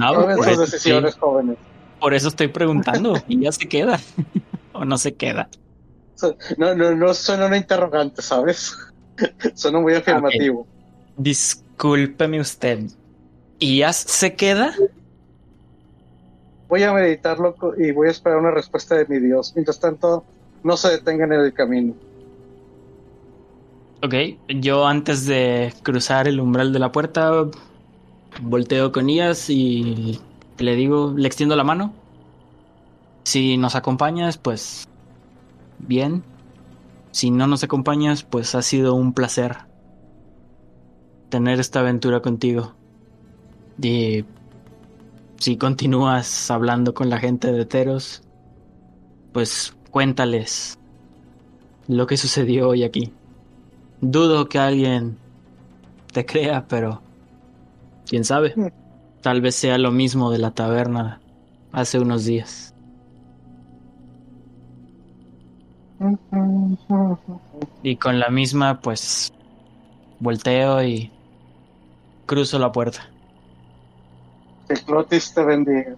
[0.00, 1.56] no, por, sus eso, decisiones, jóvenes.
[2.00, 3.14] por eso estoy preguntando.
[3.28, 4.00] ¿Y ya se queda?
[4.72, 5.48] ¿O no se queda?
[6.58, 8.76] No, no, no suena una interrogante, ¿sabes?
[9.54, 10.66] suena muy afirmativo.
[11.80, 12.90] Discúlpeme usted.
[13.58, 14.74] ¿Y ya se queda?
[16.68, 19.54] Voy a meditarlo y voy a esperar una respuesta de mi Dios.
[19.54, 20.22] Mientras tanto,
[20.62, 21.94] no se detengan en el camino.
[24.02, 24.14] Ok,
[24.48, 27.46] yo antes de cruzar el umbral de la puerta,
[28.42, 30.20] volteo con Ias y
[30.58, 31.94] le digo, le extiendo la mano.
[33.24, 34.86] Si nos acompañas, pues
[35.78, 36.24] bien.
[37.12, 39.69] Si no nos acompañas, pues ha sido un placer
[41.30, 42.74] tener esta aventura contigo.
[43.80, 44.24] Y
[45.38, 48.22] si continúas hablando con la gente de Teros,
[49.32, 50.78] pues cuéntales
[51.88, 53.12] lo que sucedió hoy aquí.
[54.02, 55.16] Dudo que alguien
[56.12, 57.00] te crea, pero
[58.06, 58.54] quién sabe.
[59.22, 61.20] Tal vez sea lo mismo de la taberna
[61.72, 62.74] hace unos días.
[67.82, 69.32] Y con la misma, pues,
[70.18, 71.10] volteo y
[72.30, 73.10] Cruzo la puerta.
[74.68, 75.96] Teclotes te bendiga.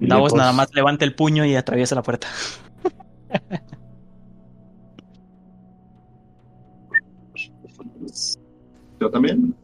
[0.00, 0.38] Davos pues.
[0.38, 2.26] nada más levanta el puño y atraviesa la puerta.
[8.98, 9.54] Yo también.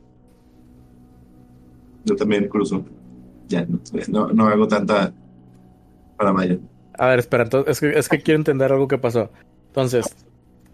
[2.05, 2.85] Yo también cruzo.
[3.49, 3.67] Ya,
[4.09, 5.11] no, no hago tanta
[6.19, 6.61] para mayor.
[6.99, 9.31] A ver, espera, entonces, es que, es que quiero entender algo que pasó.
[9.69, 10.24] Entonces,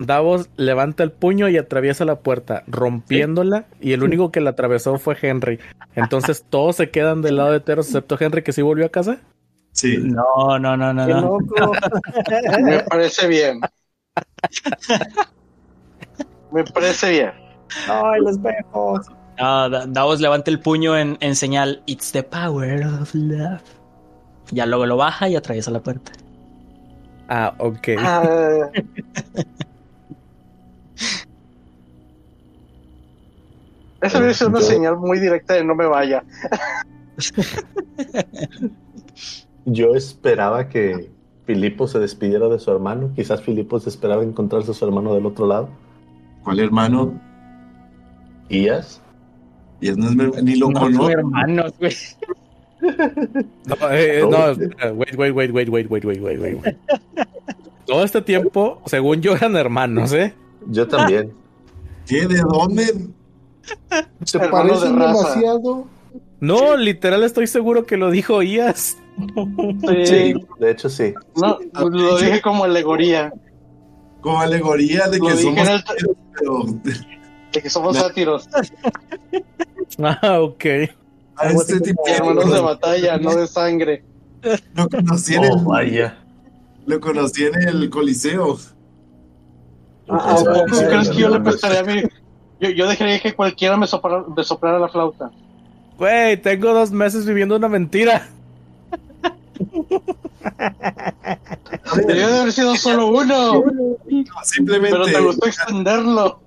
[0.00, 4.98] Davos levanta el puño y atraviesa la puerta, rompiéndola, y el único que la atravesó
[4.98, 5.60] fue Henry.
[5.94, 9.18] Entonces, todos se quedan del lado de Teros, excepto Henry, que sí volvió a casa.
[9.72, 9.98] Sí.
[9.98, 11.20] No, no, no, no, ¡Qué no.
[11.20, 11.72] loco!
[12.62, 13.60] Me parece bien.
[16.50, 17.32] Me parece bien.
[17.88, 19.00] ¡Ay, el espejo!
[19.38, 23.60] No, Da- Davos levanta el puño en, en señal It's the power of love.
[24.50, 26.12] Ya luego lo baja y atraviesa la puerta.
[27.28, 27.88] Ah, ok.
[27.98, 28.68] Ah,
[34.02, 36.24] Esa es una Yo- señal muy directa de no me vaya.
[39.66, 41.10] Yo esperaba que
[41.46, 43.12] Filipo se despidiera de su hermano.
[43.14, 45.68] Quizás Filipo se esperaba encontrarse a su hermano del otro lado.
[46.42, 47.20] ¿Cuál hermano?
[48.48, 49.00] ¿Ías?
[49.80, 51.02] Y es- no es mi- ni lo No conozco.
[51.04, 51.92] son hermanos, güey.
[53.66, 54.38] No, eh, eh, no,
[54.94, 56.76] wait, wait, wait, wait, wait, wait, wait, wait, wait, wait.
[57.86, 60.32] Todo este tiempo, según yo, eran hermanos, ¿eh?
[60.68, 61.32] Yo también.
[62.06, 62.26] ¿Qué?
[62.26, 62.84] ¿De dónde?
[64.24, 65.18] ¿Se Hermanos de parecen raza.
[65.30, 65.86] demasiado?
[66.40, 68.96] No, literal estoy seguro que lo dijo Ias.
[69.86, 70.06] Sí.
[70.06, 71.12] Sí, de hecho sí.
[71.36, 71.58] No,
[71.88, 73.32] lo dije como alegoría.
[74.22, 75.84] Como alegoría de que somos el-
[76.38, 76.62] pero
[77.52, 78.00] De que somos No.
[78.02, 78.48] sátiros.
[79.98, 80.64] Ah, ok.
[81.36, 84.04] a este tipo Hermanos de batalla, no de sangre.
[84.74, 86.18] lo conocí en Oh, el, vaya.
[86.86, 88.58] lo conocí en el Coliseo.
[90.08, 92.02] Ah, Pensaba ah, que ¿Tú sí, crees que yo le prestaría a mí?
[92.60, 95.30] Yo, yo dejaría que cualquiera me soplara, me soplara la flauta.
[95.98, 98.28] Güey, tengo dos meses viviendo una mentira.
[101.96, 103.62] Debería de haber sido solo uno,
[104.44, 106.40] Simplemente pero te gustó extenderlo.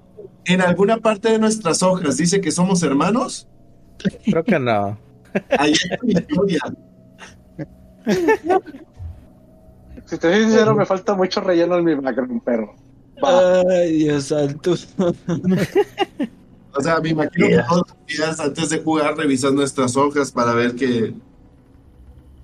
[0.45, 3.47] en alguna parte de nuestras hojas dice que somos hermanos.
[4.25, 4.97] Creo que no.
[5.57, 6.59] Ahí está mi historia.
[10.05, 12.75] Si te soy sincero, me falta mucho relleno en mi background, pero.
[13.25, 14.75] Ay, Dios santo.
[16.75, 17.61] O sea, me imagino Yeah.
[17.63, 21.13] que todos los días antes de jugar revisas nuestras hojas para ver que,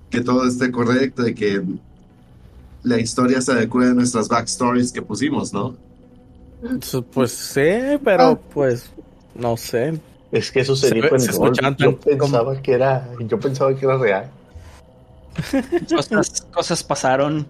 [0.08, 1.62] que todo esté correcto y que
[2.82, 5.76] la historia se adecue a nuestras backstories que pusimos, ¿no?
[7.12, 8.90] Pues sí, pero pues
[9.34, 9.98] no sé.
[10.30, 13.40] Es que eso se, Se dijo ve- en se escuchaban Yo pensaba que era, yo
[13.40, 14.30] pensaba que era real.
[15.90, 17.46] Cosas, cosas pasaron.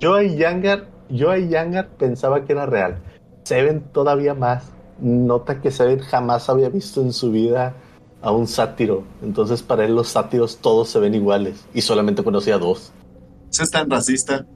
[0.00, 2.98] Yo a Yangar, yo a Yangar pensaba que era real.
[3.44, 4.72] Seven todavía más.
[5.00, 7.74] Nota que Seven jamás había visto en su vida
[8.22, 9.04] a un sátiro.
[9.22, 11.64] Entonces para él los sátiros todos se ven iguales.
[11.74, 12.92] Y solamente conocía dos.
[13.50, 14.46] Eso es tan racista.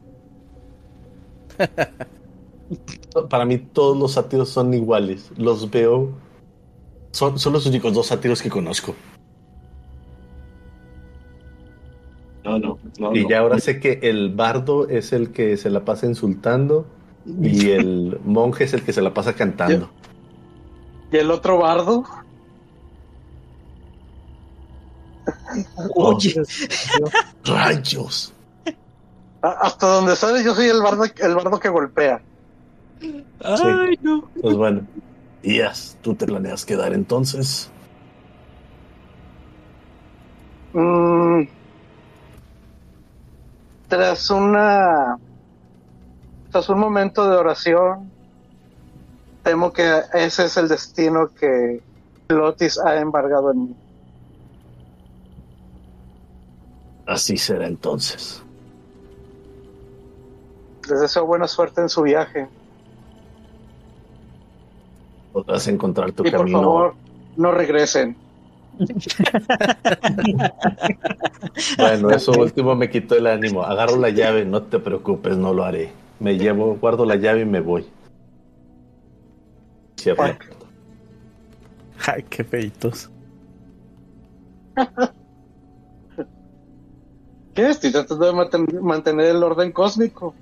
[3.28, 5.30] Para mí todos los sátiros son iguales.
[5.36, 6.10] Los veo.
[7.12, 8.94] Son, son los únicos dos sátiros que conozco.
[12.44, 13.14] No, no, no.
[13.14, 13.28] Y no.
[13.28, 16.86] ya ahora sé que el bardo es el que se la pasa insultando.
[17.26, 19.90] Y el monje es el que se la pasa cantando.
[21.12, 22.04] ¿Y el otro bardo?
[25.94, 26.34] Oye,
[27.44, 28.32] ¡Rayos!
[29.42, 32.22] A- Hasta donde sale, yo soy el bardo, el bardo que golpea.
[33.42, 34.28] ay, no.
[34.40, 34.82] Pues bueno.
[35.42, 37.70] Díaz, ¿tú te planeas quedar entonces?
[40.74, 41.44] Mm.
[43.90, 45.18] Tras una.
[46.50, 48.10] Tras un momento de oración,
[49.44, 51.80] temo que ese es el destino que
[52.28, 53.76] Lotis ha embargado en mí.
[57.06, 58.42] Así será entonces.
[60.88, 62.48] Les deseo buena suerte en su viaje.
[65.32, 66.58] Podrás encontrar tu Y por camino.
[66.62, 66.94] favor,
[67.36, 68.16] no regresen.
[71.78, 73.62] Bueno, eso último me quitó el ánimo.
[73.62, 75.92] Agarro la llave, no te preocupes, no lo haré.
[76.18, 77.86] Me llevo, guardo la llave y me voy.
[79.98, 80.46] Cierro puerta.
[82.06, 83.10] Ay, qué feitos.
[87.54, 87.68] ¿Qué?
[87.70, 90.34] Estoy tratando de manten- mantener el orden cósmico.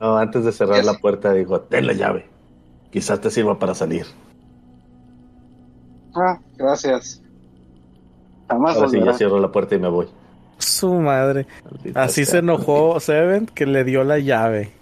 [0.00, 2.26] No, antes de cerrar la puerta digo, ten la llave.
[2.92, 4.06] Quizás te sirva para salir.
[6.14, 7.20] Ah, gracias.
[8.48, 10.08] Jamás Ahora sí, ya cierro la puerta y me voy.
[10.58, 11.46] Su madre.
[11.64, 12.32] Maldita Así sea.
[12.32, 14.72] se enojó Seven que le dio la llave.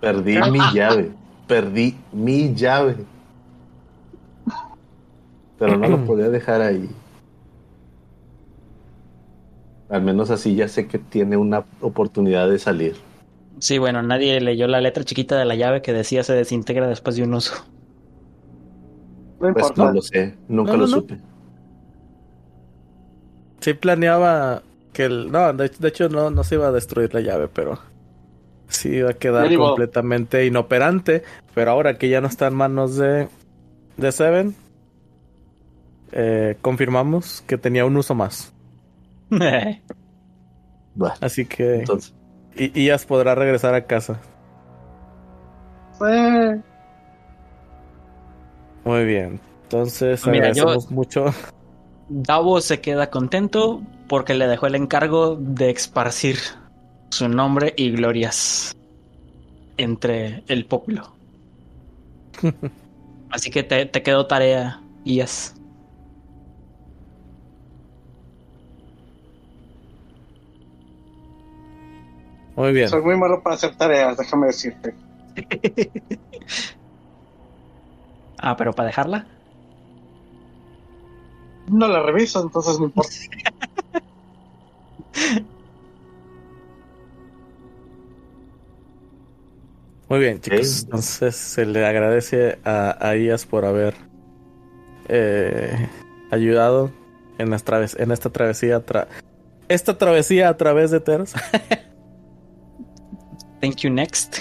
[0.00, 1.12] Perdí mi llave.
[1.46, 2.96] Perdí mi llave.
[5.58, 6.90] Pero no lo podía dejar ahí.
[9.88, 12.96] Al menos así ya sé que tiene una oportunidad de salir.
[13.58, 17.16] Sí, bueno, nadie leyó la letra chiquita de la llave que decía se desintegra después
[17.16, 17.54] de un uso.
[19.38, 20.88] No Pues no lo sé, nunca No, no, lo no.
[20.88, 21.22] supe.
[23.60, 24.62] Sí planeaba
[24.92, 25.30] que el...
[25.32, 27.78] No, de, de hecho no, no se iba a destruir la llave, pero...
[28.68, 31.22] Sí iba a quedar completamente inoperante.
[31.54, 33.28] Pero ahora que ya no está en manos de...
[33.96, 34.56] De Seven...
[36.12, 38.54] eh, confirmamos que tenía un uso más.
[41.20, 41.80] Así que...
[41.80, 42.14] entonces,
[42.56, 44.20] Y, Ias podrá regresar a casa.
[46.08, 46.60] Eh,
[48.84, 49.40] Muy bien.
[49.64, 51.26] Entonces Mira, yo- agradecemos mucho.
[52.08, 56.36] Davo se queda contento porque le dejó el encargo de esparcir
[57.10, 58.76] su nombre y glorias
[59.78, 61.14] entre el pueblo.
[63.30, 65.54] Así que te, te quedó tarea, Ias.
[72.56, 72.88] Muy bien.
[72.88, 74.94] soy muy malo para hacer tareas, déjame decirte.
[78.38, 79.26] Ah, pero para dejarla.
[81.70, 83.14] No la reviso, entonces no importa.
[90.08, 90.82] Muy bien, chicos.
[90.84, 93.94] Entonces se le agradece a, a Ias por haber
[95.08, 95.88] eh,
[96.30, 96.90] ayudado
[97.38, 98.84] en, las traves- en esta travesía.
[98.84, 99.06] tra-
[99.68, 101.32] esta travesía a través de Teros.
[103.64, 104.40] Thank you, next.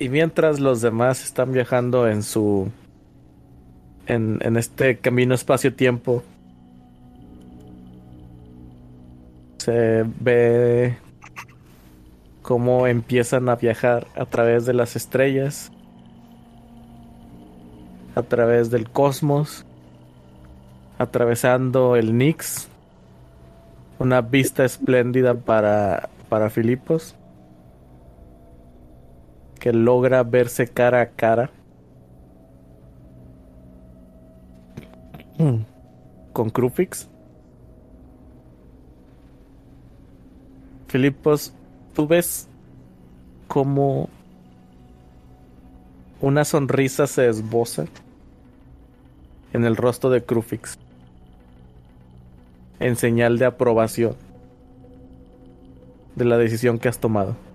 [0.00, 2.72] y mientras los demás están viajando en su.
[4.06, 6.24] En, en este camino espacio-tiempo.
[9.58, 10.96] Se ve
[12.42, 15.70] cómo empiezan a viajar a través de las estrellas,
[18.16, 19.64] a través del cosmos,
[20.98, 22.66] atravesando el Nix,
[24.00, 27.14] una vista espléndida para, para Filipos,
[29.60, 31.50] que logra verse cara a cara
[36.32, 37.08] con Krufix.
[40.88, 41.52] Filipos,
[41.94, 42.48] tú ves
[43.46, 44.08] como
[46.20, 47.86] una sonrisa se esboza
[49.52, 50.78] en el rostro de Krufix
[52.78, 54.16] en señal de aprobación
[56.16, 57.49] de la decisión que has tomado.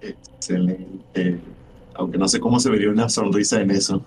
[0.00, 1.38] Excelente.
[1.94, 4.02] Aunque no sé cómo se vería una sonrisa en eso.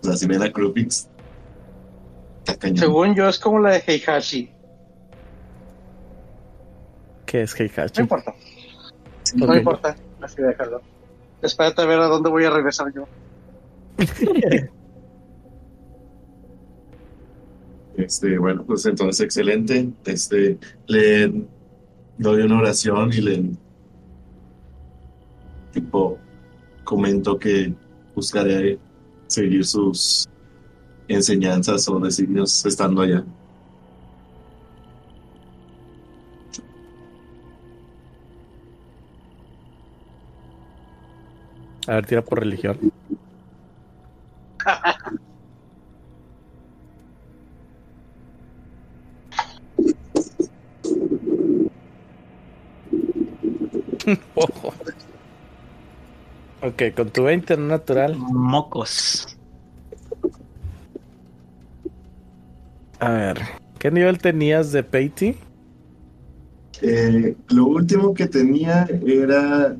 [0.00, 1.08] O sea, si me da Krupix.
[2.76, 4.50] Según yo, es como la de Heihachi.
[7.26, 8.00] ¿Qué es No Heihachi?
[8.00, 8.34] importa.
[9.34, 9.96] No importa.
[10.22, 10.80] Así déjalo.
[11.42, 13.06] Espérate a ver a dónde voy a regresar yo.
[17.96, 19.88] Este, bueno, pues entonces excelente.
[20.04, 20.56] Este,
[20.86, 21.32] le
[22.18, 23.44] doy una oración y le
[25.72, 26.18] tipo
[26.84, 27.72] comento que
[28.14, 28.78] buscaré
[29.28, 30.28] seguir sus
[31.06, 33.24] enseñanzas o designios estando allá.
[41.86, 42.92] A ver, tira por religión.
[54.34, 54.74] Ojo.
[56.60, 58.16] Ok, con tu 20 en natural.
[58.18, 59.28] Mocos.
[62.98, 63.38] A ver,
[63.78, 65.36] ¿qué nivel tenías de Peiti?
[66.82, 69.76] Eh, lo último que tenía era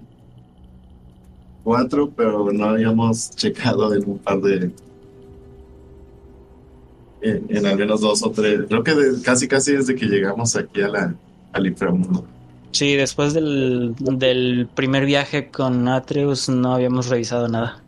[1.65, 4.71] cuatro, pero no habíamos checado en un par de.
[7.21, 8.61] En, en al menos dos o tres.
[8.69, 11.15] Creo que de- casi casi desde que llegamos aquí a la,
[11.53, 12.25] al inframundo.
[12.73, 17.83] Sí, después del, del primer viaje con Atreus no habíamos revisado nada.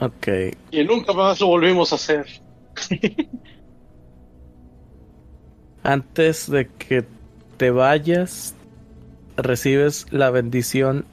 [0.00, 0.28] Ok,
[0.70, 2.26] Y nunca más lo volvimos a hacer.
[5.88, 7.06] antes de que
[7.56, 8.54] te vayas,
[9.38, 11.06] recibes la bendición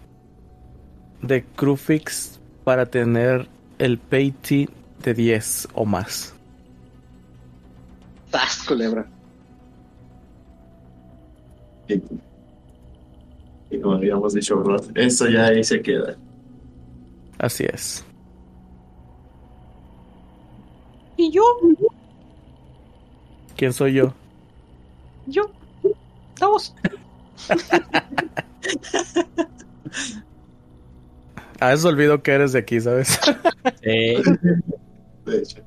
[1.21, 3.47] de Krufix para tener
[3.79, 4.69] el Peiti
[5.01, 6.33] de 10 o más.
[8.29, 9.07] ¡Tas, culebra!
[11.87, 12.01] Y,
[13.69, 14.63] y como habíamos dicho,
[14.95, 16.15] eso ya ahí se queda.
[17.37, 18.03] Así es.
[21.17, 21.43] ¿Y yo?
[23.55, 24.13] ¿Quién soy yo?
[25.27, 25.43] Yo.
[26.39, 26.75] Davos.
[31.59, 33.19] A veces olvido que eres de aquí, ¿sabes?
[33.81, 34.15] Sí.
[35.25, 35.57] De hecho.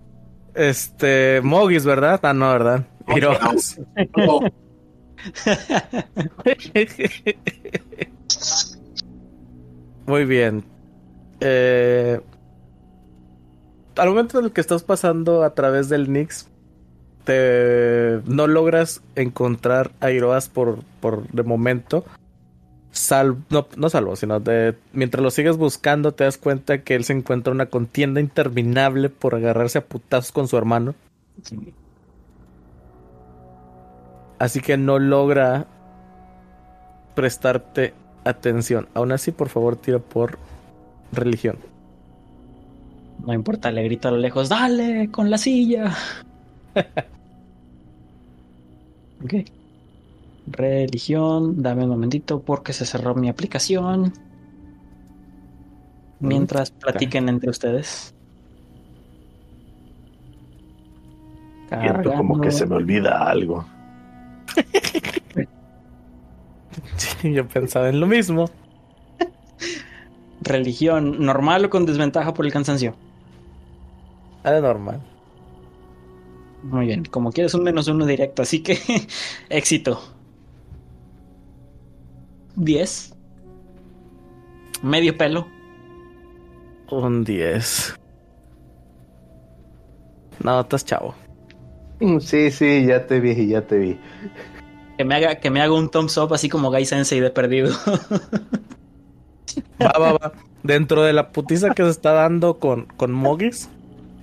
[0.55, 2.21] Este, Mogis, ¿verdad?
[2.23, 2.87] Ah, no, ¿verdad?
[3.09, 3.81] Hiroas.
[4.17, 4.41] No,
[10.07, 10.65] Muy bien.
[11.41, 12.21] Eh,
[13.97, 16.49] al momento en el que estás pasando a través del Nix,
[17.25, 22.05] te no logras encontrar a Iroas por, por de momento.
[23.51, 27.51] No, salvo, sino de mientras lo sigues buscando, te das cuenta que él se encuentra
[27.51, 30.95] en una contienda interminable por agarrarse a putazos con su hermano.
[34.39, 35.67] Así que no logra
[37.15, 37.95] prestarte
[38.25, 38.89] atención.
[38.95, 40.39] Aún así, por favor, tira por
[41.13, 41.59] religión.
[43.25, 45.93] No importa, le grito a lo lejos, dale con la silla.
[49.25, 49.35] ok.
[50.47, 54.13] Religión, dame un momentito porque se cerró mi aplicación.
[56.21, 58.15] Mientras platiquen entre ustedes.
[61.69, 63.67] Siento como que se me olvida algo.
[66.97, 68.51] Sí, yo pensaba en lo mismo.
[70.41, 72.95] Religión, normal o con desventaja por el cansancio.
[74.45, 75.01] Era normal.
[76.63, 78.79] Muy bien, como quieres un menos uno directo, así que
[79.49, 80.01] éxito.
[82.57, 83.15] 10.
[84.83, 85.47] Medio pelo.
[86.91, 87.95] Un 10.
[90.43, 91.15] No, estás chavo.
[92.21, 93.99] Sí, sí, ya te vi, ya te vi.
[94.97, 97.73] Que me haga, que me haga un thumbs up así como Gai Sensei de perdido.
[99.83, 100.33] Va, va, va.
[100.63, 103.69] Dentro de la putiza que se está dando con, con Mogis,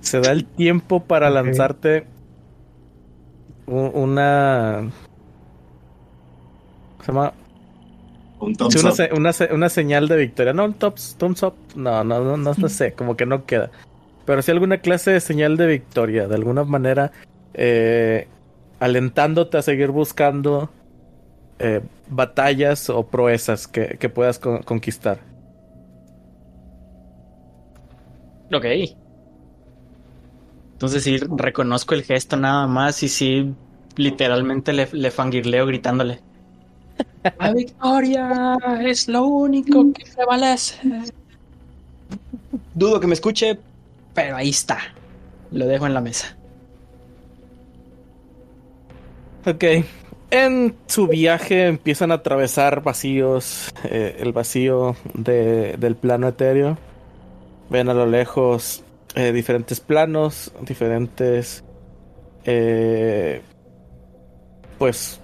[0.00, 2.06] se da el tiempo para lanzarte
[3.66, 4.90] una.
[7.00, 7.32] Se llama.
[8.40, 10.52] un thumbs Sí, una, se- una, se- una señal de victoria.
[10.52, 11.54] No, un thumbs, thumbs up.
[11.74, 13.70] No, no, no, no, no sé, como que no queda.
[14.24, 16.28] Pero sí alguna clase de señal de victoria.
[16.28, 17.12] De alguna manera,
[17.56, 18.28] eh,
[18.80, 20.70] alentándote a seguir buscando
[21.60, 25.20] eh, batallas o proezas que, que puedas con- conquistar.
[28.52, 28.96] ok.
[30.74, 33.56] Entonces sí, reconozco el gesto nada más y sí,
[33.96, 36.24] literalmente le, le fangirleo gritándole.
[37.38, 40.76] La victoria es lo único que prevalece.
[42.74, 43.58] Dudo que me escuche,
[44.14, 44.78] pero ahí está.
[45.50, 46.35] Lo dejo en la mesa.
[49.46, 49.64] Ok.
[50.30, 56.76] En su viaje empiezan a atravesar vacíos, eh, el vacío de- del plano etéreo.
[57.70, 58.82] Ven a lo lejos
[59.14, 61.64] eh, diferentes planos, diferentes,
[62.44, 63.40] eh,
[64.78, 65.20] pues,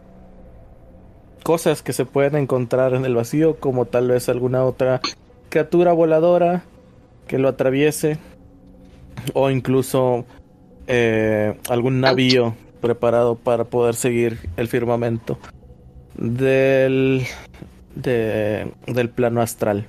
[1.42, 5.00] cosas que se pueden encontrar en el vacío, como tal vez alguna otra
[5.50, 6.62] criatura voladora
[7.26, 8.16] que lo atraviese,
[9.34, 10.24] o incluso
[10.86, 15.38] eh, algún navío preparado para poder seguir el firmamento
[16.16, 17.24] del,
[17.94, 19.86] de- del plano astral.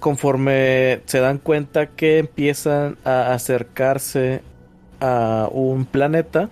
[0.00, 4.42] Conforme se dan cuenta que empiezan a acercarse
[5.00, 6.48] a un planeta,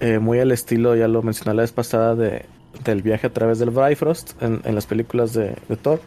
[0.00, 2.46] eh, muy al estilo, ya lo mencioné la vez pasada, de,
[2.84, 6.00] del viaje a través del Bifrost en, en las películas de, de Thor.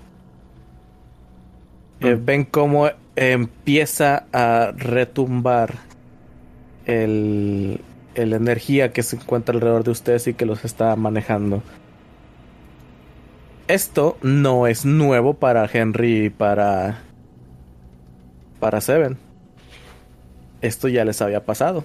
[2.01, 5.75] Eh, ven cómo empieza a retumbar
[6.85, 7.81] el,
[8.15, 11.63] energía que se encuentra alrededor de ustedes y que los está manejando.
[13.67, 17.01] Esto no es nuevo para Henry y para
[18.59, 19.17] para Seven.
[20.61, 21.83] Esto ya les había pasado.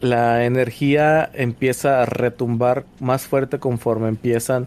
[0.00, 4.66] La energía empieza a retumbar más fuerte conforme empiezan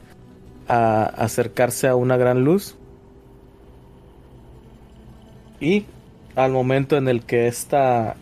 [0.67, 2.75] a acercarse a una gran luz.
[5.59, 5.85] Y
[6.35, 8.15] al momento en el que esta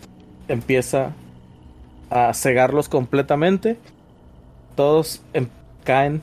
[0.47, 1.13] empieza
[2.09, 3.77] a cegarlos completamente,
[4.75, 5.49] todos em-
[5.83, 6.21] caen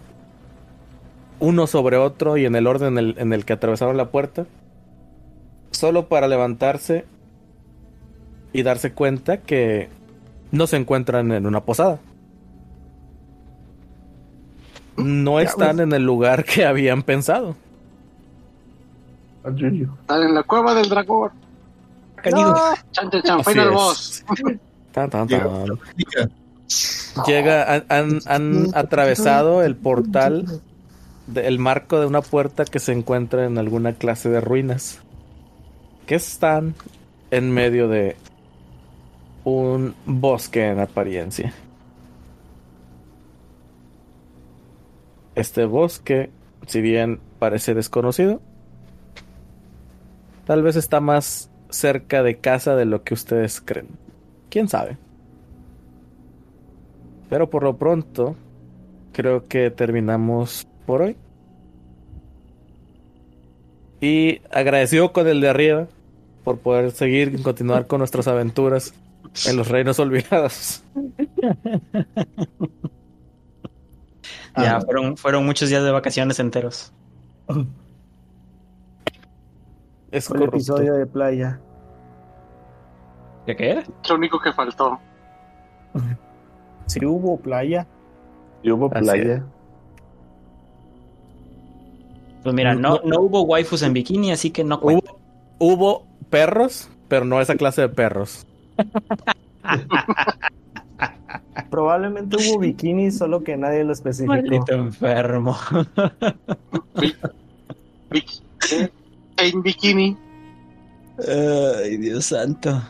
[1.41, 4.47] uno sobre otro y en el orden en el, en el que atravesaron la puerta,
[5.71, 7.05] solo para levantarse
[8.53, 9.89] y darse cuenta que
[10.51, 12.01] no se encuentran en una posada.
[14.97, 17.57] No están en el lugar que habían pensado.
[19.45, 21.31] Están en la cueva del dragón.
[22.17, 22.55] Cañido.
[22.93, 23.75] Chan, chan, chan, Así final es.
[23.75, 24.25] boss.
[24.93, 25.69] Tan, tan, Llega tan.
[25.69, 26.29] la técnica.
[27.27, 30.61] Llega, han, han- han atravesado el portal,
[31.27, 35.01] de- el marco de una puerta que se encuentra en alguna clase de ruinas,
[36.07, 36.75] que están
[37.31, 38.17] en medio de
[39.45, 41.53] un bosque en apariencia.
[45.35, 46.31] este bosque,
[46.67, 48.43] si bien parece desconocido,
[50.47, 53.89] tal vez está más cerca de casa de lo que ustedes creen.
[54.51, 54.97] ¿Quién sabe?
[57.31, 58.37] Pero por lo pronto,
[59.13, 61.17] creo que terminamos por hoy.
[64.01, 65.87] Y agradecido con el de arriba
[66.45, 68.93] por poder seguir y continuar con nuestras aventuras
[69.47, 70.83] en los reinos olvidados.
[74.57, 74.81] Ya, Ah.
[74.85, 76.93] fueron, fueron muchos días de vacaciones enteros.
[80.13, 81.59] Es Fue el episodio de playa.
[83.47, 83.81] ¿Qué qué era?
[83.81, 85.01] Es lo único que faltó.
[86.87, 87.87] Sí hubo playa.
[88.63, 89.43] Y hubo playa.
[92.43, 95.13] Pues mira, no, no hubo waifus en bikini, así que no cuenta.
[95.59, 98.47] Hubo, hubo perros, pero no esa clase de perros.
[101.71, 104.35] Probablemente hubo bikini, solo que nadie lo especificó.
[104.35, 105.57] Maldito enfermo.
[109.43, 110.17] En bikini.
[111.19, 112.83] Ay, Dios santo.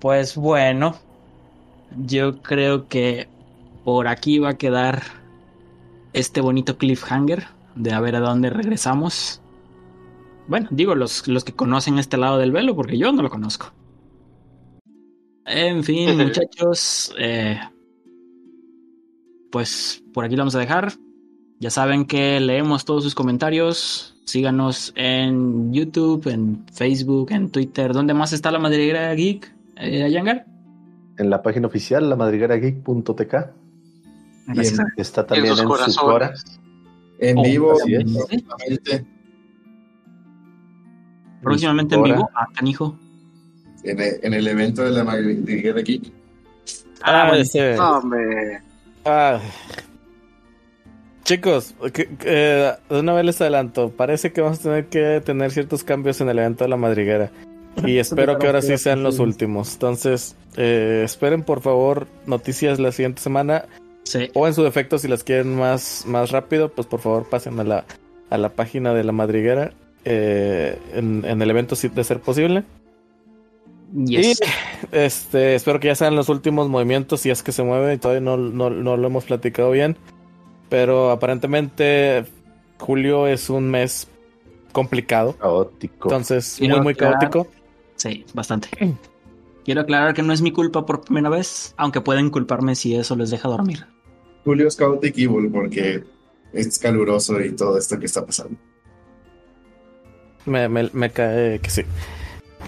[0.00, 0.96] Pues bueno,
[2.06, 3.28] yo creo que
[3.84, 5.02] por aquí va a quedar
[6.12, 9.40] este bonito cliffhanger de a ver a dónde regresamos.
[10.48, 13.72] Bueno, digo los, los que conocen este lado del velo, porque yo no lo conozco.
[15.46, 17.58] En fin, muchachos, eh,
[19.50, 20.92] pues por aquí lo vamos a dejar.
[21.58, 24.09] Ya saben que leemos todos sus comentarios.
[24.30, 27.92] Síganos en YouTube, en Facebook, en Twitter.
[27.92, 29.52] ¿Dónde más está la madriguera geek?
[29.76, 30.46] Eh, Ayangar.
[31.18, 33.34] En la página oficial, lamadriguerageek.tk.
[34.96, 36.28] Está En también sus en su Cora.
[36.28, 36.60] corazones.
[37.18, 39.04] En Oh, vivo, próximamente,
[41.42, 42.30] Próximamente en vivo.
[42.32, 42.96] Ah, canijo.
[43.82, 46.12] en el, en el evento de la Madriguera Geek.
[47.02, 47.42] Ah, bueno.
[47.42, 48.60] ese- Hombre,
[49.06, 49.40] ah.
[51.30, 55.20] Chicos, que- que, eh, de una vez les adelanto, parece que vamos a tener que
[55.24, 57.30] tener ciertos cambios en el evento de la madriguera.
[57.86, 59.74] Y espero que ahora sí sean los últimos.
[59.74, 63.66] Entonces, eh, esperen por favor noticias la siguiente semana.
[64.02, 64.28] Sí.
[64.34, 67.64] O en su defecto, si las quieren más, más rápido, pues por favor pasen a
[67.64, 67.84] la,
[68.28, 69.72] a la página de la madriguera
[70.04, 72.64] eh, en, en el evento si de ser posible.
[74.04, 74.40] Yes.
[74.40, 74.44] Y
[74.90, 78.20] este, espero que ya sean los últimos movimientos, si es que se mueve, y todavía
[78.20, 79.96] no, no, no lo hemos platicado bien.
[80.70, 82.24] Pero aparentemente
[82.78, 84.08] julio es un mes
[84.72, 85.36] complicado.
[85.36, 86.08] Caótico.
[86.08, 87.48] Entonces, Quiero muy, muy aclarar- caótico.
[87.96, 88.68] Sí, bastante.
[89.64, 93.14] Quiero aclarar que no es mi culpa por primera vez, aunque pueden culparme si eso
[93.16, 93.86] les deja dormir.
[94.44, 96.02] Julio es Chaotic Evil porque
[96.54, 98.56] es caluroso y todo esto que está pasando.
[100.46, 101.82] Me, me, me cae que sí.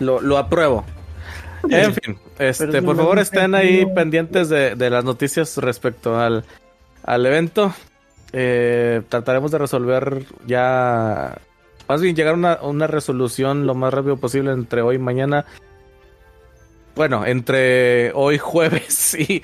[0.00, 0.84] Lo, lo apruebo.
[1.68, 6.44] En fin, este, por favor estén ahí pendientes de, de las noticias respecto al,
[7.04, 7.72] al evento.
[8.32, 11.38] Eh, trataremos de resolver ya,
[11.88, 15.44] más bien llegar a una, una resolución lo más rápido posible entre hoy y mañana.
[16.94, 19.42] Bueno, entre hoy jueves y...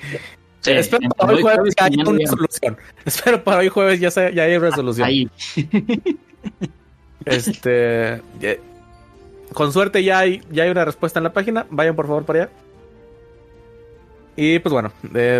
[0.61, 2.77] Sí, Espero para hoy jueves jueves que y haya una solución.
[3.05, 5.07] Espero para hoy jueves ya, se- ya haya resolución.
[5.07, 5.29] Ahí.
[7.25, 8.21] Este.
[8.39, 8.55] ya-
[9.53, 11.65] con suerte ya hay, ya hay una respuesta en la página.
[11.69, 12.51] Vayan por favor para allá.
[14.41, 14.93] Y pues bueno,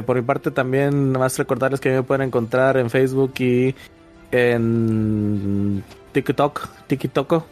[0.05, 3.73] por mi parte también más recordarles que me pueden encontrar en Facebook y
[4.29, 5.81] en
[6.11, 7.45] TikTok, TikTok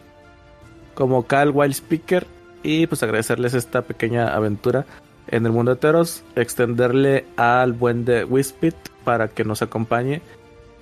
[0.94, 2.28] como Cal Wild Speaker.
[2.64, 4.86] Y pues agradecerles esta pequeña aventura
[5.28, 6.26] en el mundo de Teros.
[6.36, 8.76] Extenderle al buen de Wispit
[9.06, 10.22] para que nos acompañe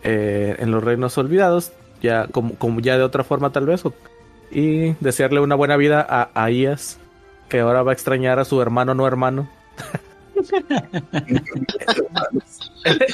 [0.03, 3.83] eh, en los reinos olvidados ya como, ya de otra forma tal vez
[4.49, 6.97] y desearle una buena vida a, a Ias
[7.49, 9.47] que ahora va a extrañar a su hermano no hermano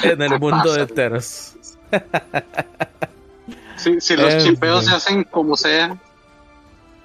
[0.02, 1.54] en el mundo de Teros
[3.76, 4.88] si, si los En chipeos fin.
[4.90, 5.96] se hacen como sea,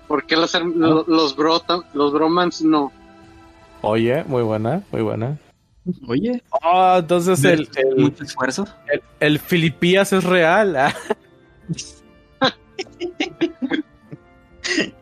[0.07, 2.91] ¿por qué los, lo- los, brota, los bromans no?
[3.81, 5.37] oye muy buena muy buena
[6.05, 8.67] Oye, Ah, entonces el, el, mucho esfuerzo.
[8.91, 10.93] el, el Filipías es real ah.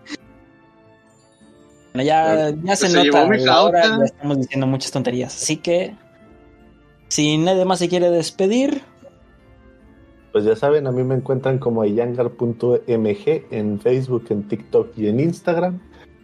[1.96, 3.04] Bueno, ya, ya se, se nota.
[3.04, 4.00] llevó mi la hora, flauta.
[4.00, 5.34] ya estamos diciendo muchas tonterías.
[5.34, 5.96] Así que,
[7.08, 8.82] si nadie más se quiere despedir,
[10.34, 15.22] Pues ya saben, a mí me encuentran como ayangar.mg en Facebook, en TikTok y en
[15.22, 15.80] Instagram.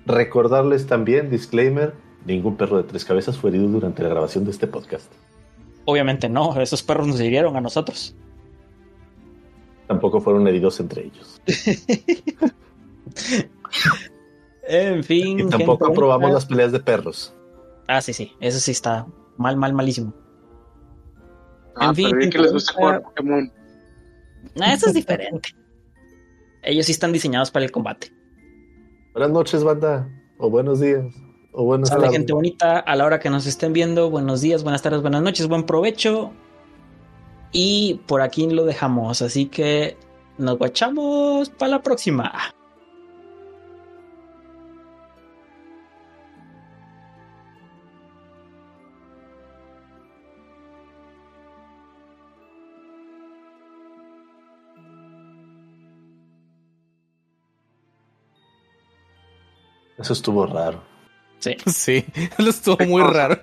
[0.05, 1.93] Recordarles también, disclaimer,
[2.25, 5.09] ningún perro de tres cabezas fue herido durante la grabación de este podcast.
[5.85, 6.59] obviamente no.
[6.59, 8.13] Esos perros nos hirieron a nosotros.
[9.87, 11.41] Tampoco fueron heridos entre ellos.
[14.67, 15.39] En fin.
[15.39, 16.35] Y tampoco gente aprobamos bonita.
[16.35, 17.33] las peleas de perros.
[17.87, 18.33] Ah, sí, sí.
[18.39, 19.05] Eso sí está
[19.37, 20.13] mal, mal, malísimo.
[21.75, 23.51] Ah, En fin, que les gusta ah, jugar Pokémon.
[24.55, 25.49] No, eso es diferente.
[26.63, 28.13] Ellos sí están diseñados para el combate.
[29.13, 30.07] Buenas noches, banda.
[30.37, 31.05] O buenos días.
[31.53, 32.11] O buenas tardes.
[32.11, 34.09] gente bonita a la hora que nos estén viendo.
[34.09, 36.31] Buenos días, buenas tardes, buenas noches, buen provecho.
[37.51, 39.21] Y por aquí lo dejamos.
[39.21, 39.97] Así que
[40.37, 42.31] nos guachamos para la próxima.
[60.01, 60.81] Eso estuvo raro.
[61.39, 62.05] Sí, Sí,
[62.37, 63.39] eso estuvo muy raro.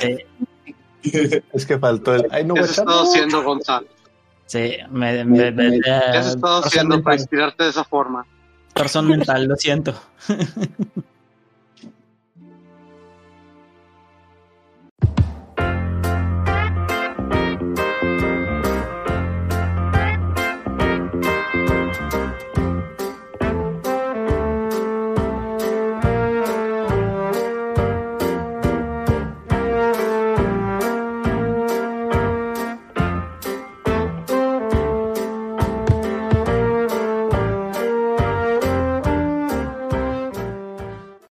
[0.00, 0.16] sí,
[1.52, 2.26] Es que faltó el.
[2.30, 3.10] Ay, no, ¿Qué has estado guachamo.
[3.10, 3.86] haciendo, Gonzalo?
[4.46, 4.72] sí.
[4.90, 8.26] Me, me- me- ¿Qué has estado torsión haciendo para inspirarte de esa forma?
[8.74, 9.94] torsión mental, lo siento.